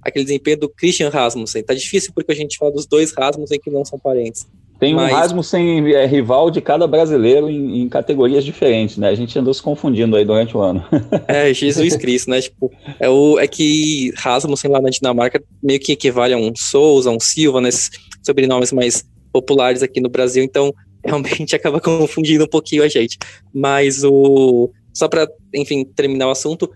aquele 0.00 0.24
desempenho 0.24 0.58
do 0.58 0.68
Christian 0.68 1.08
Rasmussen. 1.08 1.64
Tá 1.64 1.74
difícil 1.74 2.12
porque 2.14 2.30
a 2.30 2.34
gente 2.34 2.56
fala 2.56 2.70
dos 2.70 2.86
dois 2.86 3.12
Rasmussen 3.12 3.58
que 3.58 3.70
não 3.70 3.84
são 3.84 3.98
parentes. 3.98 4.46
Tem 4.78 4.94
Mas... 4.94 5.12
um 5.12 5.14
Rasmussen 5.14 5.94
é, 5.94 6.06
rival 6.06 6.50
de 6.50 6.60
cada 6.60 6.86
brasileiro 6.86 7.48
em, 7.48 7.82
em, 7.82 7.88
categorias 7.88 8.44
diferentes, 8.44 8.98
né? 8.98 9.08
A 9.08 9.14
gente 9.14 9.38
andou 9.38 9.52
se 9.54 9.62
confundindo 9.62 10.16
aí 10.16 10.24
durante 10.24 10.56
o 10.56 10.60
ano. 10.60 10.84
é, 11.26 11.52
Jesus 11.54 11.96
Cristo, 11.96 12.30
né? 12.30 12.40
Tipo, 12.40 12.70
é, 13.00 13.08
o, 13.08 13.38
é 13.38 13.48
que 13.48 14.12
Rasmussen 14.16 14.70
lá 14.70 14.80
na 14.80 14.90
Dinamarca 14.90 15.42
meio 15.62 15.80
que 15.80 15.92
equivale 15.92 16.34
a 16.34 16.36
um 16.36 16.52
Souza, 16.54 17.10
um 17.10 17.20
Silva, 17.20 17.60
nesses 17.60 17.90
né? 17.90 17.98
sobrenomes 18.22 18.72
mais 18.72 19.04
populares 19.32 19.82
aqui 19.82 20.00
no 20.00 20.10
Brasil. 20.10 20.44
Então, 20.44 20.72
realmente 21.04 21.56
acaba 21.56 21.80
confundindo 21.80 22.44
um 22.44 22.48
pouquinho 22.48 22.82
a 22.82 22.88
gente. 22.88 23.18
Mas 23.54 24.04
o. 24.04 24.70
Só 24.92 25.08
para, 25.08 25.28
enfim, 25.54 25.84
terminar 25.84 26.26
o 26.26 26.30
assunto, 26.30 26.70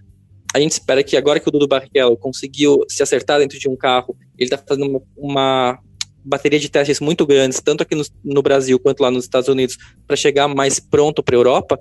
a 0.55 0.59
gente 0.59 0.73
espera 0.73 1.03
que 1.03 1.17
agora 1.17 1.39
que 1.39 1.49
o 1.49 1.53
Dudu 1.53 1.69
Barrichello 1.69 2.17
conseguiu 2.17 2.85
se 2.89 3.03
acertar 3.03 3.39
dentro 3.39 3.59
de 3.59 3.69
um 3.69 3.77
carro, 3.77 4.17
ele 4.39 4.47
está 4.53 4.59
fazendo 4.59 4.91
uma, 4.91 5.03
uma, 5.17 5.79
bateria 6.25 6.59
de 6.59 6.71
testes 6.71 7.01
muito 7.01 7.27
grandes, 7.27 7.61
tanto 7.61 7.83
aqui 7.83 7.95
no, 7.95 8.05
no 8.25 8.43
Brasil 8.43 8.79
quanto 8.79 9.01
lá 9.01 9.11
nos 9.11 9.25
Estados 9.25 9.49
Unidos, 9.49 9.77
para 10.07 10.17
chegar 10.17 10.49
mais 10.49 10.79
pronto 10.81 11.23
para 11.23 11.35
a 11.35 11.39
Europa 11.39 11.79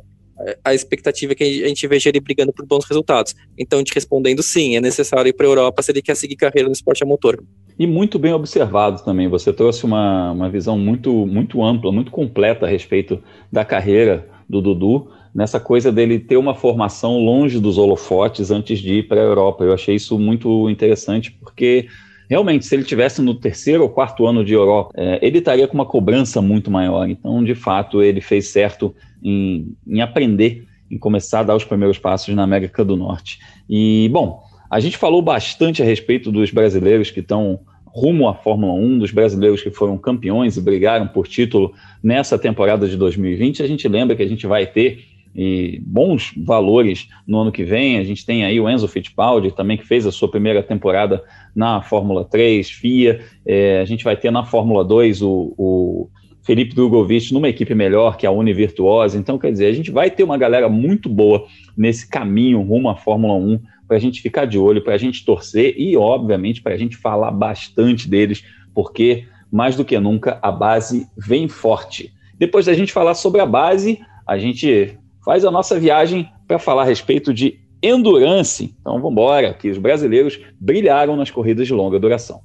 a 0.63 0.73
expectativa 0.73 1.33
é 1.33 1.35
que 1.35 1.63
a 1.63 1.67
gente 1.67 1.85
veja 1.87 2.09
ele 2.09 2.19
brigando 2.19 2.53
por 2.53 2.65
bons 2.65 2.85
resultados. 2.85 3.35
Então, 3.57 3.83
te 3.83 3.93
respondendo, 3.93 4.41
sim, 4.41 4.75
é 4.75 4.81
necessário 4.81 5.29
ir 5.29 5.33
para 5.33 5.45
a 5.45 5.49
Europa 5.49 5.81
se 5.81 5.91
ele 5.91 6.01
quer 6.01 6.15
seguir 6.15 6.35
carreira 6.35 6.67
no 6.67 6.73
esporte 6.73 7.03
a 7.03 7.07
motor. 7.07 7.43
E 7.77 7.85
muito 7.85 8.17
bem 8.17 8.33
observado 8.33 9.03
também. 9.03 9.27
Você 9.27 9.51
trouxe 9.51 9.85
uma, 9.85 10.31
uma 10.31 10.49
visão 10.49 10.77
muito, 10.77 11.25
muito 11.25 11.63
ampla, 11.63 11.91
muito 11.91 12.11
completa 12.11 12.65
a 12.65 12.69
respeito 12.69 13.21
da 13.51 13.65
carreira 13.65 14.27
do 14.47 14.61
Dudu, 14.61 15.09
nessa 15.35 15.59
coisa 15.59 15.91
dele 15.91 16.19
ter 16.19 16.37
uma 16.37 16.55
formação 16.55 17.19
longe 17.19 17.59
dos 17.59 17.77
holofotes 17.77 18.49
antes 18.49 18.79
de 18.79 18.99
ir 18.99 19.07
para 19.07 19.21
a 19.21 19.23
Europa. 19.23 19.63
Eu 19.63 19.73
achei 19.73 19.95
isso 19.95 20.17
muito 20.17 20.69
interessante, 20.69 21.31
porque 21.31 21.87
realmente, 22.29 22.65
se 22.65 22.75
ele 22.75 22.83
tivesse 22.83 23.21
no 23.21 23.33
terceiro 23.33 23.83
ou 23.83 23.89
quarto 23.89 24.27
ano 24.27 24.45
de 24.45 24.53
Europa, 24.53 24.91
é, 24.95 25.19
ele 25.25 25.39
estaria 25.39 25.67
com 25.67 25.73
uma 25.73 25.85
cobrança 25.85 26.41
muito 26.41 26.69
maior. 26.69 27.09
Então, 27.09 27.43
de 27.43 27.55
fato, 27.55 28.03
ele 28.03 28.21
fez 28.21 28.49
certo 28.49 28.95
em, 29.21 29.75
em 29.87 29.99
aprender, 30.01 30.67
em 30.91 30.97
começar 30.97 31.39
a 31.39 31.43
dar 31.43 31.55
os 31.55 31.65
primeiros 31.65 31.97
passos 31.97 32.33
na 32.35 32.43
América 32.43 32.85
do 32.85 32.95
Norte. 32.95 33.39
E, 33.67 34.07
bom, 34.13 34.43
a 34.69 34.79
gente 34.79 34.97
falou 34.97 35.21
bastante 35.21 35.81
a 35.81 35.85
respeito 35.85 36.31
dos 36.31 36.51
brasileiros 36.51 37.09
que 37.09 37.21
estão 37.21 37.59
rumo 37.87 38.29
à 38.29 38.35
Fórmula 38.35 38.73
1, 38.73 38.99
dos 38.99 39.11
brasileiros 39.11 39.63
que 39.63 39.71
foram 39.71 39.97
campeões 39.97 40.55
e 40.55 40.61
brigaram 40.61 41.07
por 41.07 41.27
título 41.27 41.73
nessa 42.03 42.37
temporada 42.37 42.87
de 42.87 42.95
2020. 42.95 43.63
A 43.63 43.67
gente 43.67 43.87
lembra 43.87 44.15
que 44.15 44.21
a 44.21 44.27
gente 44.27 44.45
vai 44.45 44.67
ter 44.67 45.05
e 45.35 45.81
bons 45.85 46.33
valores 46.37 47.07
no 47.27 47.39
ano 47.39 47.51
que 47.51 47.63
vem. 47.63 47.97
A 47.97 48.03
gente 48.03 48.25
tem 48.25 48.43
aí 48.43 48.59
o 48.59 48.69
Enzo 48.69 48.87
Fittipaldi 48.87 49.51
também, 49.51 49.77
que 49.77 49.87
fez 49.87 50.05
a 50.05 50.11
sua 50.11 50.29
primeira 50.29 50.63
temporada 50.63 51.23
na 51.55 51.81
Fórmula 51.81 52.25
3, 52.25 52.69
FIA. 52.69 53.21
É, 53.45 53.79
a 53.79 53.85
gente 53.85 54.03
vai 54.03 54.17
ter 54.17 54.31
na 54.31 54.43
Fórmula 54.43 54.83
2 54.83 55.21
o, 55.21 55.53
o 55.57 56.09
Felipe 56.43 56.73
Drogovic 56.73 57.33
numa 57.33 57.47
equipe 57.49 57.75
melhor 57.75 58.17
que 58.17 58.25
a 58.25 58.31
Univirtuosa. 58.31 59.17
Então, 59.17 59.37
quer 59.37 59.51
dizer, 59.51 59.67
a 59.67 59.73
gente 59.73 59.91
vai 59.91 60.09
ter 60.09 60.23
uma 60.23 60.37
galera 60.37 60.67
muito 60.67 61.07
boa 61.07 61.45
nesse 61.77 62.09
caminho 62.09 62.61
rumo 62.61 62.89
à 62.89 62.95
Fórmula 62.95 63.35
1 63.35 63.59
para 63.87 63.97
a 63.97 63.99
gente 63.99 64.21
ficar 64.21 64.45
de 64.45 64.57
olho, 64.57 64.83
para 64.83 64.93
a 64.93 64.97
gente 64.97 65.25
torcer 65.25 65.73
e, 65.77 65.97
obviamente, 65.97 66.61
para 66.61 66.73
a 66.73 66.77
gente 66.77 66.95
falar 66.95 67.31
bastante 67.31 68.07
deles, 68.07 68.43
porque 68.73 69.25
mais 69.51 69.75
do 69.75 69.83
que 69.83 69.99
nunca 69.99 70.37
a 70.41 70.51
base 70.51 71.07
vem 71.17 71.47
forte. 71.47 72.13
Depois 72.37 72.67
da 72.67 72.73
gente 72.73 72.93
falar 72.93 73.15
sobre 73.15 73.41
a 73.41 73.45
base, 73.45 73.99
a 74.27 74.37
gente 74.37 74.97
faz 75.23 75.45
a 75.45 75.51
nossa 75.51 75.79
viagem 75.79 76.29
para 76.47 76.59
falar 76.59 76.83
a 76.83 76.85
respeito 76.85 77.33
de 77.33 77.59
endurance. 77.81 78.75
Então 78.79 78.93
vamos 78.93 79.11
embora, 79.11 79.53
que 79.53 79.69
os 79.69 79.77
brasileiros 79.77 80.39
brilharam 80.59 81.15
nas 81.15 81.31
corridas 81.31 81.67
de 81.67 81.73
longa 81.73 81.99
duração. 81.99 82.41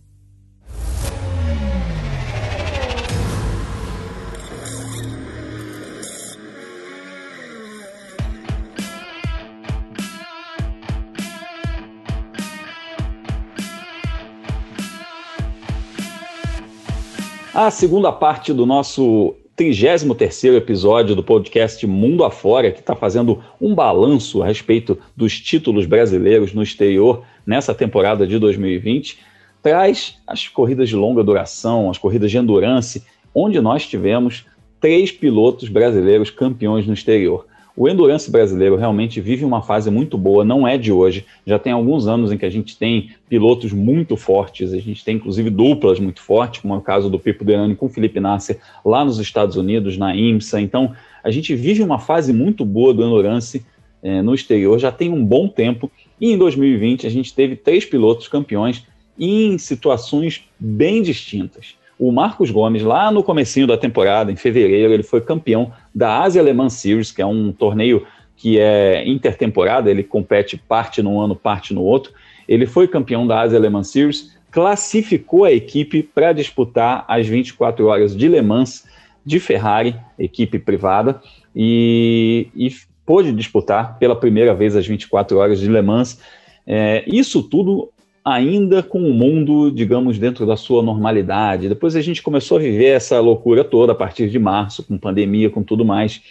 A 17.54 17.70
segunda 17.70 18.10
parte 18.10 18.52
do 18.52 18.66
nosso 18.66 19.36
33 19.56 20.56
episódio 20.56 21.14
do 21.14 21.22
podcast 21.22 21.86
Mundo 21.86 22.24
Afora, 22.24 22.72
que 22.72 22.80
está 22.80 22.96
fazendo 22.96 23.40
um 23.60 23.72
balanço 23.72 24.42
a 24.42 24.46
respeito 24.46 24.98
dos 25.16 25.38
títulos 25.38 25.86
brasileiros 25.86 26.52
no 26.52 26.60
exterior 26.60 27.22
nessa 27.46 27.72
temporada 27.72 28.26
de 28.26 28.36
2020, 28.36 29.16
traz 29.62 30.18
as 30.26 30.48
corridas 30.48 30.88
de 30.88 30.96
longa 30.96 31.22
duração, 31.22 31.88
as 31.88 31.96
corridas 31.96 32.32
de 32.32 32.38
endurance, 32.38 33.04
onde 33.32 33.60
nós 33.60 33.86
tivemos 33.86 34.44
três 34.80 35.12
pilotos 35.12 35.68
brasileiros 35.68 36.30
campeões 36.30 36.84
no 36.84 36.92
exterior. 36.92 37.46
O 37.76 37.88
endurance 37.88 38.30
brasileiro 38.30 38.76
realmente 38.76 39.20
vive 39.20 39.44
uma 39.44 39.60
fase 39.60 39.90
muito 39.90 40.16
boa, 40.16 40.44
não 40.44 40.66
é 40.66 40.78
de 40.78 40.92
hoje. 40.92 41.26
Já 41.44 41.58
tem 41.58 41.72
alguns 41.72 42.06
anos 42.06 42.30
em 42.30 42.38
que 42.38 42.46
a 42.46 42.50
gente 42.50 42.78
tem 42.78 43.10
pilotos 43.28 43.72
muito 43.72 44.16
fortes, 44.16 44.72
a 44.72 44.78
gente 44.78 45.04
tem 45.04 45.16
inclusive 45.16 45.50
duplas 45.50 45.98
muito 45.98 46.22
fortes, 46.22 46.60
como 46.60 46.74
é 46.74 46.76
o 46.76 46.80
caso 46.80 47.10
do 47.10 47.18
Pipo 47.18 47.44
Derani 47.44 47.74
com 47.74 47.86
o 47.86 47.88
Felipe 47.88 48.20
Nasser 48.20 48.60
lá 48.84 49.04
nos 49.04 49.18
Estados 49.18 49.56
Unidos, 49.56 49.96
na 49.96 50.14
IMSA. 50.14 50.60
Então, 50.60 50.94
a 51.22 51.32
gente 51.32 51.52
vive 51.56 51.82
uma 51.82 51.98
fase 51.98 52.32
muito 52.32 52.64
boa 52.64 52.94
do 52.94 53.02
endurance 53.02 53.66
é, 54.04 54.22
no 54.22 54.34
exterior, 54.34 54.78
já 54.78 54.92
tem 54.92 55.10
um 55.10 55.24
bom 55.24 55.48
tempo. 55.48 55.90
E 56.20 56.30
em 56.30 56.38
2020 56.38 57.08
a 57.08 57.10
gente 57.10 57.34
teve 57.34 57.56
três 57.56 57.84
pilotos 57.84 58.28
campeões 58.28 58.86
em 59.18 59.58
situações 59.58 60.44
bem 60.60 61.02
distintas. 61.02 61.74
O 61.98 62.12
Marcos 62.12 62.50
Gomes, 62.50 62.82
lá 62.82 63.10
no 63.10 63.22
comecinho 63.22 63.66
da 63.66 63.76
temporada, 63.76 64.30
em 64.30 64.36
fevereiro, 64.36 64.92
ele 64.92 65.02
foi 65.02 65.20
campeão 65.20 65.72
da 65.94 66.22
Asia 66.22 66.42
Alemã 66.42 66.68
Series, 66.68 67.12
que 67.12 67.22
é 67.22 67.26
um 67.26 67.52
torneio 67.52 68.06
que 68.36 68.58
é 68.58 69.06
intertemporada, 69.08 69.90
ele 69.90 70.02
compete 70.02 70.56
parte 70.56 71.02
num 71.02 71.20
ano, 71.20 71.36
parte 71.36 71.72
no 71.72 71.82
outro. 71.82 72.12
Ele 72.48 72.66
foi 72.66 72.88
campeão 72.88 73.26
da 73.26 73.40
Asia 73.40 73.58
Alemã 73.58 73.82
Series, 73.82 74.34
classificou 74.50 75.44
a 75.44 75.52
equipe 75.52 76.02
para 76.02 76.32
disputar 76.32 77.04
as 77.08 77.26
24 77.26 77.86
horas 77.86 78.16
de 78.16 78.28
Le 78.28 78.42
Mans 78.42 78.86
de 79.24 79.40
Ferrari, 79.40 79.96
equipe 80.18 80.58
privada, 80.58 81.20
e, 81.56 82.48
e 82.54 82.70
pôde 83.06 83.32
disputar 83.32 83.98
pela 83.98 84.16
primeira 84.16 84.54
vez 84.54 84.76
as 84.76 84.86
24 84.86 85.38
horas 85.38 85.58
de 85.58 85.68
Le 85.68 85.80
Mans. 85.80 86.20
É, 86.66 87.04
isso 87.06 87.42
tudo 87.42 87.90
ainda 88.24 88.82
com 88.82 88.98
o 88.98 89.12
mundo, 89.12 89.70
digamos, 89.70 90.18
dentro 90.18 90.46
da 90.46 90.56
sua 90.56 90.82
normalidade. 90.82 91.68
Depois 91.68 91.94
a 91.94 92.00
gente 92.00 92.22
começou 92.22 92.56
a 92.56 92.60
viver 92.60 92.86
essa 92.86 93.20
loucura 93.20 93.62
toda 93.62 93.92
a 93.92 93.94
partir 93.94 94.30
de 94.30 94.38
março, 94.38 94.82
com 94.82 94.96
pandemia, 94.96 95.50
com 95.50 95.62
tudo 95.62 95.84
mais. 95.84 96.22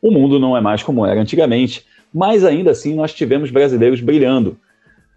O 0.00 0.10
mundo 0.10 0.38
não 0.38 0.56
é 0.56 0.60
mais 0.60 0.82
como 0.82 1.04
era 1.04 1.20
antigamente, 1.20 1.84
mas 2.12 2.44
ainda 2.44 2.70
assim 2.70 2.94
nós 2.94 3.12
tivemos 3.12 3.50
brasileiros 3.50 4.00
brilhando. 4.00 4.56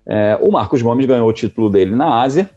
É, 0.06 0.38
o 0.42 0.52
Marcos 0.52 0.82
Gomes 0.82 1.06
ganhou 1.06 1.30
o 1.30 1.34
título 1.34 1.70
dele 1.70 1.96
na 1.96 2.22
Ásia, 2.22 2.50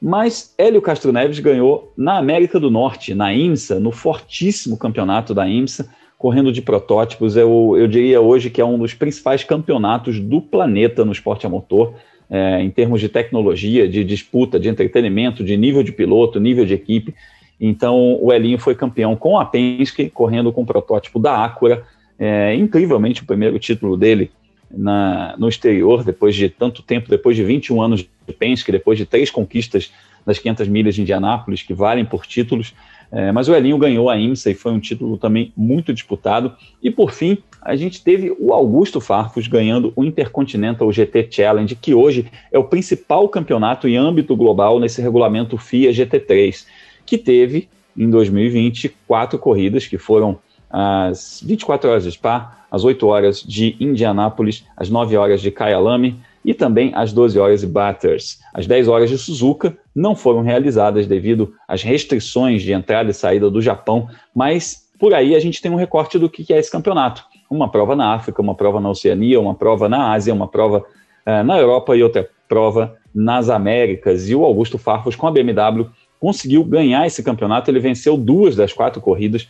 mas 0.00 0.54
Hélio 0.56 0.80
Castro 0.80 1.12
Neves 1.12 1.40
ganhou 1.40 1.92
na 1.96 2.18
América 2.18 2.60
do 2.60 2.70
Norte, 2.70 3.14
na 3.14 3.34
IMSA, 3.34 3.80
no 3.80 3.90
fortíssimo 3.90 4.76
campeonato 4.76 5.34
da 5.34 5.48
IMSA, 5.48 5.88
correndo 6.16 6.52
de 6.52 6.62
protótipos. 6.62 7.36
Eu, 7.36 7.74
eu 7.76 7.88
diria 7.88 8.20
hoje 8.20 8.48
que 8.50 8.60
é 8.60 8.64
um 8.64 8.78
dos 8.78 8.94
principais 8.94 9.42
campeonatos 9.42 10.20
do 10.20 10.40
planeta 10.40 11.04
no 11.04 11.10
esporte 11.10 11.46
a 11.46 11.48
motor 11.48 11.94
é, 12.30 12.62
em 12.62 12.70
termos 12.70 13.00
de 13.00 13.08
tecnologia, 13.08 13.88
de 13.88 14.04
disputa, 14.04 14.58
de 14.58 14.68
entretenimento, 14.68 15.42
de 15.42 15.56
nível 15.56 15.82
de 15.82 15.92
piloto, 15.92 16.38
nível 16.38 16.64
de 16.64 16.74
equipe. 16.74 17.14
Então, 17.60 18.18
o 18.22 18.32
Elinho 18.32 18.58
foi 18.58 18.74
campeão 18.74 19.16
com 19.16 19.38
a 19.38 19.44
Penske, 19.44 20.10
correndo 20.10 20.52
com 20.52 20.62
o 20.62 20.66
protótipo 20.66 21.18
da 21.18 21.44
Acura. 21.44 21.84
É, 22.18 22.54
incrivelmente, 22.54 23.22
o 23.22 23.26
primeiro 23.26 23.58
título 23.58 23.96
dele 23.96 24.30
na, 24.70 25.34
no 25.38 25.48
exterior, 25.48 26.04
depois 26.04 26.34
de 26.34 26.48
tanto 26.48 26.82
tempo, 26.82 27.08
depois 27.08 27.36
de 27.36 27.42
21 27.42 27.80
anos 27.80 28.00
de 28.00 28.34
Penske, 28.34 28.70
depois 28.70 28.98
de 28.98 29.06
três 29.06 29.30
conquistas 29.30 29.92
das 30.24 30.38
500 30.38 30.68
milhas 30.68 30.94
de 30.94 31.02
Indianápolis, 31.02 31.62
que 31.62 31.72
valem 31.72 32.04
por 32.04 32.26
títulos. 32.26 32.74
É, 33.10 33.32
mas 33.32 33.48
o 33.48 33.54
Elinho 33.54 33.78
ganhou 33.78 34.10
a 34.10 34.18
IMSA 34.18 34.50
e 34.50 34.54
foi 34.54 34.72
um 34.72 34.78
título 34.78 35.16
também 35.16 35.52
muito 35.56 35.94
disputado. 35.94 36.54
E 36.82 36.90
por 36.90 37.12
fim, 37.12 37.38
a 37.60 37.76
gente 37.76 38.02
teve 38.02 38.34
o 38.38 38.52
Augusto 38.52 39.00
Farfus 39.00 39.46
ganhando 39.46 39.92
o 39.96 40.04
Intercontinental 40.04 40.90
GT 40.92 41.28
Challenge, 41.30 41.74
que 41.74 41.94
hoje 41.94 42.26
é 42.52 42.58
o 42.58 42.64
principal 42.64 43.28
campeonato 43.28 43.88
em 43.88 43.96
âmbito 43.96 44.36
global 44.36 44.78
nesse 44.78 45.02
regulamento 45.02 45.58
FIA 45.58 45.90
GT3, 45.90 46.66
que 47.04 47.18
teve 47.18 47.68
em 47.96 48.08
2020 48.08 48.94
quatro 49.06 49.38
corridas, 49.38 49.86
que 49.86 49.98
foram 49.98 50.38
as 50.70 51.42
24 51.44 51.90
horas 51.90 52.04
de 52.04 52.12
Spa, 52.12 52.64
as 52.70 52.84
8 52.84 53.06
horas 53.06 53.42
de 53.42 53.76
Indianápolis, 53.80 54.64
as 54.76 54.90
9 54.90 55.16
horas 55.16 55.40
de 55.40 55.50
Kyalami 55.50 56.16
e 56.44 56.54
também 56.54 56.92
as 56.94 57.12
12 57.12 57.38
horas 57.38 57.60
de 57.62 57.66
Bathurst. 57.66 58.38
As 58.54 58.66
10 58.66 58.88
horas 58.88 59.10
de 59.10 59.18
Suzuka 59.18 59.76
não 59.94 60.14
foram 60.14 60.42
realizadas 60.42 61.06
devido 61.06 61.54
às 61.66 61.82
restrições 61.82 62.62
de 62.62 62.72
entrada 62.72 63.10
e 63.10 63.14
saída 63.14 63.50
do 63.50 63.60
Japão, 63.60 64.08
mas 64.34 64.88
por 64.98 65.14
aí 65.14 65.34
a 65.34 65.40
gente 65.40 65.60
tem 65.60 65.70
um 65.70 65.76
recorte 65.76 66.18
do 66.18 66.28
que 66.28 66.52
é 66.52 66.58
esse 66.58 66.70
campeonato. 66.70 67.24
Uma 67.50 67.70
prova 67.70 67.96
na 67.96 68.14
África, 68.14 68.42
uma 68.42 68.54
prova 68.54 68.80
na 68.80 68.90
Oceania, 68.90 69.40
uma 69.40 69.54
prova 69.54 69.88
na 69.88 70.12
Ásia, 70.12 70.34
uma 70.34 70.48
prova 70.48 70.84
uh, 71.26 71.44
na 71.44 71.58
Europa 71.58 71.96
e 71.96 72.02
outra 72.02 72.28
prova 72.48 72.96
nas 73.14 73.48
Américas. 73.48 74.28
E 74.28 74.34
o 74.34 74.44
Augusto 74.44 74.78
Farfus, 74.78 75.16
com 75.16 75.26
a 75.26 75.30
BMW, 75.30 75.86
conseguiu 76.20 76.64
ganhar 76.64 77.06
esse 77.06 77.22
campeonato. 77.22 77.70
Ele 77.70 77.80
venceu 77.80 78.16
duas 78.16 78.54
das 78.54 78.72
quatro 78.72 79.00
corridas 79.00 79.48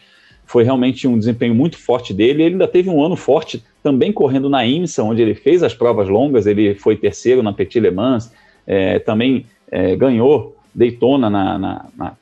foi 0.49 0.65
realmente 0.65 1.07
um 1.07 1.19
desempenho 1.19 1.55
muito 1.55 1.77
forte 1.77 2.15
dele. 2.15 2.43
Ele 2.43 2.55
ainda 2.55 2.67
teve 2.67 2.89
um 2.89 3.05
ano 3.05 3.15
forte 3.15 3.63
também 3.83 4.11
correndo 4.11 4.49
na 4.49 4.65
IMSA, 4.65 5.05
onde 5.05 5.21
ele 5.21 5.35
fez 5.35 5.63
as 5.63 5.75
provas 5.75 6.09
longas, 6.09 6.47
ele 6.47 6.75
foi 6.75 6.97
terceiro 6.97 7.43
na 7.43 7.53
Petit 7.53 7.79
Le 7.79 7.91
Mans, 7.91 8.33
é, 8.67 8.99
também 8.99 9.45
é, 9.71 9.95
ganhou 9.95 10.57
Daytona 10.75 11.29
na, 11.29 11.59
na, 11.59 11.87
na 11.95 12.17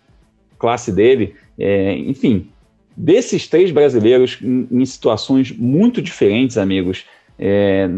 classe 0.59 0.91
dele. 0.91 1.37
É, 1.57 1.97
enfim, 1.97 2.49
desses 2.97 3.47
três 3.47 3.71
brasileiros 3.71 4.39
em, 4.43 4.67
em, 4.71 4.87
situações 4.87 5.53
muito 5.53 6.01
diferentes, 6.01 6.57
amigos, 6.57 7.05
é, 7.39 7.91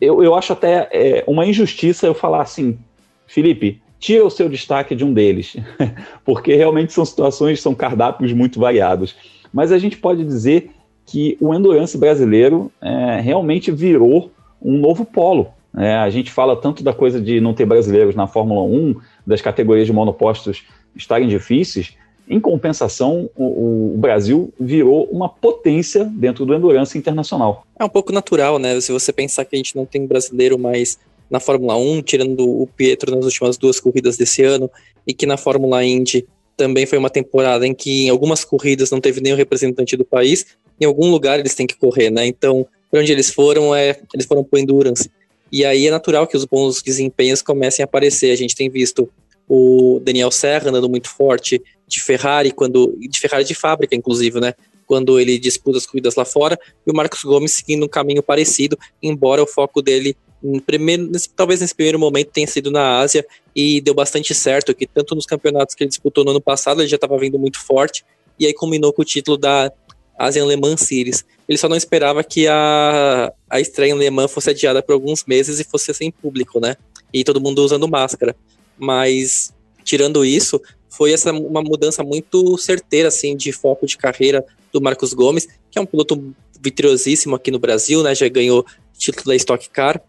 eu, 0.00 0.22
eu 0.22 0.34
acho 0.34 0.52
até 0.52 0.88
é, 0.92 1.24
uma 1.26 1.44
injustiça 1.44 2.06
eu 2.06 2.14
falar 2.14 2.42
assim, 2.42 2.78
Felipe, 3.26 3.80
tira 3.98 4.24
o 4.24 4.30
seu 4.30 4.48
destaque 4.48 4.94
de 4.94 5.04
um 5.04 5.12
deles, 5.12 5.56
porque 6.24 6.54
realmente 6.54 6.92
são 6.92 7.04
situações, 7.04 7.60
são 7.60 7.74
cardápios 7.74 8.32
muito 8.32 8.58
variados 8.58 9.14
mas 9.52 9.70
a 9.70 9.78
gente 9.78 9.96
pode 9.96 10.24
dizer 10.24 10.70
que 11.04 11.36
o 11.40 11.54
endurance 11.54 11.98
brasileiro 11.98 12.72
é, 12.80 13.20
realmente 13.20 13.70
virou 13.70 14.32
um 14.60 14.78
novo 14.78 15.04
polo. 15.04 15.48
É, 15.76 15.96
a 15.96 16.08
gente 16.08 16.30
fala 16.30 16.56
tanto 16.56 16.82
da 16.82 16.92
coisa 16.92 17.20
de 17.20 17.40
não 17.40 17.52
ter 17.52 17.66
brasileiros 17.66 18.14
na 18.14 18.26
Fórmula 18.26 18.62
1, 18.62 18.96
das 19.26 19.42
categorias 19.42 19.86
de 19.86 19.92
monopostos 19.92 20.64
estarem 20.96 21.28
difíceis. 21.28 21.96
Em 22.32 22.40
compensação, 22.40 23.28
o, 23.36 23.92
o, 23.92 23.98
Brasil 23.98 24.50
virou 24.58 25.04
uma 25.12 25.28
potência 25.28 26.06
dentro 26.06 26.46
do 26.46 26.54
endurance 26.54 26.96
internacional. 26.96 27.66
É 27.78 27.84
um 27.84 27.90
pouco 27.90 28.10
natural, 28.10 28.58
né? 28.58 28.80
Se 28.80 28.90
você 28.90 29.12
pensar 29.12 29.44
que 29.44 29.54
a 29.54 29.58
gente 29.58 29.76
não 29.76 29.84
tem 29.84 30.06
brasileiro 30.06 30.58
mais 30.58 30.98
na 31.28 31.38
Fórmula 31.38 31.76
1, 31.76 32.00
tirando 32.00 32.40
o 32.40 32.66
Pietro 32.66 33.14
nas 33.14 33.26
últimas 33.26 33.58
duas 33.58 33.78
corridas 33.78 34.16
desse 34.16 34.42
ano, 34.42 34.70
e 35.06 35.12
que 35.12 35.26
na 35.26 35.36
Fórmula 35.36 35.84
Indy 35.84 36.26
também 36.56 36.86
foi 36.86 36.96
uma 36.96 37.10
temporada 37.10 37.66
em 37.66 37.74
que 37.74 38.06
em 38.06 38.08
algumas 38.08 38.46
corridas 38.46 38.90
não 38.90 38.98
teve 38.98 39.20
nenhum 39.20 39.36
representante 39.36 39.94
do 39.94 40.04
país, 40.04 40.46
em 40.80 40.86
algum 40.86 41.10
lugar 41.10 41.38
eles 41.38 41.54
têm 41.54 41.66
que 41.66 41.76
correr, 41.76 42.08
né? 42.08 42.26
Então, 42.26 42.66
para 42.90 43.00
onde 43.00 43.12
eles 43.12 43.28
foram, 43.28 43.74
é, 43.74 44.00
eles 44.14 44.24
foram 44.24 44.42
para 44.42 44.58
endurance. 44.58 45.10
E 45.52 45.66
aí 45.66 45.86
é 45.86 45.90
natural 45.90 46.26
que 46.26 46.36
os 46.36 46.46
bons 46.46 46.80
desempenhos 46.82 47.42
comecem 47.42 47.82
a 47.82 47.84
aparecer. 47.84 48.30
A 48.30 48.36
gente 48.36 48.56
tem 48.56 48.70
visto 48.70 49.06
o 49.54 50.00
Daniel 50.00 50.30
Serra 50.30 50.70
andando 50.70 50.88
muito 50.88 51.10
forte 51.10 51.62
de 51.86 52.02
Ferrari, 52.02 52.52
quando 52.52 52.96
de 52.98 53.20
Ferrari 53.20 53.44
de 53.44 53.54
fábrica, 53.54 53.94
inclusive, 53.94 54.40
né? 54.40 54.54
Quando 54.86 55.20
ele 55.20 55.38
disputa 55.38 55.76
as 55.76 55.84
corridas 55.84 56.14
lá 56.14 56.24
fora, 56.24 56.58
e 56.86 56.90
o 56.90 56.94
Marcos 56.94 57.22
Gomes 57.22 57.52
seguindo 57.52 57.84
um 57.84 57.88
caminho 57.88 58.22
parecido, 58.22 58.78
embora 59.02 59.42
o 59.42 59.46
foco 59.46 59.82
dele 59.82 60.16
primeiro, 60.64 61.10
talvez 61.36 61.60
nesse 61.60 61.74
primeiro 61.74 61.98
momento 61.98 62.30
tenha 62.30 62.46
sido 62.46 62.70
na 62.70 62.98
Ásia 62.98 63.26
e 63.54 63.82
deu 63.82 63.92
bastante 63.92 64.34
certo, 64.34 64.74
que 64.74 64.86
tanto 64.86 65.14
nos 65.14 65.26
campeonatos 65.26 65.74
que 65.74 65.84
ele 65.84 65.90
disputou 65.90 66.24
no 66.24 66.30
ano 66.30 66.40
passado, 66.40 66.80
ele 66.80 66.88
já 66.88 66.96
estava 66.96 67.18
vindo 67.18 67.38
muito 67.38 67.60
forte, 67.60 68.06
e 68.38 68.46
aí 68.46 68.54
combinou 68.54 68.90
com 68.90 69.02
o 69.02 69.04
título 69.04 69.36
da 69.36 69.70
Asian 70.18 70.46
Le 70.46 70.56
Mans 70.56 70.80
Series. 70.80 71.26
Ele 71.46 71.58
só 71.58 71.68
não 71.68 71.76
esperava 71.76 72.24
que 72.24 72.48
a, 72.48 73.30
a 73.50 73.60
estreia 73.60 73.92
em 73.92 73.98
Le 73.98 74.08
Mans 74.08 74.32
fosse 74.32 74.48
adiada 74.48 74.82
por 74.82 74.94
alguns 74.94 75.26
meses 75.26 75.60
e 75.60 75.64
fosse 75.64 75.92
sem 75.92 76.10
público, 76.10 76.58
né? 76.58 76.74
E 77.12 77.22
todo 77.22 77.38
mundo 77.38 77.62
usando 77.62 77.86
máscara. 77.86 78.34
Mas, 78.78 79.52
tirando 79.84 80.24
isso, 80.24 80.60
foi 80.88 81.12
essa 81.12 81.32
uma 81.32 81.62
mudança 81.62 82.02
muito 82.02 82.56
certeira, 82.58 83.08
assim, 83.08 83.36
de 83.36 83.52
foco 83.52 83.86
de 83.86 83.96
carreira 83.96 84.44
do 84.72 84.80
Marcos 84.80 85.12
Gomes, 85.12 85.46
que 85.70 85.78
é 85.78 85.80
um 85.80 85.86
piloto 85.86 86.34
vitoriosíssimo 86.60 87.34
aqui 87.34 87.50
no 87.50 87.58
Brasil, 87.58 88.02
né? 88.02 88.14
Já 88.14 88.28
ganhou 88.28 88.64
título 88.96 89.26
da 89.26 89.36
Stock 89.36 89.68
Car 89.70 90.00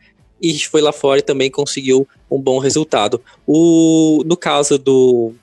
e 0.42 0.60
foi 0.60 0.82
lá 0.82 0.92
fora 0.92 1.20
e 1.20 1.24
também 1.24 1.50
conseguiu 1.50 2.08
um 2.30 2.40
bom 2.40 2.60
resultado. 2.60 3.22
O, 3.48 4.24
no 4.26 4.36
caso 4.36 4.78
do 4.78 5.34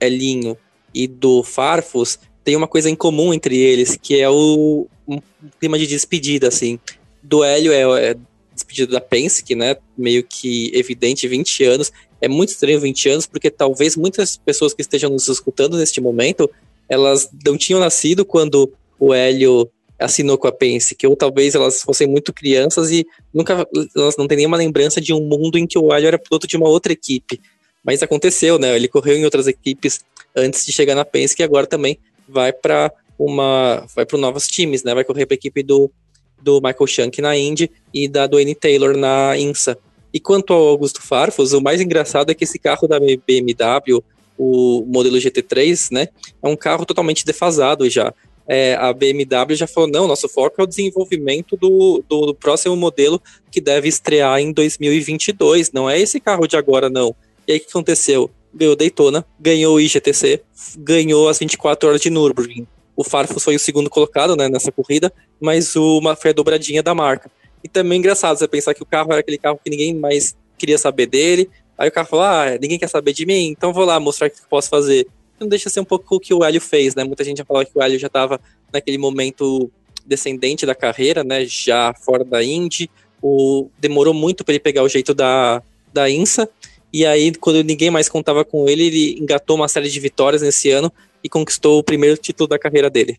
Elinho 0.00 0.56
e 0.94 1.06
do 1.06 1.42
Farfus, 1.42 2.18
tem 2.44 2.54
uma 2.54 2.68
coisa 2.68 2.88
em 2.88 2.94
comum 2.94 3.32
entre 3.34 3.56
eles, 3.56 3.96
que 4.00 4.20
é 4.20 4.28
o 4.28 4.86
um 5.08 5.20
clima 5.58 5.78
de 5.78 5.86
despedida, 5.86 6.48
assim. 6.48 6.78
Do 7.22 7.42
Hélio 7.42 7.72
é, 7.72 8.10
é 8.10 8.16
despedida 8.52 8.92
da 8.92 9.00
Penske, 9.00 9.54
né? 9.54 9.76
Meio 9.96 10.22
que 10.22 10.70
evidente, 10.74 11.26
20 11.26 11.64
anos. 11.64 11.92
É 12.20 12.28
muito 12.28 12.50
estranho 12.50 12.80
20 12.80 13.08
anos, 13.08 13.26
porque 13.26 13.50
talvez 13.50 13.96
muitas 13.96 14.36
pessoas 14.36 14.72
que 14.72 14.82
estejam 14.82 15.10
nos 15.10 15.28
escutando 15.28 15.76
neste 15.76 16.00
momento, 16.00 16.50
elas 16.88 17.28
não 17.44 17.56
tinham 17.56 17.80
nascido 17.80 18.24
quando 18.24 18.72
o 18.98 19.12
Hélio 19.12 19.70
assinou 19.98 20.36
com 20.36 20.46
a 20.46 20.52
Penske, 20.52 21.06
ou 21.06 21.16
talvez 21.16 21.54
elas 21.54 21.82
fossem 21.82 22.06
muito 22.06 22.32
crianças 22.32 22.90
e 22.90 23.06
nunca 23.32 23.66
elas 23.96 24.16
não 24.16 24.26
têm 24.26 24.38
nenhuma 24.38 24.56
lembrança 24.56 25.00
de 25.00 25.12
um 25.12 25.20
mundo 25.20 25.56
em 25.56 25.66
que 25.66 25.78
o 25.78 25.92
Hélio 25.92 26.08
era 26.08 26.18
piloto 26.18 26.46
de 26.46 26.56
uma 26.56 26.68
outra 26.68 26.92
equipe. 26.92 27.40
Mas 27.82 28.02
aconteceu, 28.02 28.58
né? 28.58 28.74
Ele 28.74 28.88
correu 28.88 29.16
em 29.16 29.24
outras 29.24 29.46
equipes 29.46 30.00
antes 30.34 30.66
de 30.66 30.72
chegar 30.72 30.94
na 30.94 31.04
Penske 31.04 31.40
e 31.40 31.44
agora 31.44 31.66
também 31.66 31.98
vai 32.28 32.52
para 32.52 32.92
uma 33.18 33.86
vai 33.94 34.04
para 34.04 34.18
novos 34.18 34.46
times, 34.48 34.82
né? 34.82 34.94
Vai 34.94 35.04
correr 35.04 35.24
para 35.24 35.34
a 35.34 35.36
equipe 35.36 35.62
do, 35.62 35.90
do 36.42 36.60
Michael 36.60 36.86
Shank 36.86 37.22
na 37.22 37.36
Indy 37.36 37.70
e 37.94 38.08
da 38.08 38.26
Dwayne 38.26 38.54
Taylor 38.54 38.96
na 38.96 39.38
INSA. 39.38 39.78
E 40.16 40.20
quanto 40.20 40.54
ao 40.54 40.68
Augusto 40.68 41.02
Farfus, 41.02 41.52
o 41.52 41.60
mais 41.60 41.78
engraçado 41.78 42.30
é 42.30 42.34
que 42.34 42.44
esse 42.44 42.58
carro 42.58 42.88
da 42.88 42.98
BMW, 42.98 44.02
o 44.38 44.82
modelo 44.86 45.18
GT3, 45.18 45.92
né, 45.92 46.08
é 46.42 46.48
um 46.48 46.56
carro 46.56 46.86
totalmente 46.86 47.22
defasado 47.22 47.88
já 47.90 48.14
é, 48.48 48.74
a 48.76 48.94
BMW 48.94 49.54
já 49.54 49.66
falou: 49.66 49.90
não, 49.90 50.08
nosso 50.08 50.26
foco 50.26 50.58
é 50.58 50.64
o 50.64 50.66
desenvolvimento 50.66 51.54
do, 51.54 52.02
do, 52.08 52.26
do, 52.26 52.34
próximo 52.34 52.74
modelo 52.76 53.20
que 53.50 53.60
deve 53.60 53.88
estrear 53.88 54.38
em 54.40 54.52
2022, 54.52 55.70
não 55.70 55.90
é 55.90 56.00
esse 56.00 56.18
carro 56.18 56.46
de 56.46 56.56
agora, 56.56 56.88
não. 56.88 57.14
E 57.46 57.52
aí 57.52 57.58
o 57.58 57.60
que 57.60 57.68
aconteceu? 57.68 58.30
Ganhou 58.54 58.74
Daytona, 58.74 59.26
ganhou 59.38 59.74
o 59.74 59.80
IGTC, 59.80 60.40
ganhou 60.78 61.28
as 61.28 61.38
24 61.38 61.88
horas 61.88 62.00
de 62.00 62.08
Nürburgring. 62.08 62.66
O 62.96 63.04
Farfus 63.04 63.44
foi 63.44 63.54
o 63.54 63.58
segundo 63.58 63.90
colocado 63.90 64.34
né, 64.34 64.48
nessa 64.48 64.72
corrida, 64.72 65.12
mas 65.38 65.76
uma, 65.76 66.16
foi 66.16 66.30
a 66.30 66.32
dobradinha 66.32 66.82
da 66.82 66.94
marca. 66.94 67.30
E 67.66 67.68
também 67.68 67.96
é 67.96 67.98
engraçado 67.98 68.38
você 68.38 68.46
pensar 68.46 68.74
que 68.74 68.82
o 68.82 68.86
carro 68.86 69.10
era 69.10 69.18
aquele 69.18 69.38
carro 69.38 69.58
que 69.62 69.68
ninguém 69.68 69.92
mais 69.92 70.36
queria 70.56 70.78
saber 70.78 71.06
dele. 71.06 71.50
Aí 71.76 71.88
o 71.88 71.92
carro 71.92 72.06
falou: 72.06 72.24
ah, 72.24 72.56
ninguém 72.62 72.78
quer 72.78 72.88
saber 72.88 73.12
de 73.12 73.26
mim, 73.26 73.48
então 73.48 73.72
vou 73.72 73.84
lá 73.84 73.98
mostrar 73.98 74.28
o 74.28 74.30
que 74.30 74.38
eu 74.38 74.48
posso 74.48 74.68
fazer 74.68 75.08
não 75.38 75.48
deixa 75.48 75.68
ser 75.68 75.80
um 75.80 75.84
pouco 75.84 76.16
o 76.16 76.20
que 76.20 76.32
o 76.32 76.42
Hélio 76.42 76.60
fez, 76.60 76.94
né? 76.94 77.04
Muita 77.04 77.24
gente 77.24 77.38
já 77.38 77.44
falou 77.44 77.64
que 77.64 77.72
o 77.74 77.82
Hélio 77.82 77.98
já 77.98 78.06
estava 78.06 78.40
naquele 78.72 78.98
momento 78.98 79.70
descendente 80.04 80.64
da 80.64 80.74
carreira, 80.74 81.22
né? 81.22 81.44
Já 81.44 81.92
fora 81.94 82.24
da 82.24 82.42
Indy. 82.42 82.90
O, 83.20 83.68
demorou 83.78 84.14
muito 84.14 84.44
para 84.44 84.54
ele 84.54 84.60
pegar 84.60 84.82
o 84.82 84.88
jeito 84.88 85.14
da, 85.14 85.62
da 85.92 86.08
INSA. 86.08 86.48
E 86.92 87.04
aí, 87.04 87.34
quando 87.34 87.62
ninguém 87.62 87.90
mais 87.90 88.08
contava 88.08 88.44
com 88.44 88.68
ele, 88.68 88.84
ele 88.84 89.18
engatou 89.18 89.56
uma 89.56 89.68
série 89.68 89.88
de 89.88 90.00
vitórias 90.00 90.42
nesse 90.42 90.70
ano 90.70 90.92
e 91.22 91.28
conquistou 91.28 91.78
o 91.78 91.82
primeiro 91.82 92.16
título 92.16 92.48
da 92.48 92.58
carreira 92.58 92.88
dele. 92.88 93.16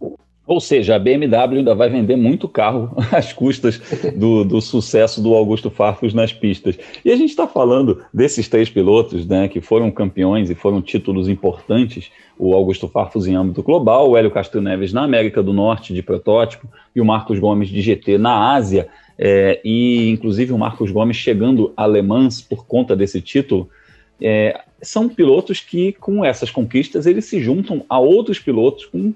Ou 0.48 0.62
seja, 0.62 0.96
a 0.96 1.00
BMW 1.00 1.58
ainda 1.58 1.76
vai 1.76 1.90
vender 1.90 2.16
muito 2.16 2.48
carro 2.48 2.96
às 3.12 3.34
custas 3.34 3.82
do, 4.16 4.46
do 4.46 4.62
sucesso 4.62 5.22
do 5.22 5.34
Augusto 5.34 5.70
Farfus 5.70 6.14
nas 6.14 6.32
pistas. 6.32 6.80
E 7.04 7.12
a 7.12 7.18
gente 7.18 7.32
está 7.32 7.46
falando 7.46 8.02
desses 8.14 8.48
três 8.48 8.70
pilotos 8.70 9.28
né, 9.28 9.50
que 9.50 9.60
foram 9.60 9.92
campeões 9.92 10.50
e 10.50 10.56
foram 10.56 10.82
títulos 10.82 11.28
importantes: 11.28 12.10
o 12.40 12.54
Augusto 12.54 12.88
Farfus 12.88 13.28
em 13.28 13.36
âmbito 13.36 13.62
global, 13.62 14.10
o 14.10 14.16
Hélio 14.16 14.32
Castro 14.32 14.62
Neves 14.62 14.94
na 14.94 15.04
América 15.04 15.44
do 15.44 15.52
Norte 15.52 15.94
de 15.94 16.02
protótipo 16.02 16.66
e 16.96 17.02
o 17.02 17.06
Marcos 17.06 17.40
Gomes 17.40 17.68
de 17.68 17.82
GT 17.82 18.18
na 18.18 18.54
Ásia. 18.54 18.88
É, 19.20 19.60
e 19.66 20.10
inclusive 20.10 20.54
o 20.54 20.58
Marcos 20.58 20.92
Gomes 20.92 21.18
chegando 21.18 21.74
a 21.76 21.86
Le 21.86 22.02
Mans 22.02 22.42
por 22.42 22.66
conta 22.66 22.96
desse 22.96 23.20
título. 23.20 23.70
É, 24.22 24.62
são 24.82 25.10
pilotos 25.10 25.60
que, 25.60 25.92
com 25.94 26.24
essas 26.24 26.50
conquistas, 26.50 27.06
eles 27.06 27.26
se 27.26 27.42
juntam 27.42 27.84
a 27.90 28.00
outros 28.00 28.40
pilotos 28.40 28.86
com 28.86 29.14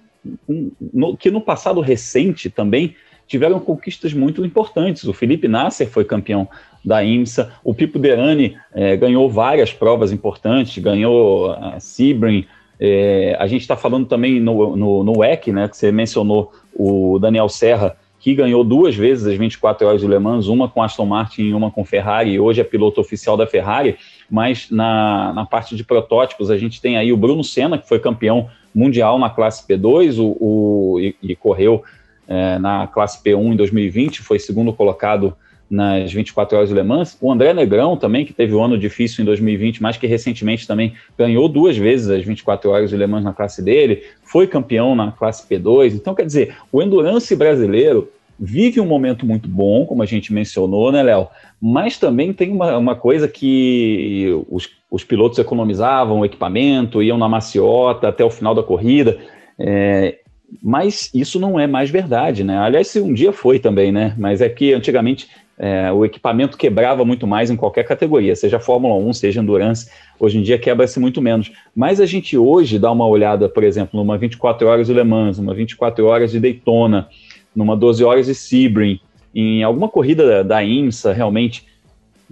no, 0.94 1.16
que 1.18 1.32
no 1.32 1.42
passado 1.42 1.82
recente 1.82 2.50
também 2.50 2.96
tiveram 3.28 3.60
conquistas 3.60 4.14
muito 4.14 4.46
importantes. 4.46 5.06
O 5.06 5.14
Felipe 5.14 5.48
Nasser 5.48 5.90
foi 5.90 6.04
campeão 6.04 6.48
da 6.84 7.04
IMSA, 7.04 7.54
o 7.64 7.74
Pipo 7.74 7.98
Derani 7.98 8.58
é, 8.74 8.98
ganhou 8.98 9.30
várias 9.30 9.72
provas 9.72 10.12
importantes, 10.12 10.82
ganhou 10.84 11.52
a 11.52 11.80
Sebring, 11.80 12.46
é, 12.84 13.38
a 13.40 13.46
gente 13.46 13.62
está 13.62 13.78
falando 13.78 14.08
também 14.08 14.40
no, 14.40 14.76
no, 14.76 15.04
no 15.04 15.20
WEC, 15.20 15.52
né, 15.52 15.68
que 15.68 15.78
você 15.78 15.92
mencionou 15.92 16.52
o 16.74 17.20
Daniel 17.20 17.48
Serra, 17.48 17.96
que 18.20 18.34
ganhou 18.34 18.64
duas 18.64 18.96
vezes 18.96 19.28
as 19.28 19.38
24 19.38 19.88
horas 19.88 20.02
de 20.02 20.08
Le 20.08 20.18
Mans, 20.18 20.48
uma 20.48 20.68
com 20.68 20.82
Aston 20.82 21.06
Martin 21.06 21.44
e 21.44 21.54
uma 21.54 21.70
com 21.70 21.86
Ferrari, 21.86 22.32
e 22.32 22.40
hoje 22.40 22.60
é 22.60 22.64
piloto 22.64 23.00
oficial 23.00 23.38
da 23.38 23.46
Ferrari, 23.46 23.98
mas 24.30 24.70
na, 24.72 25.32
na 25.34 25.46
parte 25.46 25.76
de 25.76 25.84
protótipos 25.84 26.50
a 26.50 26.58
gente 26.58 26.82
tem 26.82 26.98
aí 26.98 27.14
o 27.14 27.18
Bruno 27.18 27.44
Senna, 27.44 27.78
que 27.78 27.88
foi 27.88 28.00
campeão 28.00 28.50
mundial 28.74 29.20
na 29.20 29.30
classe 29.30 29.66
P2 29.68 30.18
o, 30.20 30.38
o 30.40 31.00
e, 31.00 31.16
e, 31.22 31.36
correu 31.36 31.84
é, 32.28 32.58
na 32.60 32.88
classe 32.88 33.22
P1 33.24 33.54
em 33.54 33.56
2020, 33.56 34.22
foi 34.22 34.40
segundo 34.40 34.72
colocado 34.72 35.36
nas 35.70 36.12
24 36.12 36.58
horas 36.58 36.70
de 36.70 36.76
Le 36.76 36.84
Mans. 36.84 37.18
O 37.22 37.32
André 37.32 37.54
Negrão 37.54 37.96
também, 37.96 38.26
que 38.26 38.34
teve 38.34 38.54
um 38.54 38.62
ano 38.62 38.78
difícil 38.78 39.22
em 39.22 39.26
2020, 39.26 39.82
mas 39.82 39.96
que 39.96 40.06
recentemente 40.06 40.68
também 40.68 40.94
ganhou 41.18 41.48
duas 41.48 41.78
vezes 41.78 42.10
as 42.10 42.26
24 42.26 42.70
horas 42.70 42.90
de 42.90 42.98
Le 42.98 43.08
Mans 43.08 43.24
na 43.24 43.34
classe 43.34 43.62
dele, 43.64 44.04
foi 44.22 44.48
campeão 44.48 44.94
na 44.96 45.14
classe 45.14 45.48
P2. 45.48 45.94
Então, 45.94 46.14
quer 46.14 46.26
dizer, 46.26 46.58
o 46.72 46.82
endurance 46.82 47.34
brasileiro 47.36 48.10
vive 48.44 48.82
um 48.82 48.88
momento 48.88 49.24
muito 49.24 49.48
bom, 49.48 49.86
como 49.86 50.02
a 50.02 50.06
gente 50.08 50.34
mencionou, 50.34 50.92
né, 50.92 51.04
Léo? 51.04 51.28
Mas 51.62 52.00
também 52.00 52.34
tem 52.34 52.52
uma, 52.52 52.76
uma 52.76 52.96
coisa 52.96 53.28
que 53.28 54.44
os, 54.50 54.68
os 54.90 55.04
pilotos 55.04 55.38
economizavam 55.38 56.26
equipamento, 56.26 57.04
iam 57.04 57.20
na 57.20 57.30
maciota 57.30 58.08
até 58.08 58.26
o 58.26 58.32
final 58.32 58.56
da 58.56 58.64
corrida. 58.64 59.20
É, 59.60 60.18
mas 60.62 61.12
isso 61.14 61.40
não 61.40 61.60
é 61.60 61.68
mais 61.68 61.92
verdade, 61.92 62.44
né? 62.44 62.58
Aliás, 62.58 62.96
um 62.96 63.14
dia 63.14 63.32
foi 63.32 63.60
também, 63.60 63.92
né? 63.92 64.16
Mas 64.18 64.42
é 64.42 64.50
que 64.50 64.74
antigamente 64.74 65.30
é, 65.60 65.92
o 65.92 66.04
equipamento 66.04 66.58
quebrava 66.58 67.06
muito 67.06 67.28
mais 67.28 67.52
em 67.52 67.56
qualquer 67.56 67.84
categoria, 67.84 68.36
seja 68.36 68.60
Fórmula 68.60 68.96
1, 68.96 69.14
seja 69.14 69.40
Endurance. 69.40 69.88
Hoje 70.20 70.40
em 70.40 70.42
dia 70.42 70.58
quebra-se 70.58 71.00
muito 71.00 71.22
menos. 71.22 71.52
Mas 71.76 72.02
a 72.02 72.08
gente 72.08 72.36
hoje 72.36 72.80
dá 72.80 72.92
uma 72.92 73.06
olhada, 73.06 73.48
por 73.48 73.64
exemplo, 73.64 74.00
numa 74.00 74.18
24 74.18 74.68
horas 74.68 74.88
de 74.88 74.94
Le 74.94 75.04
Mans, 75.04 75.38
uma 75.38 75.54
24 75.54 76.04
horas 76.08 76.32
de 76.32 76.40
Daytona, 76.40 77.08
numa 77.56 77.76
12 77.76 78.04
horas 78.04 78.26
de 78.26 78.36
Sebring, 78.36 79.00
em 79.34 79.64
alguma 79.64 79.88
corrida 79.88 80.28
da, 80.28 80.44
da 80.44 80.64
IMSA, 80.64 81.14
realmente, 81.14 81.66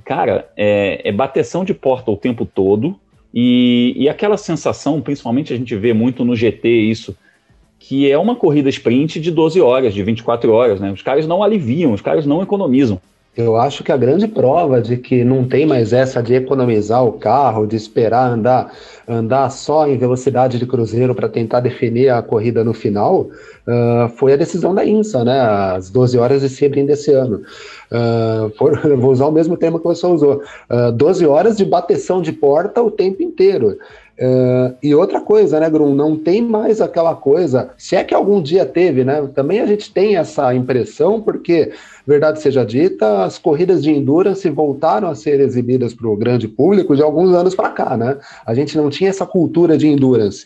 cara, 0.03 0.49
é, 0.55 1.01
é 1.03 1.11
bateção 1.11 1.63
de 1.63 1.73
porta 1.73 2.11
o 2.11 2.17
tempo 2.17 2.45
todo, 2.45 2.99
e, 3.33 3.93
e 3.95 4.09
aquela 4.09 4.37
sensação, 4.37 5.01
principalmente 5.01 5.53
a 5.53 5.57
gente 5.57 5.75
vê 5.75 5.93
muito 5.93 6.25
no 6.25 6.35
GT 6.35 6.67
isso, 6.67 7.15
que 7.77 8.11
é 8.11 8.17
uma 8.17 8.35
corrida 8.35 8.69
sprint 8.69 9.19
de 9.19 9.31
12 9.31 9.61
horas, 9.61 9.93
de 9.93 10.03
24 10.03 10.51
horas, 10.51 10.79
né? 10.79 10.91
Os 10.91 11.01
caras 11.01 11.25
não 11.25 11.41
aliviam, 11.41 11.93
os 11.93 12.01
caras 12.01 12.25
não 12.25 12.41
economizam. 12.41 12.99
Eu 13.39 13.55
acho 13.55 13.85
que 13.85 13.91
a 13.91 13.95
grande 13.95 14.27
prova 14.27 14.81
de 14.81 14.97
que 14.97 15.23
não 15.23 15.47
tem 15.47 15.65
mais 15.65 15.93
essa 15.93 16.21
de 16.21 16.33
economizar 16.33 17.05
o 17.05 17.13
carro, 17.13 17.65
de 17.65 17.77
esperar 17.77 18.29
andar, 18.29 18.73
andar 19.07 19.49
só 19.49 19.87
em 19.87 19.97
velocidade 19.97 20.59
de 20.59 20.65
cruzeiro 20.65 21.15
para 21.15 21.29
tentar 21.29 21.61
definir 21.61 22.09
a 22.09 22.21
corrida 22.21 22.65
no 22.65 22.73
final, 22.73 23.29
uh, 23.65 24.09
foi 24.17 24.33
a 24.33 24.35
decisão 24.35 24.75
da 24.75 24.83
INSA, 24.83 25.23
né? 25.23 25.39
As 25.39 25.89
12 25.89 26.17
horas 26.17 26.41
de 26.41 26.49
Sebring 26.49 26.85
desse 26.85 27.13
ano. 27.13 27.41
Uh, 27.89 28.49
for, 28.57 28.77
vou 28.97 29.11
usar 29.11 29.27
o 29.27 29.31
mesmo 29.31 29.55
termo 29.55 29.79
que 29.79 29.85
você 29.85 30.05
usou. 30.05 30.43
Uh, 30.69 30.91
12 30.91 31.25
horas 31.25 31.55
de 31.55 31.63
bateção 31.63 32.21
de 32.21 32.33
porta 32.33 32.83
o 32.83 32.91
tempo 32.91 33.23
inteiro. 33.23 33.77
Uh, 34.19 34.75
e 34.83 34.93
outra 34.93 35.21
coisa, 35.21 35.61
né, 35.61 35.69
Grum, 35.69 35.95
não 35.95 36.17
tem 36.17 36.41
mais 36.41 36.81
aquela 36.81 37.15
coisa, 37.15 37.69
se 37.77 37.95
é 37.95 38.03
que 38.03 38.13
algum 38.13 38.41
dia 38.41 38.65
teve, 38.65 39.05
né? 39.05 39.25
Também 39.33 39.61
a 39.61 39.65
gente 39.65 39.93
tem 39.93 40.17
essa 40.17 40.53
impressão, 40.53 41.21
porque, 41.21 41.71
verdade 42.09 42.41
seja 42.41 42.65
dita, 42.65 43.23
as 43.23 43.37
corridas 43.37 43.83
de 43.83 43.91
endurance 43.91 44.49
voltaram 44.49 45.07
a 45.07 45.15
ser 45.15 45.39
exibidas 45.39 45.93
para 45.93 46.07
o 46.07 46.17
grande 46.17 46.47
público 46.47 46.95
de 46.95 47.03
alguns 47.03 47.35
anos 47.35 47.53
para 47.53 47.69
cá, 47.69 47.95
né? 47.95 48.17
A 48.43 48.55
gente 48.55 48.75
não 48.75 48.89
tinha 48.89 49.11
essa 49.11 49.27
cultura 49.27 49.77
de 49.77 49.87
endurance. 49.87 50.43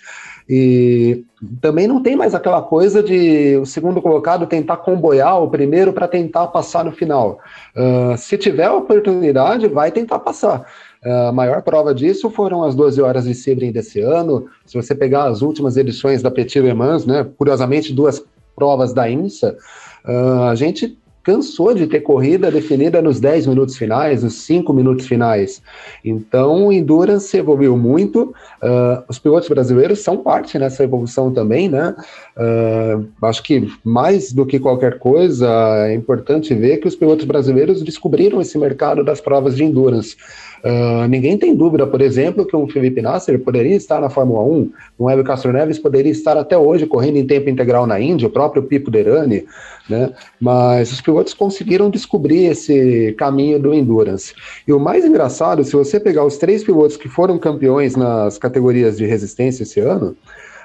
E 0.47 1.23
também 1.61 1.87
não 1.87 2.03
tem 2.03 2.17
mais 2.17 2.35
aquela 2.35 2.61
coisa 2.61 3.01
de 3.01 3.55
o 3.55 3.65
segundo 3.65 4.01
colocado 4.01 4.45
tentar 4.45 4.75
comboiar 4.75 5.41
o 5.41 5.49
primeiro 5.49 5.93
para 5.93 6.05
tentar 6.05 6.47
passar 6.47 6.83
no 6.83 6.91
final. 6.91 7.39
Uh, 7.73 8.17
se 8.17 8.37
tiver 8.37 8.69
oportunidade, 8.69 9.69
vai 9.69 9.89
tentar 9.89 10.19
passar. 10.19 10.65
A 11.01 11.31
maior 11.31 11.61
prova 11.61 11.95
disso 11.95 12.29
foram 12.29 12.63
as 12.63 12.75
12 12.75 13.01
horas 13.01 13.23
de 13.23 13.33
Sebring 13.33 13.71
desse 13.71 14.01
ano. 14.01 14.47
Se 14.65 14.75
você 14.75 14.93
pegar 14.93 15.25
as 15.25 15.41
últimas 15.41 15.77
edições 15.77 16.21
da 16.21 16.29
Petit 16.29 16.59
Le 16.59 16.73
Mans, 16.73 17.05
né, 17.05 17.25
curiosamente 17.37 17.93
duas 17.93 18.21
provas 18.53 18.93
da 18.93 19.09
INSA, 19.09 19.57
uh, 20.05 20.43
a 20.49 20.55
gente 20.55 20.97
cansou 21.23 21.73
de 21.73 21.87
ter 21.87 22.01
corrida 22.01 22.51
definida 22.51 23.01
nos 23.01 23.19
10 23.19 23.47
minutos 23.47 23.77
finais, 23.77 24.23
nos 24.23 24.41
5 24.41 24.73
minutos 24.73 25.07
finais. 25.07 25.61
Então, 26.03 26.67
o 26.67 26.71
Endurance 26.73 27.35
evoluiu 27.35 27.77
muito. 27.77 28.33
Uh, 28.61 29.03
os 29.07 29.17
pilotos 29.17 29.47
brasileiros 29.47 29.99
são 29.99 30.17
parte 30.17 30.59
nessa 30.59 30.83
evolução 30.83 31.31
também, 31.31 31.69
né? 31.69 31.95
Uh, 32.35 33.05
acho 33.21 33.41
que 33.41 33.71
mais 33.83 34.33
do 34.33 34.45
que 34.45 34.59
qualquer 34.59 34.99
coisa, 34.99 35.47
é 35.87 35.93
importante 35.93 36.53
ver 36.53 36.77
que 36.77 36.87
os 36.87 36.95
pilotos 36.95 37.25
brasileiros 37.25 37.81
descobriram 37.81 38.41
esse 38.41 38.57
mercado 38.57 39.03
das 39.03 39.21
provas 39.21 39.55
de 39.55 39.63
Endurance. 39.63 40.17
Uh, 40.63 41.05
ninguém 41.09 41.37
tem 41.37 41.53
dúvida, 41.53 41.85
por 41.85 42.01
exemplo, 42.01 42.45
que 42.45 42.55
um 42.55 42.69
Felipe 42.69 43.01
Nasser 43.01 43.37
poderia 43.37 43.75
estar 43.75 43.99
na 43.99 44.09
Fórmula 44.09 44.41
1, 44.43 44.71
um 44.97 45.09
Hélio 45.09 45.23
Castro 45.23 45.51
Neves 45.51 45.77
poderia 45.77 46.11
estar 46.11 46.37
até 46.37 46.57
hoje 46.57 46.85
correndo 46.85 47.17
em 47.17 47.27
tempo 47.27 47.49
integral 47.49 47.85
na 47.85 47.99
Índia, 47.99 48.29
o 48.29 48.31
próprio 48.31 48.63
Pipo 48.63 48.89
Derani, 48.89 49.45
né? 49.89 50.11
Mas 50.39 50.91
os 50.91 51.01
pilotos 51.01 51.33
conseguiram 51.33 51.89
descobrir 51.89 52.45
esse 52.45 53.13
caminho 53.17 53.59
do 53.59 53.73
endurance. 53.73 54.33
E 54.67 54.73
o 54.73 54.79
mais 54.79 55.05
engraçado, 55.05 55.63
se 55.63 55.73
você 55.73 55.99
pegar 55.99 56.25
os 56.25 56.37
três 56.37 56.63
pilotos 56.63 56.97
que 56.97 57.09
foram 57.09 57.37
campeões 57.37 57.95
nas 57.95 58.37
categorias 58.37 58.97
de 58.97 59.05
resistência 59.05 59.63
esse 59.63 59.79
ano, 59.79 60.15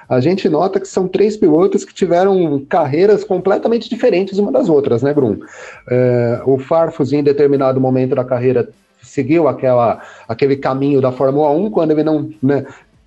a 0.07 0.19
gente 0.19 0.49
nota 0.49 0.79
que 0.79 0.87
são 0.87 1.07
três 1.07 1.37
pilotos 1.37 1.85
que 1.85 1.93
tiveram 1.93 2.65
carreiras 2.67 3.23
completamente 3.23 3.87
diferentes 3.87 4.39
uma 4.39 4.51
das 4.51 4.67
outras, 4.67 5.03
né, 5.03 5.13
Brum? 5.13 5.37
É, 5.87 6.41
o 6.45 6.57
Farfus, 6.57 7.13
em 7.13 7.21
determinado 7.21 7.79
momento 7.79 8.15
da 8.15 8.23
carreira, 8.23 8.67
seguiu 9.03 9.47
aquela, 9.47 10.01
aquele 10.27 10.55
caminho 10.55 10.99
da 10.99 11.11
Fórmula 11.11 11.51
1, 11.51 11.69
quando 11.69 11.91
ele 11.91 12.03
não, 12.03 12.29
né, 12.41 12.65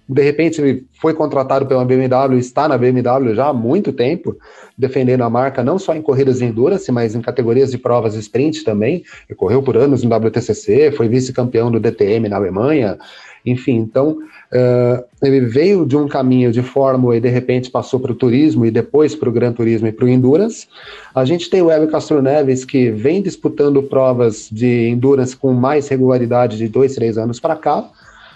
de 0.09 0.23
repente 0.23 0.61
ele 0.61 0.87
foi 1.01 1.15
contratado 1.15 1.67
pela 1.67 1.85
BMW, 1.85 2.39
está 2.39 2.69
na 2.69 2.77
BMW 2.77 3.35
já 3.35 3.49
há 3.49 3.53
muito 3.53 3.93
tempo, 3.93 4.37
defendendo 4.77 5.23
a 5.23 5.31
marca 5.31 5.63
não 5.63 5.79
só 5.79 5.95
em 5.95 6.03
corridas 6.03 6.39
de 6.39 6.45
endurance, 6.45 6.91
mas 6.91 7.15
em 7.15 7.21
categorias 7.21 7.71
de 7.71 7.79
provas 7.79 8.15
sprint 8.15 8.65
também. 8.65 9.05
Ele 9.29 9.37
correu 9.37 9.63
por 9.63 9.77
anos 9.77 10.03
no 10.03 10.15
WTCC, 10.15 10.93
foi 10.93 11.09
vice-campeão 11.09 11.71
do 11.71 11.81
DTM 11.81 12.29
na 12.29 12.37
Alemanha, 12.37 12.99
enfim, 13.45 13.77
então 13.77 14.19
uh, 14.53 15.05
ele 15.21 15.41
veio 15.41 15.85
de 15.85 15.97
um 15.97 16.07
caminho 16.07 16.53
de 16.53 16.63
Fórmula 16.63 17.17
e 17.17 17.21
de 17.21 17.29
repente 17.29 17.71
passou 17.71 17.99
para 17.99 18.13
o 18.13 18.15
turismo 18.15 18.65
e 18.65 18.71
depois 18.71 19.17
para 19.17 19.29
o 19.29 19.33
Gran 19.33 19.53
Turismo 19.53 19.89
e 19.89 19.93
para 19.93 20.05
o 20.05 20.09
Endurance. 20.09 20.69
A 21.13 21.25
gente 21.25 21.51
tem 21.51 21.61
o 21.61 21.71
Hélio 21.71 21.91
Castro 21.91 22.23
Neves 22.23 22.65
que 22.65 22.91
vem 22.91 23.21
disputando 23.21 23.83
provas 23.83 24.49
de 24.51 24.89
Endurance 24.89 25.37
com 25.37 25.53
mais 25.53 25.89
regularidade 25.89 26.57
de 26.57 26.69
dois, 26.69 26.95
três 26.95 27.19
anos 27.19 27.41
para 27.41 27.57
cá. 27.57 27.91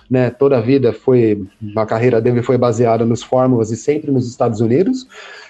Né, 0.08 0.30
toda 0.30 0.58
a 0.58 0.60
vida 0.60 0.92
foi, 0.92 1.44
a 1.74 1.84
carreira 1.84 2.20
dele 2.20 2.40
foi 2.40 2.56
baseada 2.56 3.04
nos 3.04 3.24
Fórmulas 3.24 3.72
e 3.72 3.76
sempre 3.76 4.10
nos 4.12 4.28
Estados 4.28 4.60
Unidos. 4.60 5.06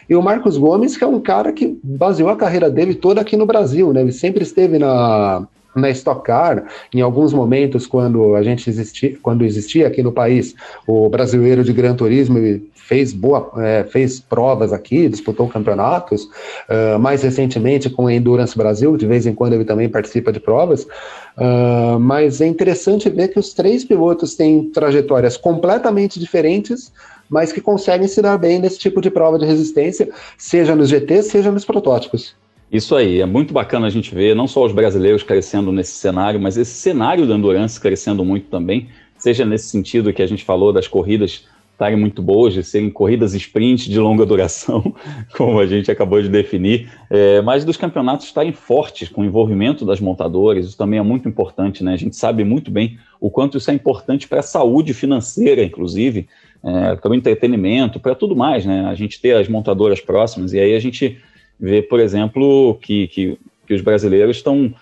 E 0.08 0.14
o 0.14 0.22
Marcos 0.22 0.56
Gomes, 0.56 0.96
que 0.96 1.04
é 1.04 1.06
um 1.06 1.20
cara 1.20 1.52
que 1.52 1.78
baseou 1.82 2.30
a 2.30 2.36
carreira 2.36 2.70
dele 2.70 2.94
toda 2.94 3.20
aqui 3.20 3.36
no 3.36 3.44
Brasil, 3.44 3.92
né? 3.92 4.00
Ele 4.00 4.12
sempre 4.12 4.42
esteve 4.42 4.78
na, 4.78 5.46
na 5.76 5.90
Stock 5.90 6.24
Car, 6.24 6.64
em 6.92 7.00
alguns 7.00 7.32
momentos, 7.32 7.86
quando 7.86 8.34
a 8.34 8.42
gente 8.42 8.68
existia, 8.68 9.16
quando 9.22 9.44
existia 9.44 9.86
aqui 9.86 10.02
no 10.02 10.12
país 10.12 10.54
o 10.86 11.08
brasileiro 11.08 11.62
de 11.62 11.72
Gran 11.72 11.94
Turismo, 11.94 12.38
fez 12.74 13.12
boa, 13.12 13.52
é, 13.58 13.84
fez 13.84 14.20
provas 14.20 14.72
aqui, 14.72 15.08
disputou 15.08 15.48
campeonatos. 15.48 16.24
Uh, 16.68 16.98
mais 16.98 17.22
recentemente 17.22 17.90
com 17.90 18.06
a 18.06 18.14
Endurance 18.14 18.56
Brasil, 18.56 18.96
de 18.96 19.06
vez 19.06 19.26
em 19.26 19.34
quando 19.34 19.54
ele 19.54 19.64
também 19.64 19.88
participa 19.88 20.32
de 20.32 20.40
provas. 20.40 20.84
Uh, 20.84 21.98
mas 22.00 22.40
é 22.40 22.46
interessante 22.46 23.10
ver 23.10 23.28
que 23.28 23.38
os 23.38 23.52
três 23.52 23.84
pilotos 23.84 24.34
têm 24.34 24.70
trajetórias 24.70 25.36
completamente 25.36 26.18
diferentes, 26.18 26.92
mas 27.28 27.52
que 27.52 27.60
conseguem 27.60 28.08
se 28.08 28.22
dar 28.22 28.38
bem 28.38 28.58
nesse 28.58 28.78
tipo 28.78 29.00
de 29.00 29.10
prova 29.10 29.38
de 29.38 29.44
resistência, 29.44 30.08
seja 30.38 30.74
nos 30.74 30.88
GTs, 30.88 31.28
seja 31.28 31.50
nos 31.50 31.64
protótipos. 31.64 32.34
Isso 32.70 32.96
aí, 32.96 33.20
é 33.20 33.26
muito 33.26 33.54
bacana 33.54 33.86
a 33.86 33.90
gente 33.90 34.14
ver 34.14 34.34
não 34.34 34.48
só 34.48 34.64
os 34.64 34.72
brasileiros 34.72 35.22
crescendo 35.22 35.70
nesse 35.70 35.92
cenário, 35.92 36.40
mas 36.40 36.56
esse 36.56 36.74
cenário 36.74 37.26
da 37.26 37.34
endurance 37.34 37.80
crescendo 37.80 38.24
muito 38.24 38.48
também, 38.48 38.88
seja 39.16 39.44
nesse 39.44 39.68
sentido 39.68 40.12
que 40.12 40.20
a 40.20 40.26
gente 40.26 40.44
falou 40.44 40.72
das 40.72 40.88
corridas 40.88 41.46
estarem 41.76 41.96
muito 41.96 42.22
boas, 42.22 42.54
de 42.54 42.64
serem 42.64 42.90
corridas 42.90 43.34
sprint 43.34 43.90
de 43.90 44.00
longa 44.00 44.24
duração, 44.24 44.94
como 45.36 45.60
a 45.60 45.66
gente 45.66 45.90
acabou 45.90 46.20
de 46.20 46.28
definir, 46.28 46.90
é, 47.10 47.42
mas 47.42 47.66
dos 47.66 47.76
campeonatos 47.76 48.26
estarem 48.26 48.52
fortes, 48.52 49.10
com 49.10 49.20
o 49.20 49.24
envolvimento 49.24 49.84
das 49.84 50.00
montadoras, 50.00 50.66
isso 50.66 50.76
também 50.76 50.98
é 50.98 51.02
muito 51.02 51.28
importante, 51.28 51.84
né? 51.84 51.92
A 51.92 51.98
gente 51.98 52.16
sabe 52.16 52.44
muito 52.44 52.70
bem 52.70 52.98
o 53.20 53.30
quanto 53.30 53.58
isso 53.58 53.70
é 53.70 53.74
importante 53.74 54.26
para 54.26 54.40
a 54.40 54.42
saúde 54.42 54.94
financeira, 54.94 55.62
inclusive, 55.62 56.26
é, 56.64 56.96
para 56.96 57.10
o 57.10 57.14
entretenimento, 57.14 58.00
para 58.00 58.14
tudo 58.14 58.34
mais, 58.34 58.64
né? 58.64 58.86
A 58.86 58.94
gente 58.94 59.20
ter 59.20 59.36
as 59.36 59.46
montadoras 59.46 60.00
próximas, 60.00 60.54
e 60.54 60.58
aí 60.58 60.74
a 60.74 60.80
gente 60.80 61.18
vê, 61.58 61.82
por 61.82 62.00
exemplo, 62.00 62.78
que, 62.80 63.08
que, 63.08 63.38
que 63.66 63.74
os 63.74 63.80
brasileiros 63.80 64.36
estão 64.36 64.74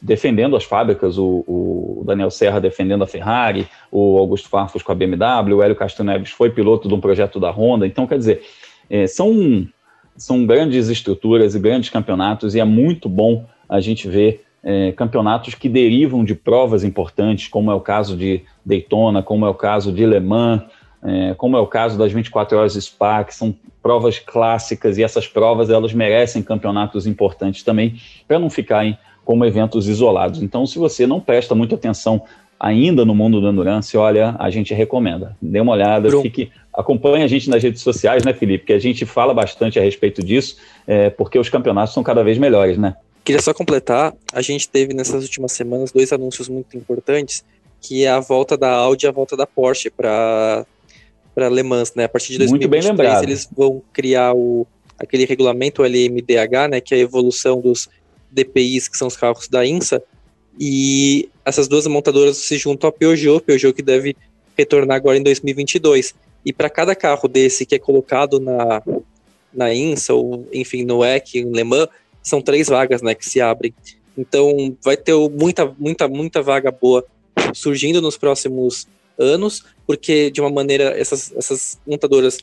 defendendo 0.00 0.56
as 0.56 0.64
fábricas, 0.64 1.18
o, 1.18 1.44
o, 1.46 2.04
Daniel 2.06 2.30
Serra 2.30 2.60
defendendo 2.60 3.02
a 3.02 3.06
Ferrari, 3.06 3.66
o 3.90 4.18
Augusto 4.18 4.48
Farfus 4.48 4.82
com 4.82 4.92
a 4.92 4.94
BMW, 4.94 5.54
o 5.54 5.62
Hélio 5.62 5.74
Castro 5.74 6.04
Neves 6.04 6.30
foi 6.30 6.50
piloto 6.50 6.86
de 6.86 6.94
um 6.94 7.00
projeto 7.00 7.40
da 7.40 7.50
Honda, 7.50 7.86
então 7.86 8.06
quer 8.06 8.18
dizer, 8.18 8.42
é, 8.88 9.06
são, 9.06 9.66
são 10.16 10.46
grandes 10.46 10.88
estruturas 10.88 11.54
e 11.54 11.58
grandes 11.58 11.90
campeonatos 11.90 12.54
e 12.54 12.60
é 12.60 12.64
muito 12.64 13.08
bom 13.08 13.44
a 13.68 13.80
gente 13.80 14.08
ver 14.08 14.44
é, 14.62 14.92
campeonatos 14.92 15.54
que 15.54 15.68
derivam 15.68 16.24
de 16.24 16.34
provas 16.34 16.84
importantes, 16.84 17.48
como 17.48 17.70
é 17.70 17.74
o 17.74 17.80
caso 17.80 18.16
de 18.16 18.42
Daytona, 18.64 19.22
como 19.22 19.46
é 19.46 19.48
o 19.48 19.54
caso 19.54 19.92
de 19.92 20.06
Le 20.06 20.20
Mans, 20.20 20.62
é, 21.02 21.34
como 21.34 21.56
é 21.56 21.60
o 21.60 21.66
caso 21.66 21.98
das 21.98 22.12
24 22.12 22.58
horas 22.58 22.74
Spa, 22.74 23.24
que 23.24 23.34
são 23.34 23.54
provas 23.86 24.18
clássicas 24.18 24.98
e 24.98 25.04
essas 25.04 25.28
provas 25.28 25.70
elas 25.70 25.92
merecem 25.92 26.42
campeonatos 26.42 27.06
importantes 27.06 27.62
também 27.62 27.94
para 28.26 28.36
não 28.36 28.50
ficarem 28.50 28.98
como 29.24 29.44
eventos 29.44 29.86
isolados. 29.86 30.42
Então, 30.42 30.66
se 30.66 30.76
você 30.76 31.06
não 31.06 31.20
presta 31.20 31.54
muita 31.54 31.76
atenção 31.76 32.20
ainda 32.58 33.04
no 33.04 33.14
mundo 33.14 33.40
do 33.40 33.48
endurance, 33.48 33.96
olha, 33.96 34.34
a 34.40 34.50
gente 34.50 34.74
recomenda. 34.74 35.36
Dê 35.40 35.60
uma 35.60 35.70
olhada, 35.70 36.08
Bruno. 36.08 36.24
fique, 36.24 36.50
acompanhe 36.74 37.22
a 37.22 37.28
gente 37.28 37.48
nas 37.48 37.62
redes 37.62 37.80
sociais, 37.80 38.24
né, 38.24 38.32
Felipe? 38.32 38.66
Que 38.66 38.72
a 38.72 38.78
gente 38.80 39.06
fala 39.06 39.32
bastante 39.32 39.78
a 39.78 39.82
respeito 39.82 40.20
disso, 40.20 40.56
é, 40.84 41.08
porque 41.08 41.38
os 41.38 41.48
campeonatos 41.48 41.94
são 41.94 42.02
cada 42.02 42.24
vez 42.24 42.38
melhores, 42.38 42.76
né? 42.76 42.96
Queria 43.24 43.40
só 43.40 43.54
completar, 43.54 44.12
a 44.32 44.42
gente 44.42 44.68
teve 44.68 44.94
nessas 44.94 45.22
últimas 45.22 45.52
semanas 45.52 45.92
dois 45.92 46.12
anúncios 46.12 46.48
muito 46.48 46.76
importantes, 46.76 47.44
que 47.80 48.04
é 48.04 48.08
a 48.08 48.18
volta 48.18 48.56
da 48.56 48.72
Audi 48.72 49.06
e 49.06 49.08
a 49.08 49.12
volta 49.12 49.36
da 49.36 49.46
Porsche 49.46 49.90
para 49.90 50.66
para 51.36 51.50
Le 51.50 51.62
Mans, 51.62 51.92
né? 51.94 52.04
A 52.04 52.08
partir 52.08 52.32
de 52.32 52.38
2023 52.38 53.22
eles 53.22 53.46
vão 53.54 53.82
criar 53.92 54.34
o, 54.34 54.66
aquele 54.98 55.26
regulamento 55.26 55.82
LMDH, 55.84 56.70
né? 56.70 56.80
Que 56.80 56.94
é 56.94 56.96
a 56.96 57.00
evolução 57.00 57.60
dos 57.60 57.90
DPIs, 58.30 58.88
que 58.88 58.96
são 58.96 59.06
os 59.06 59.18
carros 59.18 59.46
da 59.46 59.64
INSA, 59.64 60.02
e 60.58 61.28
essas 61.44 61.68
duas 61.68 61.86
montadoras 61.86 62.38
se 62.38 62.56
juntam 62.56 62.88
à 62.88 62.92
Peugeot, 62.92 63.42
Peugeot 63.42 63.74
que 63.74 63.82
deve 63.82 64.16
retornar 64.56 64.96
agora 64.96 65.18
em 65.18 65.22
2022. 65.22 66.14
E 66.42 66.54
para 66.54 66.70
cada 66.70 66.94
carro 66.94 67.28
desse 67.28 67.66
que 67.66 67.74
é 67.74 67.78
colocado 67.78 68.40
na, 68.40 68.82
na 69.52 69.74
INSA, 69.74 70.14
ou 70.14 70.48
enfim, 70.50 70.86
no 70.86 71.04
EC, 71.04 71.34
em 71.34 71.52
Le 71.52 71.64
Mans, 71.64 71.88
são 72.22 72.40
três 72.40 72.68
vagas 72.68 73.02
né, 73.02 73.14
que 73.14 73.28
se 73.28 73.42
abrem. 73.42 73.74
Então 74.16 74.74
vai 74.82 74.96
ter 74.96 75.14
muita, 75.28 75.66
muita, 75.78 76.08
muita 76.08 76.40
vaga 76.40 76.70
boa 76.70 77.04
surgindo 77.52 78.00
nos 78.00 78.16
próximos 78.16 78.88
anos, 79.18 79.64
porque 79.86 80.30
de 80.30 80.40
uma 80.40 80.50
maneira 80.50 80.98
essas, 80.98 81.32
essas 81.36 81.78
montadoras 81.86 82.38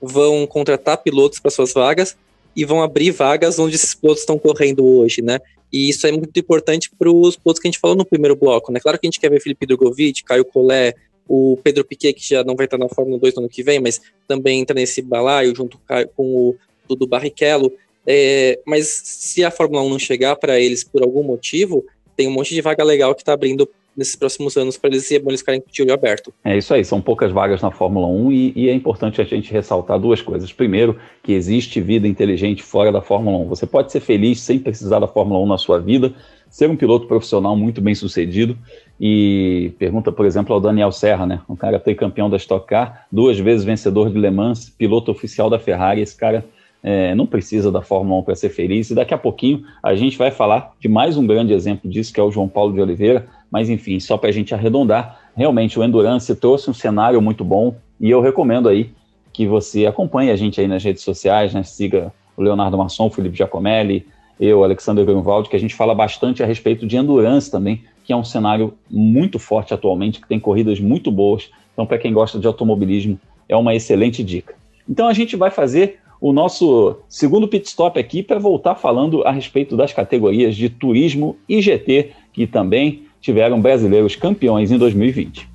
vão 0.00 0.46
contratar 0.46 1.02
pilotos 1.02 1.38
para 1.38 1.50
suas 1.50 1.72
vagas 1.72 2.16
e 2.54 2.64
vão 2.64 2.82
abrir 2.82 3.10
vagas 3.10 3.58
onde 3.58 3.76
esses 3.76 3.94
pilotos 3.94 4.22
estão 4.22 4.38
correndo 4.38 4.84
hoje, 4.84 5.20
né? 5.22 5.38
E 5.72 5.90
isso 5.90 6.06
é 6.06 6.12
muito 6.12 6.38
importante 6.38 6.90
para 6.96 7.10
os 7.10 7.36
pilotos 7.36 7.60
que 7.60 7.68
a 7.68 7.70
gente 7.70 7.80
falou 7.80 7.96
no 7.96 8.04
primeiro 8.04 8.36
bloco, 8.36 8.72
né? 8.72 8.80
Claro 8.80 8.98
que 8.98 9.06
a 9.06 9.08
gente 9.08 9.20
quer 9.20 9.30
ver 9.30 9.40
Felipe 9.40 9.66
Drogovic, 9.66 10.24
Caio 10.24 10.44
Collet, 10.44 10.94
o 11.28 11.58
Pedro 11.62 11.84
Piquet, 11.84 12.14
que 12.14 12.26
já 12.26 12.44
não 12.44 12.54
vai 12.54 12.66
estar 12.66 12.78
na 12.78 12.88
Fórmula 12.88 13.18
2 13.18 13.34
no 13.34 13.40
ano 13.42 13.48
que 13.48 13.62
vem, 13.62 13.80
mas 13.80 14.00
também 14.28 14.60
entra 14.60 14.74
nesse 14.74 15.02
balaio 15.02 15.54
junto 15.54 15.78
com 16.14 16.24
o 16.24 16.56
Dudu 16.88 17.06
Barrichello. 17.06 17.72
É, 18.06 18.60
mas 18.64 18.86
se 19.04 19.44
a 19.44 19.50
Fórmula 19.50 19.82
1 19.82 19.90
não 19.90 19.98
chegar 19.98 20.36
para 20.36 20.60
eles 20.60 20.84
por 20.84 21.02
algum 21.02 21.24
motivo, 21.24 21.84
tem 22.16 22.28
um 22.28 22.32
monte 22.32 22.54
de 22.54 22.62
vaga 22.62 22.84
legal 22.84 23.14
que 23.14 23.22
está 23.22 23.32
abrindo 23.32 23.68
nesses 23.96 24.16
próximos 24.16 24.56
anos 24.56 24.76
para 24.76 24.90
eles, 24.90 25.10
eles 25.10 25.40
ficarem 25.40 25.60
com 25.60 25.68
o 25.68 25.72
tiro 25.72 25.92
aberto. 25.92 26.32
É 26.44 26.56
isso 26.56 26.74
aí, 26.74 26.84
são 26.84 27.00
poucas 27.00 27.32
vagas 27.32 27.62
na 27.62 27.70
Fórmula 27.70 28.06
1 28.06 28.32
e, 28.32 28.52
e, 28.54 28.68
é 28.68 28.74
importante 28.74 29.20
a 29.20 29.24
gente 29.24 29.52
ressaltar 29.52 29.98
duas 29.98 30.20
coisas. 30.20 30.52
Primeiro, 30.52 30.98
que 31.22 31.32
existe 31.32 31.80
vida 31.80 32.06
inteligente 32.06 32.62
fora 32.62 32.92
da 32.92 33.00
Fórmula 33.00 33.38
1. 33.38 33.48
Você 33.48 33.66
pode 33.66 33.90
ser 33.90 34.00
feliz 34.00 34.40
sem 34.40 34.58
precisar 34.58 34.98
da 34.98 35.08
Fórmula 35.08 35.40
1 35.40 35.46
na 35.46 35.58
sua 35.58 35.78
vida, 35.78 36.12
ser 36.48 36.70
um 36.70 36.76
piloto 36.76 37.06
profissional 37.06 37.56
muito 37.56 37.80
bem 37.80 37.94
sucedido. 37.94 38.56
E 39.00 39.72
pergunta, 39.78 40.10
por 40.10 40.24
exemplo, 40.24 40.54
ao 40.54 40.60
Daniel 40.60 40.90
Serra, 40.90 41.26
né? 41.26 41.40
Um 41.48 41.56
cara 41.56 41.78
campeão 41.78 42.30
da 42.30 42.36
Stock 42.36 42.66
Car, 42.66 43.06
duas 43.12 43.38
vezes 43.38 43.64
vencedor 43.64 44.10
de 44.10 44.18
Le 44.18 44.30
Mans, 44.30 44.70
piloto 44.70 45.10
oficial 45.10 45.50
da 45.50 45.58
Ferrari. 45.58 46.00
Esse 46.00 46.16
cara 46.16 46.44
é, 46.82 47.14
não 47.14 47.26
precisa 47.26 47.70
da 47.70 47.82
Fórmula 47.82 48.20
1 48.20 48.22
para 48.22 48.34
ser 48.34 48.48
feliz. 48.48 48.90
E 48.90 48.94
daqui 48.94 49.12
a 49.12 49.18
pouquinho 49.18 49.64
a 49.82 49.94
gente 49.94 50.16
vai 50.16 50.30
falar 50.30 50.72
de 50.80 50.88
mais 50.88 51.16
um 51.16 51.26
grande 51.26 51.52
exemplo 51.52 51.90
disso, 51.90 52.12
que 52.12 52.20
é 52.20 52.22
o 52.22 52.30
João 52.30 52.48
Paulo 52.48 52.72
de 52.72 52.80
Oliveira. 52.80 53.26
Mas 53.56 53.70
enfim, 53.70 53.98
só 53.98 54.18
para 54.18 54.28
a 54.28 54.32
gente 54.32 54.54
arredondar, 54.54 55.18
realmente 55.34 55.78
o 55.78 55.82
Endurance 55.82 56.36
trouxe 56.36 56.68
um 56.68 56.74
cenário 56.74 57.22
muito 57.22 57.42
bom 57.42 57.74
e 57.98 58.10
eu 58.10 58.20
recomendo 58.20 58.68
aí 58.68 58.90
que 59.32 59.46
você 59.46 59.86
acompanhe 59.86 60.30
a 60.30 60.36
gente 60.36 60.60
aí 60.60 60.68
nas 60.68 60.84
redes 60.84 61.02
sociais, 61.02 61.54
né? 61.54 61.62
siga 61.62 62.12
o 62.36 62.42
Leonardo 62.42 62.76
Masson, 62.76 63.08
Felipe 63.08 63.34
Giacomelli, 63.34 64.04
eu, 64.38 64.62
Alexander 64.62 65.06
Grunwald, 65.06 65.48
que 65.48 65.56
a 65.56 65.58
gente 65.58 65.74
fala 65.74 65.94
bastante 65.94 66.42
a 66.42 66.46
respeito 66.46 66.86
de 66.86 66.98
Endurance 66.98 67.50
também, 67.50 67.82
que 68.04 68.12
é 68.12 68.16
um 68.16 68.22
cenário 68.22 68.74
muito 68.90 69.38
forte 69.38 69.72
atualmente, 69.72 70.20
que 70.20 70.28
tem 70.28 70.38
corridas 70.38 70.78
muito 70.78 71.10
boas. 71.10 71.48
Então, 71.72 71.86
para 71.86 71.96
quem 71.96 72.12
gosta 72.12 72.38
de 72.38 72.46
automobilismo, 72.46 73.18
é 73.48 73.56
uma 73.56 73.74
excelente 73.74 74.22
dica. 74.22 74.54
Então, 74.86 75.08
a 75.08 75.14
gente 75.14 75.34
vai 75.34 75.50
fazer 75.50 75.98
o 76.20 76.30
nosso 76.30 76.98
segundo 77.08 77.48
pit 77.48 77.66
stop 77.68 77.98
aqui 77.98 78.22
para 78.22 78.38
voltar 78.38 78.74
falando 78.74 79.22
a 79.22 79.30
respeito 79.30 79.78
das 79.78 79.94
categorias 79.94 80.54
de 80.54 80.68
turismo 80.68 81.38
e 81.48 81.62
GT, 81.62 82.10
que 82.34 82.46
também 82.46 83.05
tiveram 83.20 83.60
brasileiros 83.60 84.16
campeões 84.16 84.70
em 84.70 84.78
2020. 84.78 85.48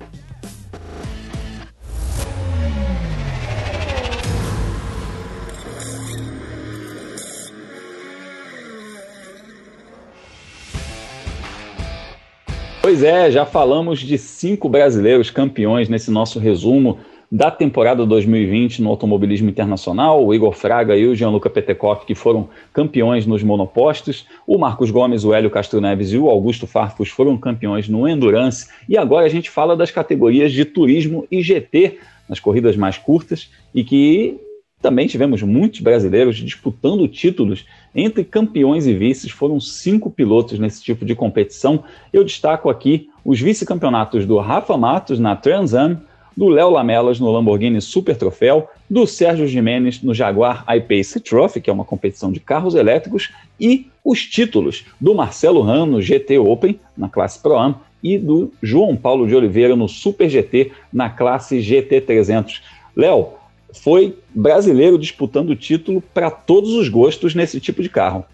Pois 12.82 13.02
é, 13.02 13.30
já 13.30 13.46
falamos 13.46 14.00
de 14.00 14.18
cinco 14.18 14.68
brasileiros 14.68 15.30
campeões 15.30 15.88
nesse 15.88 16.10
nosso 16.10 16.38
resumo 16.38 16.98
da 17.34 17.50
temporada 17.50 18.04
2020 18.04 18.82
no 18.82 18.90
automobilismo 18.90 19.48
internacional, 19.48 20.22
o 20.22 20.34
Igor 20.34 20.52
Fraga 20.52 20.94
e 20.94 21.06
o 21.06 21.16
Gianluca 21.16 21.48
Petekoff, 21.48 22.04
que 22.04 22.14
foram 22.14 22.50
campeões 22.74 23.24
nos 23.24 23.42
monopostos, 23.42 24.26
o 24.46 24.58
Marcos 24.58 24.90
Gomes, 24.90 25.24
o 25.24 25.32
Hélio 25.32 25.48
Castro 25.48 25.80
Neves 25.80 26.12
e 26.12 26.18
o 26.18 26.28
Augusto 26.28 26.66
Farfus 26.66 27.08
foram 27.08 27.38
campeões 27.38 27.88
no 27.88 28.06
Endurance, 28.06 28.68
e 28.86 28.98
agora 28.98 29.24
a 29.24 29.30
gente 29.30 29.48
fala 29.48 29.74
das 29.74 29.90
categorias 29.90 30.52
de 30.52 30.66
turismo 30.66 31.26
e 31.30 31.40
GT, 31.40 32.00
nas 32.28 32.38
corridas 32.38 32.76
mais 32.76 32.98
curtas, 32.98 33.50
e 33.74 33.82
que 33.82 34.38
também 34.82 35.06
tivemos 35.06 35.42
muitos 35.42 35.80
brasileiros 35.80 36.36
disputando 36.36 37.08
títulos 37.08 37.64
entre 37.94 38.24
campeões 38.24 38.86
e 38.86 38.92
vices. 38.92 39.30
Foram 39.30 39.58
cinco 39.58 40.10
pilotos 40.10 40.58
nesse 40.58 40.82
tipo 40.82 41.04
de 41.04 41.14
competição. 41.14 41.84
Eu 42.12 42.24
destaco 42.24 42.68
aqui 42.68 43.08
os 43.24 43.40
vice-campeonatos 43.40 44.26
do 44.26 44.38
Rafa 44.38 44.76
Matos 44.76 45.20
na 45.20 45.36
Trans 45.36 45.72
Am, 45.72 46.02
do 46.36 46.48
Léo 46.48 46.70
Lamelas 46.70 47.20
no 47.20 47.30
Lamborghini 47.30 47.80
Super 47.80 48.16
Troféu, 48.16 48.68
do 48.88 49.06
Sérgio 49.06 49.46
Jimenez 49.46 50.02
no 50.02 50.14
Jaguar 50.14 50.64
I-Pace 50.68 51.20
Trophy, 51.20 51.60
que 51.60 51.70
é 51.70 51.72
uma 51.72 51.84
competição 51.84 52.32
de 52.32 52.40
carros 52.40 52.74
elétricos, 52.74 53.30
e 53.60 53.86
os 54.04 54.20
títulos 54.22 54.84
do 55.00 55.14
Marcelo 55.14 55.62
Ran 55.62 55.86
no 55.86 56.02
GT 56.02 56.38
Open, 56.38 56.78
na 56.96 57.08
classe 57.08 57.38
Pro-Am, 57.40 57.76
e 58.02 58.18
do 58.18 58.52
João 58.60 58.96
Paulo 58.96 59.26
de 59.26 59.34
Oliveira 59.36 59.76
no 59.76 59.88
Super 59.88 60.28
GT, 60.28 60.72
na 60.92 61.08
classe 61.08 61.58
GT300. 61.58 62.60
Léo, 62.96 63.28
foi 63.72 64.16
brasileiro 64.34 64.98
disputando 64.98 65.50
o 65.50 65.56
título 65.56 66.02
para 66.12 66.30
todos 66.30 66.72
os 66.74 66.88
gostos 66.88 67.34
nesse 67.34 67.60
tipo 67.60 67.82
de 67.82 67.88
carro. 67.88 68.24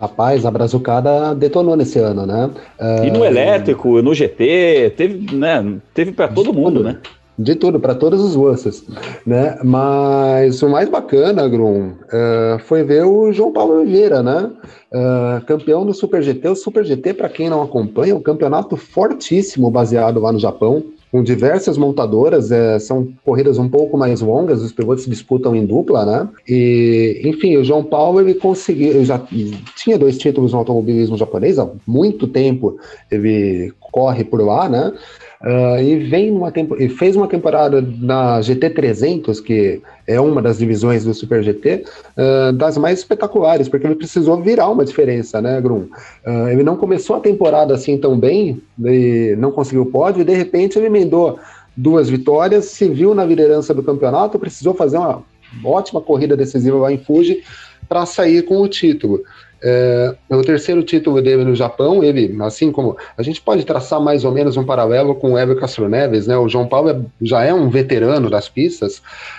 Rapaz, 0.00 0.46
a 0.46 0.50
Brazucada 0.50 1.34
detonou 1.34 1.74
nesse 1.74 1.98
ano, 1.98 2.24
né? 2.24 2.50
E 3.04 3.10
no 3.10 3.24
elétrico, 3.24 4.00
no 4.00 4.14
GT, 4.14 4.92
teve, 4.96 5.34
né, 5.34 5.74
teve 5.92 6.12
para 6.12 6.28
todo 6.28 6.52
mundo, 6.52 6.84
né? 6.84 6.98
De 7.38 7.54
tudo, 7.54 7.78
para 7.78 7.94
todos 7.94 8.20
os 8.20 8.34
gostos, 8.34 8.84
né? 9.24 9.58
Mas 9.62 10.60
o 10.60 10.68
mais 10.68 10.88
bacana, 10.88 11.48
Grum, 11.48 11.90
uh, 11.90 12.58
foi 12.64 12.82
ver 12.82 13.04
o 13.04 13.32
João 13.32 13.52
Paulo 13.52 13.80
Oliveira, 13.80 14.22
né? 14.22 14.50
Uh, 14.92 15.44
campeão 15.46 15.86
do 15.86 15.94
Super 15.94 16.22
GT. 16.22 16.48
O 16.48 16.56
Super 16.56 16.84
GT, 16.84 17.14
para 17.14 17.28
quem 17.28 17.48
não 17.48 17.62
acompanha, 17.62 18.12
é 18.12 18.16
um 18.16 18.20
campeonato 18.20 18.76
fortíssimo 18.76 19.70
baseado 19.70 20.18
lá 20.18 20.32
no 20.32 20.38
Japão, 20.38 20.82
com 21.10 21.22
diversas 21.22 21.78
montadoras, 21.78 22.52
é, 22.52 22.78
são 22.78 23.08
corridas 23.24 23.58
um 23.58 23.68
pouco 23.68 23.96
mais 23.96 24.20
longas, 24.20 24.62
os 24.62 24.72
pilotos 24.72 25.06
disputam 25.06 25.56
em 25.56 25.64
dupla, 25.64 26.04
né? 26.04 26.28
E, 26.46 27.22
enfim, 27.24 27.56
o 27.56 27.64
João 27.64 27.82
Paulo 27.82 28.20
ele 28.20 28.34
conseguiu, 28.34 29.04
já 29.04 29.18
tinha 29.76 29.98
dois 29.98 30.18
títulos 30.18 30.52
no 30.52 30.58
automobilismo 30.58 31.16
japonês 31.16 31.58
há 31.58 31.68
muito 31.86 32.26
tempo, 32.26 32.78
ele 33.10 33.72
corre 33.98 34.22
por 34.22 34.40
lá, 34.40 34.68
né? 34.68 34.92
Uh, 35.40 35.80
e 35.80 35.96
vem 36.08 36.30
uma 36.30 36.52
e 36.78 36.88
fez 36.88 37.16
uma 37.16 37.26
temporada 37.26 37.80
na 38.00 38.40
GT 38.40 38.70
300, 38.70 39.40
que 39.40 39.80
é 40.06 40.20
uma 40.20 40.40
das 40.40 40.58
divisões 40.58 41.04
do 41.04 41.12
Super 41.14 41.42
GT, 41.42 41.84
uh, 41.84 41.84
ah, 42.16 42.52
das 42.52 42.78
mais 42.78 43.00
espetaculares, 43.00 43.68
porque 43.68 43.86
ele 43.86 43.96
precisou 43.96 44.40
virar 44.40 44.68
uma 44.68 44.84
diferença, 44.84 45.40
né, 45.40 45.60
Grum? 45.60 45.88
Uh, 46.26 46.48
ele 46.50 46.62
não 46.62 46.76
começou 46.76 47.16
a 47.16 47.20
temporada 47.20 47.74
assim 47.74 47.98
tão 47.98 48.18
bem, 48.18 48.60
não 49.36 49.50
conseguiu 49.50 49.86
pódio, 49.86 50.22
e 50.22 50.24
de 50.24 50.34
repente 50.34 50.78
ele 50.78 50.86
emendou 50.86 51.38
duas 51.76 52.08
vitórias, 52.08 52.66
se 52.66 52.88
viu 52.88 53.14
na 53.14 53.24
liderança 53.24 53.72
do 53.74 53.82
campeonato, 53.82 54.38
precisou 54.38 54.74
fazer 54.74 54.98
uma 54.98 55.22
ótima 55.64 56.00
corrida 56.00 56.36
decisiva 56.36 56.76
lá 56.76 56.92
em 56.92 56.98
Fuji 56.98 57.42
para 57.88 58.04
sair 58.06 58.42
com 58.42 58.60
o 58.60 58.68
título. 58.68 59.22
É, 59.60 60.14
o 60.30 60.42
terceiro 60.42 60.82
título 60.84 61.20
dele 61.20 61.44
no 61.44 61.54
Japão, 61.54 62.02
ele, 62.04 62.36
assim 62.42 62.70
como 62.70 62.96
a 63.16 63.22
gente 63.22 63.40
pode 63.40 63.64
traçar 63.64 64.00
mais 64.00 64.24
ou 64.24 64.30
menos 64.30 64.56
um 64.56 64.64
paralelo 64.64 65.16
com 65.16 65.32
o 65.32 65.38
Hélio 65.38 65.56
Castro 65.56 65.88
Neves, 65.88 66.28
né? 66.28 66.36
O 66.38 66.48
João 66.48 66.66
Paulo 66.68 66.90
é, 66.90 67.00
já 67.20 67.42
é 67.44 67.52
um 67.52 67.68
veterano 67.68 68.30
das 68.30 68.48
pistas 68.48 68.98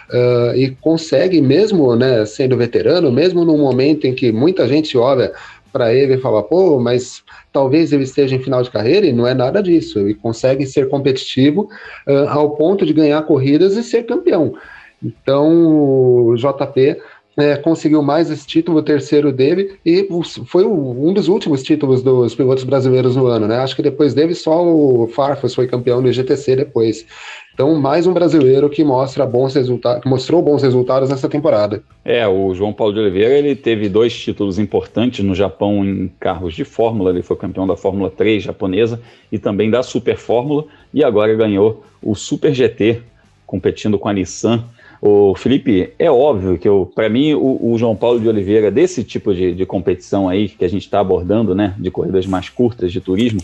uh, 0.10 0.56
e 0.56 0.72
consegue, 0.82 1.42
mesmo 1.42 1.96
né, 1.96 2.26
sendo 2.26 2.58
veterano, 2.58 3.12
mesmo 3.12 3.46
no 3.46 3.58
momento 3.58 4.06
em 4.08 4.14
que 4.14 4.32
muita 4.32 4.68
gente 4.68 4.98
olha 4.98 5.32
para 5.72 5.94
ele 5.94 6.16
e 6.16 6.20
fala, 6.20 6.44
pô, 6.44 6.80
mas 6.80 7.24
talvez 7.54 7.94
ele 7.94 8.04
esteja 8.04 8.36
em 8.36 8.40
final 8.40 8.62
de 8.62 8.72
carreira 8.72 9.06
e 9.06 9.14
não 9.14 9.26
é 9.26 9.34
nada 9.34 9.64
disso. 9.64 10.00
Ele 10.00 10.16
consegue 10.16 10.66
ser 10.66 10.90
competitivo 10.90 11.70
uh, 12.08 12.28
ao 12.28 12.52
ponto 12.52 12.86
de 12.86 12.92
ganhar 12.92 13.22
corridas 13.22 13.78
e 13.78 13.84
ser 13.84 14.04
campeão. 14.04 14.56
Então, 15.02 16.28
o 16.28 16.36
JP 16.36 16.98
é, 17.40 17.56
conseguiu 17.56 18.02
mais 18.02 18.30
esse 18.30 18.46
título, 18.46 18.80
o 18.80 18.84
terceiro 18.84 19.32
dele, 19.32 19.78
e 19.86 20.08
foi 20.46 20.66
um 20.66 21.14
dos 21.14 21.28
últimos 21.28 21.64
títulos 21.64 22.02
dos 22.02 22.36
pilotos 22.36 22.64
brasileiros 22.64 23.16
no 23.16 23.28
ano, 23.28 23.48
né? 23.48 23.58
Acho 23.58 23.76
que 23.76 23.82
depois 23.82 24.14
dele 24.14 24.36
só 24.36 24.66
o 24.66 25.08
Farfus 25.08 25.56
foi 25.56 25.68
campeão 25.68 26.02
no 26.02 26.12
GTC 26.12 26.56
depois. 26.56 27.06
Então, 27.54 27.76
mais 27.76 28.08
um 28.08 28.14
brasileiro 28.14 28.70
que 28.70 28.86
mostra 28.86 29.26
bons 29.26 29.54
resultados, 29.54 30.10
mostrou 30.10 30.42
bons 30.42 30.64
resultados 30.64 31.10
nessa 31.10 31.28
temporada. 31.28 31.84
É, 32.06 32.26
o 32.26 32.54
João 32.56 32.72
Paulo 32.72 32.94
de 32.94 33.00
Oliveira, 33.02 33.38
ele 33.38 33.54
teve 33.54 33.90
dois 33.90 34.18
títulos 34.18 34.58
importantes 34.58 35.26
no 35.26 35.36
Japão 35.36 35.84
em 35.84 36.10
carros 36.20 36.54
de 36.54 36.64
Fórmula, 36.64 37.10
ele 37.10 37.22
foi 37.22 37.36
campeão 37.36 37.68
da 37.68 37.76
Fórmula 37.76 38.10
3 38.10 38.44
japonesa 38.44 39.02
e 39.30 39.38
também 39.38 39.70
da 39.70 39.84
Super 39.84 40.16
Fórmula, 40.16 40.66
e 40.94 41.04
agora 41.04 41.36
ganhou 41.36 41.84
o 42.02 42.16
Super 42.16 42.54
GT, 42.54 43.02
competindo 43.46 44.00
com 44.00 44.08
a 44.08 44.14
Nissan 44.14 44.64
o 45.02 45.34
Felipe, 45.36 45.94
é 45.98 46.12
óbvio 46.12 46.58
que 46.58 46.68
para 46.94 47.08
mim 47.08 47.34
o, 47.34 47.72
o, 47.72 47.78
João 47.78 47.96
Paulo 47.96 48.20
de 48.20 48.28
Oliveira, 48.28 48.70
desse 48.70 49.04
tipo 49.04 49.34
de, 49.34 49.54
de 49.54 49.66
competição 49.66 50.28
aí 50.28 50.50
que 50.50 50.66
a 50.66 50.68
gente 50.68 50.84
está 50.84 51.00
abordando, 51.00 51.56
né, 51.56 51.74
de 51.78 51.90
corridas 51.90 52.26
mais 52.26 52.50
curtas 52.50 52.92
de 52.92 53.00
turismo, 53.00 53.40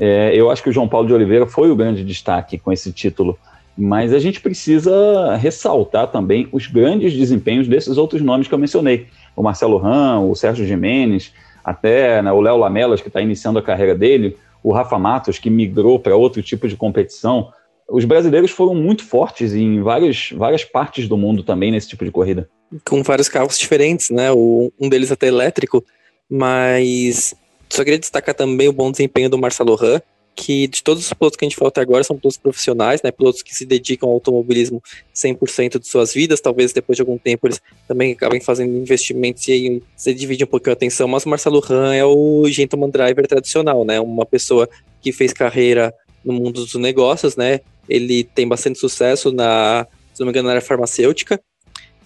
é, 0.00 0.32
eu 0.34 0.50
acho 0.50 0.62
que 0.62 0.68
o 0.68 0.72
João 0.72 0.88
Paulo 0.88 1.06
de 1.06 1.14
Oliveira 1.14 1.46
foi 1.46 1.70
o 1.70 1.76
grande 1.76 2.04
destaque 2.04 2.58
com 2.58 2.72
esse 2.72 2.92
título. 2.92 3.38
Mas 3.80 4.12
a 4.12 4.18
gente 4.18 4.40
precisa 4.40 5.36
ressaltar 5.36 6.08
também 6.08 6.48
os 6.50 6.66
grandes 6.66 7.12
desempenhos 7.12 7.68
desses 7.68 7.96
outros 7.96 8.20
nomes 8.20 8.48
que 8.48 8.54
eu 8.54 8.58
mencionei. 8.58 9.06
O 9.36 9.42
Marcelo 9.42 9.78
Ram, 9.78 10.28
o 10.28 10.34
Sérgio 10.34 10.66
Jimenez, 10.66 11.32
até 11.64 12.20
né, 12.20 12.32
o 12.32 12.40
Léo 12.40 12.56
Lamelas, 12.56 13.00
que 13.00 13.06
está 13.06 13.20
iniciando 13.20 13.60
a 13.60 13.62
carreira 13.62 13.94
dele, 13.94 14.36
o 14.64 14.72
Rafa 14.72 14.98
Matos, 14.98 15.38
que 15.38 15.48
migrou 15.48 16.00
para 16.00 16.16
outro 16.16 16.42
tipo 16.42 16.66
de 16.66 16.74
competição 16.74 17.52
os 17.88 18.04
brasileiros 18.04 18.50
foram 18.50 18.74
muito 18.74 19.04
fortes 19.04 19.54
em 19.54 19.80
várias, 19.82 20.30
várias 20.32 20.64
partes 20.64 21.08
do 21.08 21.16
mundo 21.16 21.42
também 21.42 21.70
nesse 21.70 21.88
tipo 21.88 22.04
de 22.04 22.10
corrida. 22.10 22.48
Com 22.84 23.02
vários 23.02 23.28
carros 23.28 23.58
diferentes, 23.58 24.10
né? 24.10 24.30
O, 24.30 24.70
um 24.78 24.88
deles 24.88 25.10
até 25.10 25.26
elétrico, 25.26 25.82
mas 26.28 27.34
só 27.70 27.82
queria 27.82 27.98
destacar 27.98 28.34
também 28.34 28.68
o 28.68 28.72
bom 28.72 28.90
desempenho 28.90 29.30
do 29.30 29.38
Marcelo 29.38 29.74
Ran, 29.74 30.00
que 30.36 30.68
de 30.68 30.82
todos 30.82 31.04
os 31.04 31.12
pilotos 31.12 31.36
que 31.36 31.44
a 31.44 31.48
gente 31.48 31.56
falou 31.56 31.68
até 31.68 31.80
agora 31.80 32.04
são 32.04 32.16
pilotos 32.16 32.36
profissionais, 32.36 33.02
né? 33.02 33.10
Pilotos 33.10 33.42
que 33.42 33.54
se 33.54 33.64
dedicam 33.64 34.08
ao 34.08 34.16
automobilismo 34.16 34.82
100% 35.14 35.80
de 35.80 35.86
suas 35.86 36.12
vidas, 36.12 36.40
talvez 36.40 36.72
depois 36.74 36.96
de 36.96 37.02
algum 37.02 37.16
tempo 37.16 37.46
eles 37.46 37.60
também 37.88 38.12
acabem 38.12 38.40
fazendo 38.40 38.76
investimentos 38.76 39.48
e 39.48 39.52
aí 39.52 39.82
você 39.96 40.12
divide 40.12 40.44
um 40.44 40.46
pouquinho 40.46 40.72
a 40.72 40.74
atenção, 40.74 41.08
mas 41.08 41.24
o 41.24 41.28
Marcelo 41.28 41.58
Ran 41.58 41.94
é 41.94 42.04
o 42.04 42.44
gentleman 42.48 42.90
driver 42.90 43.26
tradicional, 43.26 43.84
né? 43.84 43.98
Uma 43.98 44.26
pessoa 44.26 44.68
que 45.00 45.10
fez 45.10 45.32
carreira 45.32 45.92
no 46.24 46.34
mundo 46.34 46.64
dos 46.64 46.74
negócios, 46.74 47.34
né? 47.34 47.60
Ele 47.88 48.24
tem 48.24 48.46
bastante 48.46 48.78
sucesso 48.78 49.32
na, 49.32 49.86
se 50.12 50.20
não 50.20 50.26
me 50.26 50.30
engano, 50.32 50.46
na 50.46 50.54
área 50.54 50.62
farmacêutica. 50.62 51.40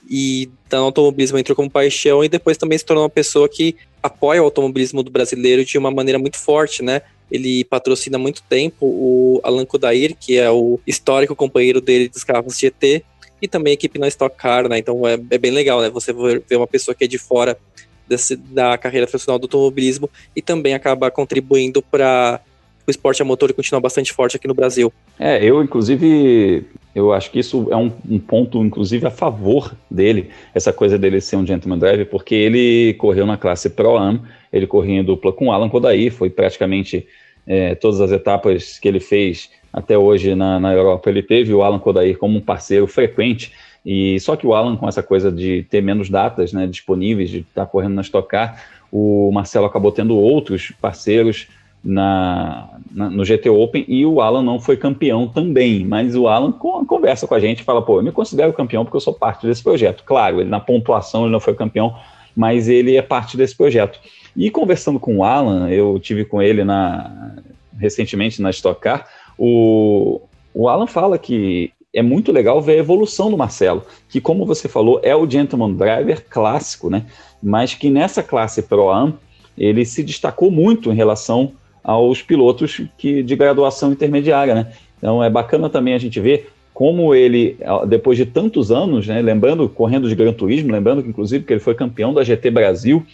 E 0.09 0.51
então, 0.67 0.83
o 0.83 0.87
automobilismo 0.87 1.39
entrou 1.39 1.57
como 1.57 1.71
paixão 1.71 2.25
e 2.25 2.29
depois 2.29 2.57
também 2.57 2.77
se 2.77 2.85
tornou 2.85 3.05
uma 3.05 3.11
pessoa 3.11 3.49
que 3.49 3.77
apoia 4.03 4.43
o 4.43 4.45
automobilismo 4.45 5.03
do 5.03 5.11
brasileiro 5.11 5.65
de 5.65 5.79
uma 5.79 5.91
maneira 5.91 6.19
muito 6.19 6.39
forte, 6.39 6.83
né? 6.83 7.03
Ele 7.31 7.65
patrocina 7.65 8.17
há 8.17 8.21
muito 8.21 8.43
tempo 8.43 8.85
o 8.85 9.41
Alan 9.43 9.65
Kodair, 9.65 10.15
que 10.19 10.39
é 10.39 10.51
o 10.51 10.79
histórico 10.87 11.35
companheiro 11.35 11.81
dele 11.81 12.09
dos 12.09 12.25
carros 12.25 12.59
GT, 12.59 13.05
e 13.41 13.49
também 13.49 13.73
a 13.73 13.75
equipe 13.75 13.99
na 13.99 14.09
Stock 14.09 14.37
Car, 14.37 14.69
né? 14.69 14.79
Então 14.79 15.07
é, 15.07 15.15
é 15.15 15.39
bem 15.39 15.51
legal, 15.51 15.81
né? 15.81 15.89
Você 15.91 16.13
ver 16.13 16.57
uma 16.57 16.67
pessoa 16.67 16.95
que 16.95 17.05
é 17.05 17.07
de 17.07 17.19
fora 17.19 17.59
desse, 18.07 18.37
da 18.37 18.77
carreira 18.77 19.07
profissional 19.07 19.39
do 19.39 19.45
automobilismo 19.45 20.11
e 20.37 20.43
também 20.43 20.75
acaba 20.75 21.11
contribuindo 21.11 21.81
para 21.81 22.41
o 22.87 22.91
esporte 22.91 23.23
a 23.23 23.25
motor 23.25 23.53
continua 23.53 23.81
bastante 23.81 24.13
forte 24.13 24.37
aqui 24.37 24.49
no 24.49 24.55
Brasil. 24.55 24.93
É, 25.19 25.43
eu 25.45 25.63
inclusive, 25.63 26.65
eu 26.95 27.13
acho 27.13 27.31
que 27.31 27.39
isso 27.39 27.69
é 27.71 27.77
um, 27.77 27.93
um, 28.09 28.19
ponto, 28.19 28.63
inclusive, 28.63 29.07
a 29.07 29.11
favor 29.11 29.75
dele, 29.91 30.31
essa 30.55 30.73
coisa 30.73 30.99
dele 30.99 31.21
ser 31.21 31.37
um 31.37 31.47
gentleman 31.47 31.79
driver, 31.79 32.07
porque 32.07 32.35
ele 32.35 32.95
correu 32.95 33.27
na 33.27 33.37
classe 33.37 33.71
Pro-Am, 33.71 34.21
ele 34.53 34.67
correu 34.67 34.95
em 34.95 35.05
dupla 35.05 35.33
com 35.33 35.53
Alan 35.53 35.69
Kodaí, 35.69 36.11
foi 36.11 36.29
praticamente 36.29 37.07
é, 37.47 37.75
todas 37.75 38.01
as 38.01 38.11
etapas 38.11 38.79
que 38.79 38.89
ele 38.89 39.01
fez 39.01 39.51
até 39.73 39.97
hoje 39.97 40.35
na, 40.35 40.61
na 40.61 40.73
Europa, 40.73 41.09
ele 41.09 41.23
teve 41.23 41.55
o 41.55 41.63
Alan 41.63 41.79
Kodair 41.79 42.19
como 42.19 42.39
um 42.39 42.43
parceiro 42.43 42.87
frequente, 42.87 43.53
e 43.85 44.19
só 44.21 44.37
que 44.37 44.47
o 44.47 44.55
Alan, 44.55 44.77
com 44.77 44.89
essa 44.89 45.03
coisa 45.03 45.33
de 45.33 45.65
ter 45.65 45.83
menos 45.83 46.09
datas 46.09 46.53
né, 46.53 46.67
disponíveis, 46.67 47.31
de 47.31 47.39
estar 47.39 47.67
correndo 47.67 47.95
na 47.95 48.03
Stock 48.03 48.29
Car, 48.29 48.63
o 48.93 49.31
Marcelo 49.33 49.67
acabou 49.67 49.91
tendo 49.91 50.15
outros 50.17 50.73
parceiros 50.81 51.49
na, 51.85 52.69
na, 52.91 53.11
no 53.11 53.25
GT 53.25 53.51
Open 53.51 53.85
e 53.89 54.07
o 54.07 54.21
Alan 54.21 54.43
não 54.43 54.61
foi 54.61 54.77
campeão 54.77 55.27
também, 55.27 55.85
mas 55.85 56.15
o 56.15 56.29
Alan 56.29 56.53
conversa 56.53 57.27
com 57.27 57.35
a 57.35 57.41
gente 57.41 57.61
e 57.61 57.65
fala, 57.65 57.83
pô, 57.83 57.99
eu 57.99 58.03
me 58.03 58.13
considero 58.13 58.53
campeão 58.53 58.85
porque 58.85 58.97
eu 58.97 59.01
sou 59.01 59.15
parte 59.15 59.47
desse 59.47 59.63
projeto. 59.63 60.05
Claro, 60.05 60.41
ele 60.41 60.49
na 60.49 60.61
pontuação 60.61 61.23
ele 61.23 61.33
não 61.33 61.41
foi 61.41 61.55
campeão, 61.55 61.95
mas 62.37 62.69
ele 62.69 62.97
é 62.97 63.03
parte 63.03 63.37
desse 63.37 63.57
projeto. 63.57 63.99
E 64.37 64.51
conversando 64.51 65.01
com 65.01 65.19
o 65.19 65.25
Alan, 65.25 65.69
eu 65.69 65.99
tive 65.99 66.25
com 66.25 66.41
ele 66.41 66.65
na, 66.65 67.35
recentemente 67.77 68.41
na 68.41 68.51
Stock 68.51 68.81
Car, 68.81 69.07
o, 69.37 70.21
o 70.55 70.69
Alan 70.69 70.87
fala 70.87 71.19
que 71.19 71.73
é 71.95 72.01
muito 72.01 72.33
legal 72.33 72.63
ver 72.63 72.73
a 72.73 72.79
evolução 72.79 73.31
do 73.31 73.37
Marcelo, 73.37 73.85
que 74.09 74.21
como 74.21 74.47
você 74.47 74.69
falou, 74.69 75.01
é 75.03 75.15
o 75.15 75.29
gentleman 75.29 75.75
driver 75.75 76.25
clássico, 76.29 76.89
né? 76.89 77.05
Mas 77.43 77.75
que 77.75 77.91
nessa 77.91 78.23
classe 78.23 78.63
Pro 78.63 78.89
Am 78.89 79.15
ele 79.59 79.85
se 79.85 80.03
destacou 80.03 80.51
muito 80.51 80.91
em 80.91 80.95
relação 80.95 81.53
aos 81.83 82.23
pilotos 82.23 82.81
que 82.97 83.23
de 83.23 83.37
graduação 83.37 83.93
intermediária, 83.93 84.55
né? 84.55 84.73
Então 84.99 85.23
é 85.23 85.29
bacana 85.29 85.69
também 85.69 85.95
a 85.95 85.99
gente 85.99 86.21
ver 86.21 86.51
como 86.73 87.15
ele, 87.15 87.59
depois 87.87 88.17
de 88.17 88.25
tantos 88.25 88.73
anos, 88.73 89.07
né, 89.07 89.21
lembrando, 89.21 89.69
correndo 89.69 90.09
de 90.09 90.15
Gran 90.15 90.33
Turismo, 90.33 90.73
lembrando 90.73 91.03
que 91.03 91.09
inclusive 91.09 91.45
que 91.45 91.53
ele 91.53 91.61
foi 91.61 91.75
campeão 91.75 92.15
da 92.15 92.25
GT 92.25 92.51
Brasil, 92.51 93.05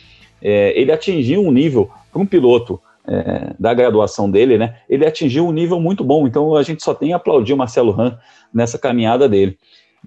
é, 0.40 0.72
ele 0.80 0.92
atingiu 0.92 1.42
um 1.42 1.50
nível 1.50 1.90
para 2.12 2.22
um 2.22 2.26
piloto 2.26 2.80
é, 3.06 3.54
da 3.58 3.74
graduação 3.74 4.30
dele, 4.30 4.58
né? 4.58 4.76
Ele 4.88 5.06
atingiu 5.06 5.46
um 5.46 5.52
nível 5.52 5.80
muito 5.80 6.04
bom. 6.04 6.26
Então 6.26 6.54
a 6.54 6.62
gente 6.62 6.84
só 6.84 6.94
tem 6.94 7.12
a 7.12 7.16
aplaudir 7.16 7.52
o 7.52 7.56
Marcelo 7.56 7.90
Ram 7.90 8.16
nessa 8.54 8.78
caminhada 8.78 9.28
dele. 9.28 9.58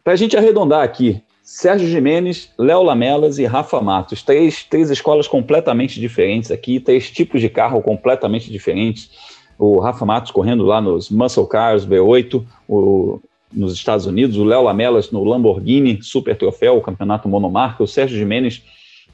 Para 0.03 0.13
a 0.13 0.15
gente 0.15 0.37
arredondar 0.37 0.83
aqui, 0.83 1.21
Sérgio 1.43 1.87
Jimenez, 1.87 2.51
Léo 2.57 2.83
Lamelas 2.83 3.39
e 3.39 3.45
Rafa 3.45 3.81
Matos. 3.81 4.23
Três, 4.23 4.63
três 4.63 4.89
escolas 4.89 5.27
completamente 5.27 5.99
diferentes 5.99 6.51
aqui, 6.51 6.79
três 6.79 7.09
tipos 7.09 7.41
de 7.41 7.49
carro 7.49 7.81
completamente 7.81 8.51
diferentes. 8.51 9.09
O 9.57 9.79
Rafa 9.79 10.05
Matos 10.05 10.31
correndo 10.31 10.63
lá 10.63 10.79
nos 10.79 11.09
Muscle 11.09 11.47
Cars 11.47 11.85
V8 11.85 12.43
o, 12.67 13.19
nos 13.51 13.73
Estados 13.73 14.05
Unidos, 14.05 14.37
o 14.37 14.43
Léo 14.43 14.63
Lamelas 14.63 15.11
no 15.11 15.23
Lamborghini 15.23 16.01
Super 16.01 16.35
Troféu, 16.35 16.77
o 16.77 16.81
campeonato 16.81 17.27
monomarca. 17.27 17.83
O 17.83 17.87
Sérgio 17.87 18.17
Jimenez 18.17 18.63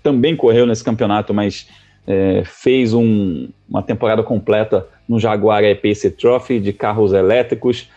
também 0.03 0.35
correu 0.35 0.65
nesse 0.65 0.83
campeonato, 0.83 1.33
mas 1.33 1.67
é, 2.05 2.43
fez 2.45 2.93
um, 2.93 3.49
uma 3.67 3.81
temporada 3.81 4.23
completa 4.23 4.87
no 5.07 5.19
Jaguar 5.19 5.63
EPC 5.63 6.11
Trophy 6.11 6.59
de 6.59 6.71
carros 6.71 7.13
elétricos 7.13 7.89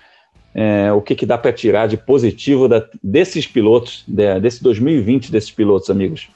é, 0.55 0.93
o 0.93 1.01
que, 1.01 1.15
que 1.15 1.27
dá 1.27 1.39
para 1.39 1.53
tirar 1.53 1.87
de 1.87 1.97
positivo 1.97 2.69
da, 2.69 2.85
desses 3.03 3.47
pilotos, 3.47 4.05
de, 4.07 4.41
desse 4.41 4.63
2020 4.63 5.31
desses 5.31 5.51
pilotos, 5.51 5.91
amigos? 5.91 6.29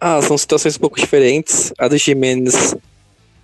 Ah, 0.00 0.20
são 0.20 0.36
situações 0.36 0.76
um 0.76 0.80
pouco 0.80 1.00
diferentes. 1.00 1.72
A 1.78 1.88
do 1.88 1.96
Jimenez, 1.96 2.76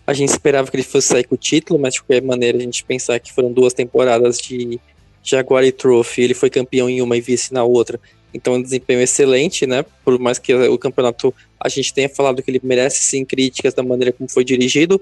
a 0.06 0.12
gente 0.12 0.28
esperava 0.28 0.70
que 0.70 0.76
ele 0.76 0.82
fosse 0.82 1.08
sair 1.08 1.24
com 1.24 1.34
o 1.34 1.38
título, 1.38 1.78
mas 1.78 1.94
de 1.94 2.02
qualquer 2.02 2.22
maneira 2.22 2.58
a 2.58 2.60
gente 2.60 2.84
pensar 2.84 3.18
que 3.18 3.32
foram 3.32 3.52
duas 3.52 3.72
temporadas 3.72 4.38
de 4.38 4.78
Jaguar 5.22 5.64
e 5.64 5.72
Trophy, 5.72 6.22
ele 6.22 6.34
foi 6.34 6.50
campeão 6.50 6.90
em 6.90 7.00
uma 7.00 7.16
e 7.16 7.20
vice 7.20 7.54
na 7.54 7.64
outra. 7.64 7.98
Então, 8.34 8.54
um 8.54 8.62
desempenho 8.62 9.00
excelente, 9.00 9.66
né? 9.66 9.84
Por 10.04 10.18
mais 10.18 10.38
que 10.38 10.54
o 10.54 10.78
campeonato 10.78 11.34
a 11.60 11.68
gente 11.68 11.92
tenha 11.92 12.08
falado 12.08 12.42
que 12.42 12.50
ele 12.50 12.60
merece 12.62 13.02
sim 13.02 13.24
críticas 13.24 13.74
da 13.74 13.82
maneira 13.82 14.12
como 14.12 14.28
foi 14.28 14.44
dirigido. 14.44 15.00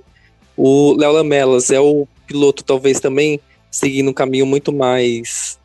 O 0.56 0.94
Léo 0.98 1.12
Lamelas 1.12 1.70
é 1.70 1.80
o 1.80 2.06
piloto, 2.26 2.62
talvez 2.62 3.00
também 3.00 3.40
seguindo 3.70 4.10
um 4.10 4.14
caminho 4.14 4.46
muito 4.46 4.72
mais 4.72 5.58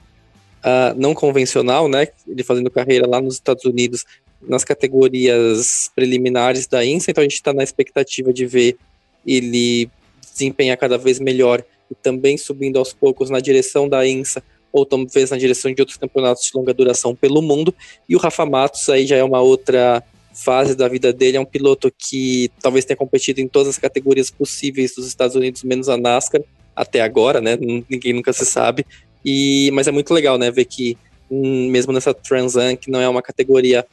uh, 0.63 0.99
não 0.99 1.13
convencional, 1.13 1.87
né? 1.87 2.07
Ele 2.27 2.43
fazendo 2.43 2.69
carreira 2.69 3.07
lá 3.07 3.21
nos 3.21 3.35
Estados 3.35 3.65
Unidos 3.65 4.05
nas 4.41 4.63
categorias 4.63 5.89
preliminares 5.95 6.67
da 6.67 6.85
INSA, 6.85 7.11
então 7.11 7.21
a 7.21 7.25
gente 7.25 7.33
está 7.33 7.53
na 7.53 7.63
expectativa 7.63 8.31
de 8.31 8.45
ver 8.45 8.77
ele 9.25 9.89
desempenhar 10.21 10.77
cada 10.77 10.97
vez 10.97 11.19
melhor 11.19 11.63
e 11.89 11.95
também 11.95 12.37
subindo 12.37 12.77
aos 12.77 12.93
poucos 12.93 13.29
na 13.29 13.39
direção 13.39 13.89
da 13.89 14.05
INSA 14.05 14.43
ou 14.71 14.85
talvez 14.85 15.31
na 15.31 15.37
direção 15.37 15.73
de 15.73 15.81
outros 15.81 15.97
campeonatos 15.97 16.43
de 16.43 16.51
longa 16.53 16.73
duração 16.73 17.15
pelo 17.15 17.41
mundo. 17.41 17.73
E 18.09 18.15
o 18.15 18.19
Rafa 18.19 18.45
Matos 18.45 18.89
aí 18.89 19.07
já 19.07 19.15
é 19.15 19.23
uma 19.23 19.41
outra 19.41 20.03
fase 20.33 20.75
da 20.75 20.87
vida 20.89 21.13
dele, 21.13 21.37
é 21.37 21.39
um 21.39 21.45
piloto 21.45 21.91
que 21.97 22.51
talvez 22.61 22.83
tenha 22.83 22.97
competido 22.97 23.39
em 23.39 23.47
todas 23.47 23.69
as 23.69 23.77
categorias 23.77 24.29
possíveis 24.29 24.93
dos 24.93 25.07
Estados 25.07 25.35
Unidos, 25.35 25.63
menos 25.63 25.87
a 25.87 25.95
NASCAR, 25.95 26.41
até 26.75 27.01
agora, 27.01 27.39
né? 27.39 27.57
Ninguém 27.57 28.13
nunca 28.13 28.33
se 28.33 28.45
sabe. 28.45 28.85
E, 29.23 29.71
mas 29.73 29.87
é 29.87 29.91
muito 29.91 30.13
legal, 30.13 30.37
né? 30.37 30.51
Ver 30.51 30.65
que 30.65 30.97
hum, 31.29 31.69
mesmo 31.69 31.93
nessa 31.93 32.13
Transan, 32.13 32.75
que 32.75 32.91
não 32.91 32.99
é 32.99 33.07
uma 33.07 33.21
categoria 33.21 33.85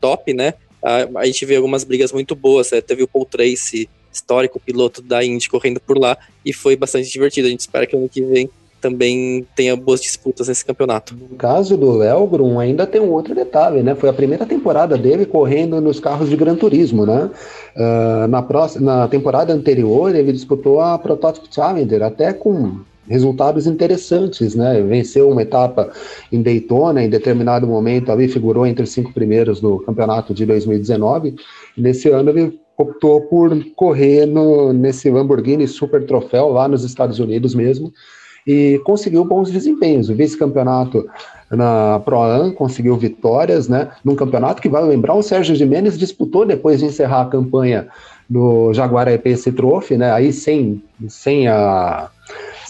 top, 0.00 0.32
né? 0.32 0.54
A, 0.82 1.20
a 1.20 1.26
gente 1.26 1.44
vê 1.44 1.56
algumas 1.56 1.84
brigas 1.84 2.12
muito 2.12 2.34
boas. 2.34 2.70
Né? 2.70 2.80
Teve 2.80 3.02
o 3.02 3.08
Paul 3.08 3.24
Tracy, 3.24 3.88
histórico 4.12 4.60
piloto 4.60 5.00
da 5.00 5.24
Indy, 5.24 5.48
correndo 5.48 5.80
por 5.80 5.98
lá, 5.98 6.16
e 6.44 6.52
foi 6.52 6.76
bastante 6.76 7.10
divertido. 7.10 7.46
A 7.46 7.50
gente 7.50 7.60
espera 7.60 7.86
que 7.86 7.94
ano 7.94 8.08
que 8.08 8.22
vem 8.22 8.50
também 8.82 9.46
tenha 9.54 9.76
boas 9.76 10.00
disputas 10.00 10.48
nesse 10.48 10.64
campeonato. 10.64 11.14
No 11.14 11.36
caso 11.36 11.76
do 11.76 11.92
Léo 11.96 12.28
ainda 12.58 12.84
tem 12.84 13.00
um 13.00 13.12
outro 13.12 13.32
detalhe, 13.32 13.80
né? 13.80 13.94
Foi 13.94 14.08
a 14.08 14.12
primeira 14.12 14.44
temporada 14.44 14.98
dele 14.98 15.24
correndo 15.24 15.80
nos 15.80 16.00
carros 16.00 16.28
de 16.28 16.36
Gran 16.36 16.56
Turismo, 16.56 17.06
né? 17.06 17.30
Uh, 17.76 18.26
na, 18.26 18.42
próxima, 18.42 18.96
na 18.96 19.08
temporada 19.08 19.52
anterior, 19.52 20.14
ele 20.14 20.32
disputou 20.32 20.80
a 20.80 20.98
Prototype 20.98 21.46
Challenger, 21.48 22.02
até 22.02 22.32
com 22.32 22.80
resultados 23.08 23.68
interessantes, 23.68 24.56
né? 24.56 24.82
Venceu 24.82 25.30
uma 25.30 25.42
etapa 25.42 25.92
em 26.32 26.42
Daytona, 26.42 27.04
em 27.04 27.08
determinado 27.08 27.66
momento 27.66 28.10
ali 28.10 28.26
figurou 28.26 28.66
entre 28.66 28.82
os 28.82 28.90
cinco 28.90 29.12
primeiros 29.12 29.62
no 29.62 29.78
campeonato 29.78 30.34
de 30.34 30.44
2019. 30.44 31.36
Nesse 31.76 32.08
ano 32.08 32.30
ele 32.30 32.60
optou 32.76 33.20
por 33.22 33.56
correr 33.76 34.26
no, 34.26 34.72
nesse 34.72 35.08
Lamborghini 35.08 35.68
Super 35.68 36.04
Troféu 36.04 36.48
lá 36.48 36.66
nos 36.66 36.82
Estados 36.82 37.20
Unidos 37.20 37.54
mesmo 37.54 37.92
e 38.46 38.80
conseguiu 38.84 39.24
bons 39.24 39.50
desempenhos. 39.50 40.08
O 40.08 40.14
vice-campeonato 40.14 41.08
na 41.50 42.00
Pro-Am 42.04 42.52
conseguiu 42.52 42.96
vitórias, 42.96 43.68
né? 43.68 43.90
Num 44.04 44.16
campeonato 44.16 44.62
que 44.62 44.68
vai 44.68 44.82
lembrar 44.82 45.14
o 45.14 45.22
Sérgio 45.22 45.54
Jimenez 45.54 45.98
disputou 45.98 46.46
depois 46.46 46.80
de 46.80 46.86
encerrar 46.86 47.22
a 47.22 47.28
campanha 47.28 47.88
no 48.28 48.72
Jaguar 48.72 49.08
EPC 49.08 49.52
Trophy, 49.52 49.96
né? 49.96 50.10
Aí 50.12 50.32
sem, 50.32 50.82
sem 51.08 51.48
a 51.48 52.08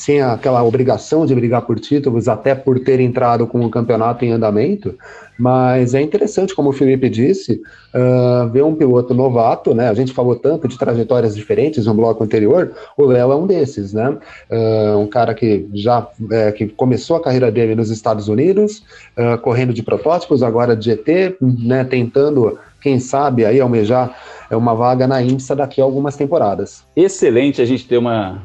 sem 0.03 0.21
aquela 0.21 0.65
obrigação 0.65 1.25
de 1.25 1.33
brigar 1.33 1.63
por 1.63 1.79
títulos, 1.79 2.27
até 2.27 2.57
por 2.57 2.81
ter 2.81 2.99
entrado 2.99 3.47
com 3.47 3.65
o 3.65 3.71
campeonato 3.71 4.25
em 4.25 4.33
andamento, 4.33 4.99
mas 5.39 5.95
é 5.95 6.01
interessante, 6.01 6.57
como 6.57 6.71
o 6.71 6.73
Felipe 6.73 7.09
disse, 7.09 7.63
uh, 7.95 8.49
ver 8.49 8.65
um 8.65 8.75
piloto 8.75 9.15
novato, 9.15 9.73
né? 9.73 9.89
A 9.89 9.95
gente 9.95 10.13
falou 10.13 10.35
tanto 10.35 10.67
de 10.67 10.77
trajetórias 10.77 11.37
diferentes 11.37 11.87
no 11.87 11.95
bloco 11.95 12.25
anterior, 12.25 12.73
o 12.97 13.05
Léo 13.05 13.31
é 13.31 13.37
um 13.37 13.47
desses, 13.47 13.93
né? 13.93 14.19
Uh, 14.51 14.99
um 14.99 15.07
cara 15.07 15.35
que 15.35 15.69
já 15.73 16.05
é, 16.33 16.51
que 16.51 16.67
começou 16.67 17.15
a 17.15 17.23
carreira 17.23 17.49
dele 17.53 17.77
nos 17.77 17.89
Estados 17.89 18.27
Unidos, 18.27 18.83
uh, 19.17 19.39
correndo 19.41 19.73
de 19.73 19.85
protótipos, 19.85 20.43
agora 20.43 20.75
de 20.77 20.87
GT, 20.87 21.37
né? 21.41 21.85
Tentando, 21.85 22.59
quem 22.81 22.99
sabe, 22.99 23.45
aí 23.45 23.61
almejar 23.61 24.19
uma 24.51 24.75
vaga 24.75 25.07
na 25.07 25.23
IMSA 25.23 25.55
daqui 25.55 25.81
a 25.81 25.85
algumas 25.85 26.17
temporadas. 26.17 26.83
Excelente 26.97 27.63
a 27.63 27.65
gente 27.65 27.87
ter 27.87 27.99
uma 27.99 28.43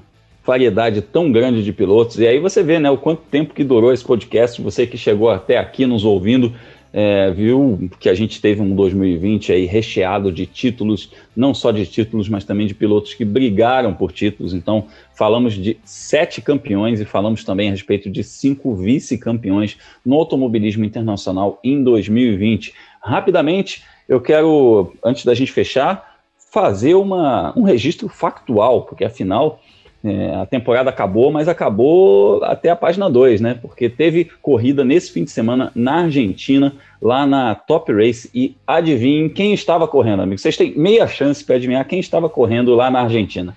variedade 0.48 1.02
tão 1.02 1.30
grande 1.30 1.62
de 1.62 1.74
pilotos. 1.74 2.18
E 2.18 2.26
aí 2.26 2.40
você 2.40 2.64
vê 2.64 2.80
né, 2.80 2.90
o 2.90 2.98
quanto 2.98 3.22
tempo 3.24 3.54
que 3.54 3.66
durou 3.66 3.92
esse 3.92 4.04
podcast. 4.04 4.62
Você 4.62 4.88
que 4.88 4.98
chegou 4.98 5.30
até 5.30 5.58
aqui 5.58 5.86
nos 5.86 6.06
ouvindo, 6.06 6.54
é, 6.94 7.30
viu 7.32 7.90
que 8.00 8.08
a 8.08 8.14
gente 8.14 8.40
teve 8.40 8.62
um 8.62 8.74
2020 8.74 9.52
aí 9.52 9.66
recheado 9.66 10.32
de 10.32 10.46
títulos, 10.46 11.12
não 11.36 11.54
só 11.54 11.70
de 11.70 11.86
títulos, 11.86 12.30
mas 12.30 12.46
também 12.46 12.66
de 12.66 12.74
pilotos 12.74 13.14
que 13.14 13.26
brigaram 13.26 13.94
por 13.94 14.14
títulos. 14.14 14.54
Então, 14.54 14.86
falamos 15.14 15.54
de 15.54 15.78
sete 15.84 16.42
campeões 16.42 17.02
e 17.02 17.06
falamos 17.06 17.44
também 17.44 17.68
a 17.68 17.72
respeito 17.72 18.10
de 18.10 18.24
cinco 18.24 18.74
vice-campeões 18.74 19.78
no 20.06 20.16
automobilismo 20.16 20.86
internacional 20.86 21.60
em 21.62 21.84
2020. 21.84 22.74
Rapidamente, 23.02 23.84
eu 24.08 24.22
quero, 24.22 24.94
antes 25.04 25.26
da 25.26 25.34
gente 25.34 25.52
fechar, 25.52 26.16
fazer 26.54 26.94
uma, 26.94 27.54
um 27.58 27.64
registro 27.64 28.08
factual, 28.08 28.84
porque 28.84 29.04
afinal 29.04 29.60
é, 30.04 30.36
a 30.36 30.46
temporada 30.46 30.90
acabou, 30.90 31.32
mas 31.32 31.48
acabou 31.48 32.44
até 32.44 32.70
a 32.70 32.76
página 32.76 33.10
2, 33.10 33.42
né? 33.42 33.58
Porque 33.60 33.90
teve 33.90 34.26
corrida 34.42 34.86
nesse 34.86 35.12
fim 35.12 35.24
de 35.24 35.32
semana 35.32 35.72
na 35.76 36.04
Argentina, 36.04 36.74
lá 37.02 37.26
na 37.26 37.56
Top 37.56 37.92
Race. 37.92 38.30
E 38.34 38.56
adivinhem 38.66 39.30
quem 39.30 39.54
estava 39.54 39.88
correndo, 39.88 40.22
amigo. 40.22 40.40
Vocês 40.40 40.56
têm 40.56 40.78
meia 40.78 41.08
chance 41.08 41.44
para 41.44 41.56
adivinhar 41.56 41.88
quem 41.88 42.00
estava 42.00 42.30
correndo 42.30 42.76
lá 42.76 42.92
na 42.92 43.02
Argentina. 43.02 43.56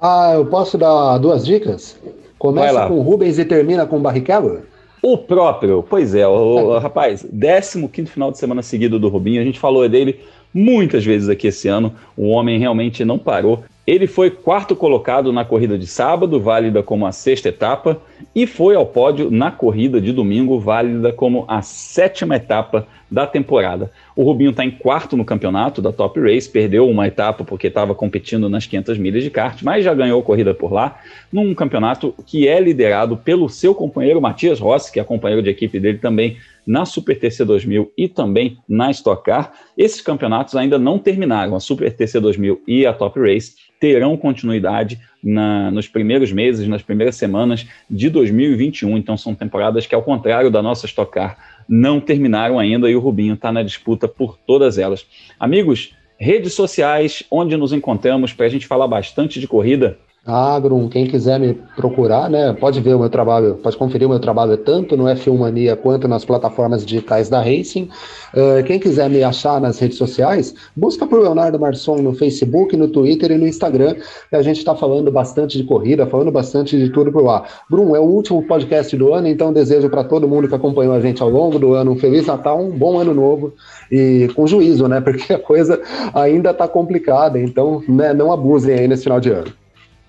Ah, 0.00 0.32
eu 0.34 0.46
posso 0.46 0.76
dar 0.76 1.18
duas 1.18 1.44
dicas? 1.44 1.98
Começa 2.38 2.86
com 2.86 3.00
Rubens 3.00 3.38
e 3.38 3.44
termina 3.44 3.86
com 3.86 4.00
Barrichello? 4.00 4.62
O 5.00 5.18
próprio, 5.18 5.84
pois 5.88 6.14
é, 6.14 6.26
o, 6.26 6.32
o 6.32 6.78
rapaz, 6.78 7.26
15 7.32 8.06
final 8.06 8.30
de 8.30 8.38
semana 8.38 8.62
seguido 8.62 9.00
do 9.00 9.08
Rubinho, 9.08 9.40
a 9.40 9.44
gente 9.44 9.58
falou 9.58 9.88
dele 9.88 10.20
muitas 10.54 11.04
vezes 11.04 11.28
aqui 11.28 11.48
esse 11.48 11.66
ano, 11.66 11.92
o 12.16 12.28
homem 12.28 12.58
realmente 12.58 13.04
não 13.04 13.18
parou. 13.18 13.64
Ele 13.84 14.06
foi 14.06 14.30
quarto 14.30 14.76
colocado 14.76 15.32
na 15.32 15.44
corrida 15.44 15.76
de 15.76 15.88
sábado, 15.88 16.38
válida 16.38 16.84
como 16.84 17.04
a 17.04 17.10
sexta 17.10 17.48
etapa, 17.48 18.00
e 18.32 18.46
foi 18.46 18.76
ao 18.76 18.86
pódio 18.86 19.28
na 19.28 19.50
corrida 19.50 20.00
de 20.00 20.12
domingo, 20.12 20.60
válida 20.60 21.12
como 21.12 21.44
a 21.48 21.62
sétima 21.62 22.36
etapa 22.36 22.86
da 23.10 23.26
temporada. 23.26 23.90
O 24.14 24.22
Rubinho 24.22 24.50
está 24.50 24.64
em 24.64 24.70
quarto 24.70 25.16
no 25.16 25.24
campeonato 25.24 25.82
da 25.82 25.92
Top 25.92 26.18
Race, 26.20 26.48
perdeu 26.48 26.88
uma 26.88 27.08
etapa 27.08 27.42
porque 27.44 27.66
estava 27.66 27.92
competindo 27.92 28.48
nas 28.48 28.66
500 28.66 28.98
milhas 28.98 29.24
de 29.24 29.30
kart, 29.30 29.60
mas 29.64 29.84
já 29.84 29.92
ganhou 29.92 30.22
corrida 30.22 30.54
por 30.54 30.72
lá, 30.72 31.00
num 31.32 31.52
campeonato 31.52 32.14
que 32.24 32.46
é 32.46 32.60
liderado 32.60 33.16
pelo 33.16 33.48
seu 33.48 33.74
companheiro 33.74 34.20
Matias 34.20 34.60
Rossi, 34.60 34.92
que 34.92 35.00
é 35.00 35.04
companheiro 35.04 35.42
de 35.42 35.50
equipe 35.50 35.80
dele 35.80 35.98
também 35.98 36.36
na 36.64 36.84
Super 36.84 37.18
TC 37.18 37.44
2000 37.44 37.92
e 37.98 38.08
também 38.08 38.58
na 38.68 38.92
Stock 38.92 39.24
Car. 39.24 39.52
Esses 39.76 40.00
campeonatos 40.00 40.54
ainda 40.54 40.78
não 40.78 41.00
terminaram, 41.00 41.56
a 41.56 41.60
Super 41.60 41.92
TC 41.92 42.20
2000 42.20 42.62
e 42.68 42.86
a 42.86 42.92
Top 42.92 43.18
Race 43.18 43.71
terão 43.82 44.16
continuidade 44.16 45.00
na, 45.20 45.68
nos 45.72 45.88
primeiros 45.88 46.30
meses, 46.30 46.68
nas 46.68 46.82
primeiras 46.82 47.16
semanas 47.16 47.66
de 47.90 48.08
2021. 48.08 48.96
Então, 48.96 49.16
são 49.16 49.34
temporadas 49.34 49.88
que, 49.88 49.94
ao 49.96 50.04
contrário 50.04 50.52
da 50.52 50.62
nossa 50.62 50.86
Stock 50.86 51.10
Car, 51.10 51.36
não 51.68 51.98
terminaram 51.98 52.60
ainda 52.60 52.88
e 52.88 52.94
o 52.94 53.00
Rubinho 53.00 53.34
está 53.34 53.50
na 53.50 53.64
disputa 53.64 54.06
por 54.06 54.38
todas 54.46 54.78
elas. 54.78 55.04
Amigos, 55.36 55.96
redes 56.16 56.54
sociais, 56.54 57.24
onde 57.28 57.56
nos 57.56 57.72
encontramos 57.72 58.32
para 58.32 58.46
a 58.46 58.48
gente 58.48 58.68
falar 58.68 58.86
bastante 58.86 59.40
de 59.40 59.48
corrida. 59.48 59.98
Agrum, 60.24 60.88
quem 60.88 61.04
quiser 61.04 61.40
me 61.40 61.52
procurar, 61.74 62.30
né, 62.30 62.52
pode 62.52 62.80
ver 62.80 62.94
o 62.94 62.98
meu 63.00 63.10
trabalho, 63.10 63.58
pode 63.60 63.76
conferir 63.76 64.06
o 64.06 64.10
meu 64.10 64.20
trabalho 64.20 64.56
tanto 64.56 64.96
no 64.96 65.04
F1 65.04 65.36
Mania 65.36 65.74
quanto 65.74 66.06
nas 66.06 66.24
plataformas 66.24 66.86
digitais 66.86 67.28
da 67.28 67.40
Racing. 67.40 67.88
Uh, 68.32 68.62
quem 68.64 68.78
quiser 68.78 69.10
me 69.10 69.24
achar 69.24 69.60
nas 69.60 69.80
redes 69.80 69.98
sociais, 69.98 70.54
busca 70.76 71.08
por 71.08 71.20
Leonardo 71.20 71.58
Marçom 71.58 71.96
no 71.96 72.14
Facebook, 72.14 72.76
no 72.76 72.86
Twitter 72.86 73.32
e 73.32 73.36
no 73.36 73.48
Instagram. 73.48 73.96
A 74.30 74.42
gente 74.42 74.58
está 74.58 74.76
falando 74.76 75.10
bastante 75.10 75.58
de 75.58 75.64
corrida, 75.64 76.06
falando 76.06 76.30
bastante 76.30 76.78
de 76.78 76.88
tudo 76.90 77.10
por 77.10 77.24
lá. 77.24 77.44
Brum, 77.68 77.96
é 77.96 77.98
o 77.98 78.04
último 78.04 78.46
podcast 78.46 78.96
do 78.96 79.12
ano, 79.12 79.26
então 79.26 79.52
desejo 79.52 79.90
para 79.90 80.04
todo 80.04 80.28
mundo 80.28 80.46
que 80.46 80.54
acompanhou 80.54 80.94
a 80.94 81.00
gente 81.00 81.20
ao 81.20 81.30
longo 81.30 81.58
do 81.58 81.74
ano 81.74 81.90
um 81.90 81.96
Feliz 81.96 82.26
Natal, 82.26 82.62
um 82.62 82.70
bom 82.70 82.96
ano 82.96 83.12
novo 83.12 83.54
e 83.90 84.30
com 84.36 84.46
juízo, 84.46 84.86
né, 84.86 85.00
porque 85.02 85.32
a 85.32 85.38
coisa 85.38 85.80
ainda 86.14 86.52
está 86.52 86.68
complicada, 86.68 87.40
então 87.40 87.82
né, 87.88 88.14
não 88.14 88.30
abusem 88.30 88.78
aí 88.78 88.86
nesse 88.86 89.02
final 89.02 89.18
de 89.18 89.30
ano. 89.30 89.61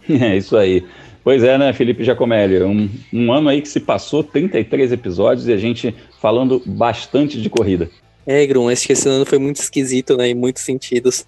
É 0.21 0.37
isso 0.37 0.57
aí. 0.57 0.83
Pois 1.23 1.43
é, 1.43 1.57
né, 1.57 1.71
Felipe 1.71 2.03
Giacomelli? 2.03 2.61
Um, 2.63 2.89
um 3.13 3.31
ano 3.31 3.47
aí 3.47 3.61
que 3.61 3.69
se 3.69 3.79
passou 3.79 4.23
33 4.23 4.91
episódios 4.91 5.47
e 5.47 5.53
a 5.53 5.57
gente 5.57 5.95
falando 6.19 6.61
bastante 6.65 7.41
de 7.41 7.49
corrida. 7.49 7.89
É, 8.25 8.45
Grum, 8.45 8.69
esse, 8.69 8.91
esse 8.91 9.07
ano 9.07 9.25
foi 9.25 9.37
muito 9.37 9.57
esquisito, 9.57 10.17
né, 10.17 10.29
em 10.29 10.33
muitos 10.33 10.63
sentidos. 10.63 11.25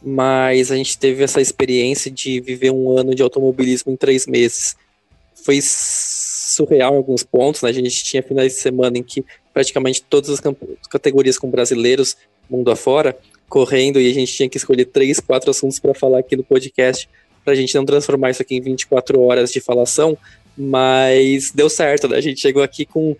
Mas 0.00 0.70
a 0.70 0.76
gente 0.76 0.98
teve 0.98 1.24
essa 1.24 1.40
experiência 1.40 2.10
de 2.10 2.40
viver 2.40 2.70
um 2.70 2.96
ano 2.96 3.14
de 3.14 3.22
automobilismo 3.22 3.90
em 3.90 3.96
três 3.96 4.26
meses. 4.26 4.76
Foi 5.44 5.58
surreal 5.62 6.94
em 6.94 6.98
alguns 6.98 7.24
pontos, 7.24 7.62
né? 7.62 7.70
A 7.70 7.72
gente 7.72 8.04
tinha 8.04 8.22
finais 8.22 8.52
de 8.52 8.60
semana 8.60 8.98
em 8.98 9.02
que 9.02 9.24
praticamente 9.52 10.02
todas 10.02 10.30
as 10.30 10.42
categorias 10.90 11.38
com 11.38 11.48
brasileiros, 11.48 12.16
mundo 12.50 12.70
afora, 12.70 13.16
correndo, 13.48 13.98
e 13.98 14.10
a 14.10 14.14
gente 14.14 14.32
tinha 14.34 14.48
que 14.48 14.58
escolher 14.58 14.84
três, 14.86 15.20
quatro 15.20 15.50
assuntos 15.50 15.78
para 15.78 15.94
falar 15.94 16.18
aqui 16.18 16.36
no 16.36 16.44
podcast 16.44 17.08
para 17.44 17.52
a 17.52 17.56
gente 17.56 17.74
não 17.74 17.84
transformar 17.84 18.30
isso 18.30 18.42
aqui 18.42 18.56
em 18.56 18.60
24 18.60 19.20
horas 19.20 19.52
de 19.52 19.60
falação, 19.60 20.16
mas 20.56 21.50
deu 21.52 21.68
certo, 21.68 22.08
né? 22.08 22.16
A 22.16 22.20
gente 22.20 22.40
chegou 22.40 22.62
aqui 22.62 22.86
com 22.86 23.16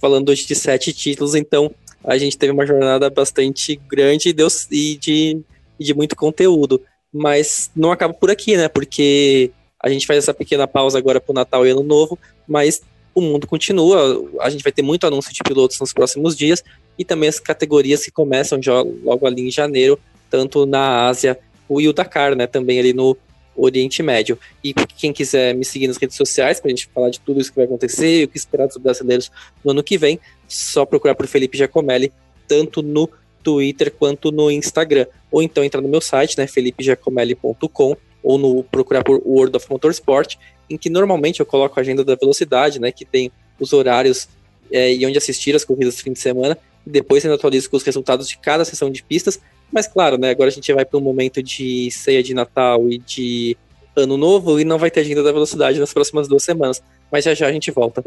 falando 0.00 0.28
hoje 0.28 0.46
de 0.46 0.54
sete 0.54 0.92
títulos, 0.92 1.34
então 1.34 1.70
a 2.04 2.16
gente 2.16 2.38
teve 2.38 2.52
uma 2.52 2.66
jornada 2.66 3.10
bastante 3.10 3.80
grande 3.88 4.28
e, 4.28 4.32
deu, 4.32 4.48
e 4.70 4.96
de, 4.96 5.40
de 5.78 5.94
muito 5.94 6.14
conteúdo. 6.14 6.80
Mas 7.12 7.70
não 7.74 7.90
acaba 7.90 8.14
por 8.14 8.30
aqui, 8.30 8.56
né? 8.56 8.68
Porque 8.68 9.50
a 9.82 9.88
gente 9.88 10.06
faz 10.06 10.18
essa 10.18 10.34
pequena 10.34 10.66
pausa 10.66 10.98
agora 10.98 11.20
para 11.20 11.32
o 11.32 11.34
Natal 11.34 11.66
e 11.66 11.70
Ano 11.70 11.82
Novo, 11.82 12.18
mas 12.46 12.82
o 13.14 13.20
mundo 13.20 13.46
continua. 13.46 14.24
A 14.40 14.50
gente 14.50 14.62
vai 14.62 14.72
ter 14.72 14.82
muito 14.82 15.06
anúncio 15.06 15.32
de 15.32 15.42
pilotos 15.42 15.80
nos 15.80 15.92
próximos 15.92 16.36
dias 16.36 16.62
e 16.98 17.04
também 17.04 17.28
as 17.28 17.40
categorias 17.40 18.04
que 18.04 18.10
começam 18.10 18.62
já 18.62 18.80
logo 19.02 19.26
ali 19.26 19.48
em 19.48 19.50
janeiro, 19.50 19.98
tanto 20.30 20.66
na 20.66 21.06
Ásia 21.08 21.38
o 21.68 21.80
o 21.80 21.92
Dakar, 21.92 22.36
né? 22.36 22.46
Também 22.46 22.78
ali 22.78 22.92
no, 22.92 23.16
Oriente 23.56 24.02
Médio. 24.02 24.38
E 24.62 24.74
quem 24.74 25.12
quiser 25.12 25.54
me 25.54 25.64
seguir 25.64 25.88
nas 25.88 25.96
redes 25.96 26.16
sociais 26.16 26.60
para 26.60 26.68
a 26.68 26.74
gente 26.74 26.88
falar 26.92 27.10
de 27.10 27.20
tudo 27.20 27.40
isso 27.40 27.50
que 27.50 27.56
vai 27.56 27.64
acontecer 27.64 28.20
e 28.20 28.24
o 28.24 28.28
que 28.28 28.36
esperar 28.36 28.66
dos 28.66 28.76
brasileiros 28.76 29.30
no 29.64 29.70
ano 29.70 29.82
que 29.82 29.96
vem, 29.96 30.18
só 30.48 30.84
procurar 30.84 31.14
por 31.14 31.26
Felipe 31.26 31.56
Giacomelli, 31.56 32.12
tanto 32.46 32.82
no 32.82 33.08
Twitter 33.42 33.92
quanto 33.92 34.30
no 34.32 34.50
Instagram. 34.50 35.06
Ou 35.30 35.42
então 35.42 35.62
entrar 35.62 35.80
no 35.80 35.88
meu 35.88 36.00
site, 36.00 36.36
né, 36.36 36.46
felipegiacomelli.com, 36.46 37.96
ou 38.22 38.38
no 38.38 38.64
procurar 38.64 39.04
por 39.04 39.22
World 39.24 39.56
of 39.56 39.66
Motorsport, 39.70 40.36
em 40.68 40.76
que 40.76 40.90
normalmente 40.90 41.40
eu 41.40 41.46
coloco 41.46 41.78
a 41.78 41.82
agenda 41.82 42.04
da 42.04 42.16
velocidade, 42.16 42.80
né, 42.80 42.90
que 42.90 43.04
tem 43.04 43.30
os 43.60 43.72
horários 43.72 44.28
é, 44.70 44.92
e 44.92 45.06
onde 45.06 45.16
assistir 45.16 45.54
as 45.54 45.64
corridas 45.64 45.94
do 45.94 46.02
fim 46.02 46.12
de 46.12 46.18
semana, 46.18 46.58
e 46.86 46.90
depois 46.90 47.24
ainda 47.24 47.36
atualizo 47.36 47.70
com 47.70 47.76
os 47.76 47.82
resultados 47.82 48.28
de 48.28 48.36
cada 48.38 48.64
sessão 48.64 48.90
de 48.90 49.02
pistas 49.02 49.40
mas 49.72 49.86
claro, 49.86 50.18
né? 50.18 50.30
Agora 50.30 50.48
a 50.48 50.52
gente 50.52 50.72
vai 50.72 50.84
para 50.84 50.98
um 50.98 51.02
momento 51.02 51.42
de 51.42 51.90
ceia 51.90 52.22
de 52.22 52.34
Natal 52.34 52.88
e 52.88 52.98
de 52.98 53.56
Ano 53.94 54.16
Novo 54.16 54.60
e 54.60 54.64
não 54.64 54.78
vai 54.78 54.90
ter 54.90 55.00
agenda 55.00 55.22
da 55.22 55.32
velocidade 55.32 55.78
nas 55.78 55.92
próximas 55.92 56.28
duas 56.28 56.42
semanas. 56.42 56.82
Mas 57.10 57.24
já 57.24 57.34
já 57.34 57.46
a 57.46 57.52
gente 57.52 57.70
volta. 57.70 58.02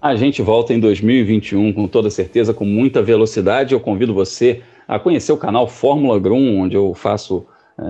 A 0.00 0.16
gente 0.16 0.42
volta 0.42 0.74
em 0.74 0.80
2021 0.80 1.72
com 1.72 1.86
toda 1.86 2.10
certeza, 2.10 2.52
com 2.52 2.64
muita 2.64 3.02
velocidade. 3.02 3.72
Eu 3.72 3.80
convido 3.80 4.12
você 4.12 4.62
a 4.86 4.98
conhecer 4.98 5.32
o 5.32 5.36
canal 5.36 5.68
Fórmula 5.68 6.18
Grum, 6.18 6.60
onde 6.60 6.76
eu 6.76 6.92
faço 6.92 7.46
é, 7.78 7.84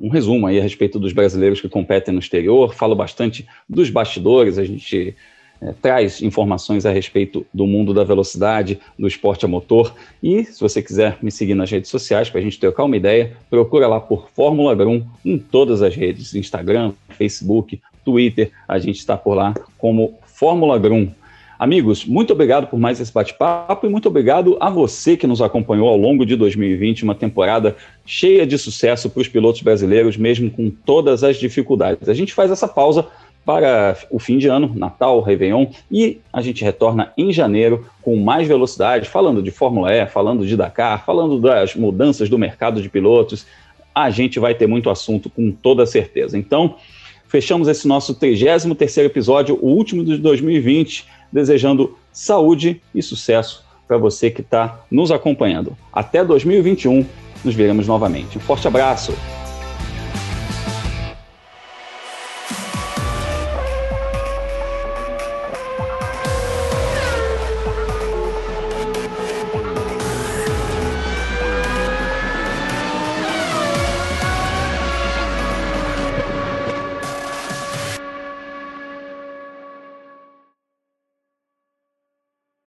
um 0.00 0.08
resumo 0.08 0.46
aí 0.46 0.58
a 0.58 0.62
respeito 0.62 0.98
dos 0.98 1.12
brasileiros 1.12 1.60
que 1.60 1.68
competem 1.68 2.12
no 2.12 2.20
exterior. 2.20 2.74
Falo 2.74 2.94
bastante 2.94 3.46
dos 3.68 3.90
bastidores. 3.90 4.58
A 4.58 4.64
gente 4.64 5.16
é, 5.60 5.72
traz 5.72 6.22
informações 6.22 6.86
a 6.86 6.90
respeito 6.90 7.44
do 7.52 7.66
mundo 7.66 7.92
da 7.92 8.02
velocidade, 8.02 8.80
do 8.98 9.06
esporte 9.06 9.44
a 9.44 9.48
motor. 9.48 9.94
E 10.22 10.44
se 10.44 10.60
você 10.60 10.82
quiser 10.82 11.18
me 11.20 11.30
seguir 11.30 11.54
nas 11.54 11.70
redes 11.70 11.90
sociais 11.90 12.30
para 12.30 12.40
a 12.40 12.42
gente 12.42 12.58
trocar 12.58 12.84
uma 12.84 12.96
ideia, 12.96 13.36
procura 13.48 13.86
lá 13.86 14.00
por 14.00 14.30
Fórmula 14.30 14.74
Grum 14.74 15.04
em 15.24 15.38
todas 15.38 15.82
as 15.82 15.94
redes: 15.94 16.34
Instagram, 16.34 16.92
Facebook, 17.10 17.80
Twitter. 18.04 18.50
A 18.66 18.78
gente 18.78 18.98
está 18.98 19.16
por 19.16 19.34
lá 19.34 19.54
como 19.76 20.18
Fórmula 20.24 20.78
Grum. 20.78 21.10
Amigos, 21.58 22.06
muito 22.06 22.32
obrigado 22.32 22.68
por 22.68 22.80
mais 22.80 22.98
esse 22.98 23.12
bate-papo 23.12 23.86
e 23.86 23.90
muito 23.90 24.08
obrigado 24.08 24.56
a 24.60 24.70
você 24.70 25.14
que 25.14 25.26
nos 25.26 25.42
acompanhou 25.42 25.90
ao 25.90 25.96
longo 25.98 26.24
de 26.24 26.34
2020, 26.34 27.04
uma 27.04 27.14
temporada 27.14 27.76
cheia 28.06 28.46
de 28.46 28.56
sucesso 28.56 29.10
para 29.10 29.20
os 29.20 29.28
pilotos 29.28 29.60
brasileiros, 29.60 30.16
mesmo 30.16 30.50
com 30.50 30.70
todas 30.70 31.22
as 31.22 31.36
dificuldades. 31.36 32.08
A 32.08 32.14
gente 32.14 32.32
faz 32.32 32.50
essa 32.50 32.66
pausa 32.66 33.06
para 33.50 33.96
o 34.12 34.20
fim 34.20 34.38
de 34.38 34.46
ano, 34.46 34.72
Natal, 34.76 35.20
Réveillon, 35.20 35.66
e 35.90 36.20
a 36.32 36.40
gente 36.40 36.62
retorna 36.62 37.12
em 37.18 37.32
janeiro 37.32 37.84
com 38.00 38.14
mais 38.14 38.46
velocidade, 38.46 39.08
falando 39.08 39.42
de 39.42 39.50
Fórmula 39.50 39.92
E, 39.92 40.06
falando 40.06 40.46
de 40.46 40.56
Dakar, 40.56 41.04
falando 41.04 41.40
das 41.40 41.74
mudanças 41.74 42.28
do 42.28 42.38
mercado 42.38 42.80
de 42.80 42.88
pilotos. 42.88 43.44
A 43.92 44.08
gente 44.08 44.38
vai 44.38 44.54
ter 44.54 44.68
muito 44.68 44.88
assunto 44.88 45.28
com 45.28 45.50
toda 45.50 45.84
certeza. 45.84 46.38
Então, 46.38 46.76
fechamos 47.26 47.66
esse 47.66 47.88
nosso 47.88 48.14
33 48.14 48.98
episódio, 48.98 49.58
o 49.60 49.66
último 49.66 50.04
de 50.04 50.16
2020, 50.18 51.06
desejando 51.32 51.98
saúde 52.12 52.80
e 52.94 53.02
sucesso 53.02 53.64
para 53.88 53.98
você 53.98 54.30
que 54.30 54.42
está 54.42 54.84
nos 54.88 55.10
acompanhando. 55.10 55.76
Até 55.92 56.24
2021, 56.24 57.04
nos 57.44 57.54
veremos 57.56 57.88
novamente. 57.88 58.38
Um 58.38 58.40
forte 58.40 58.68
abraço! 58.68 59.39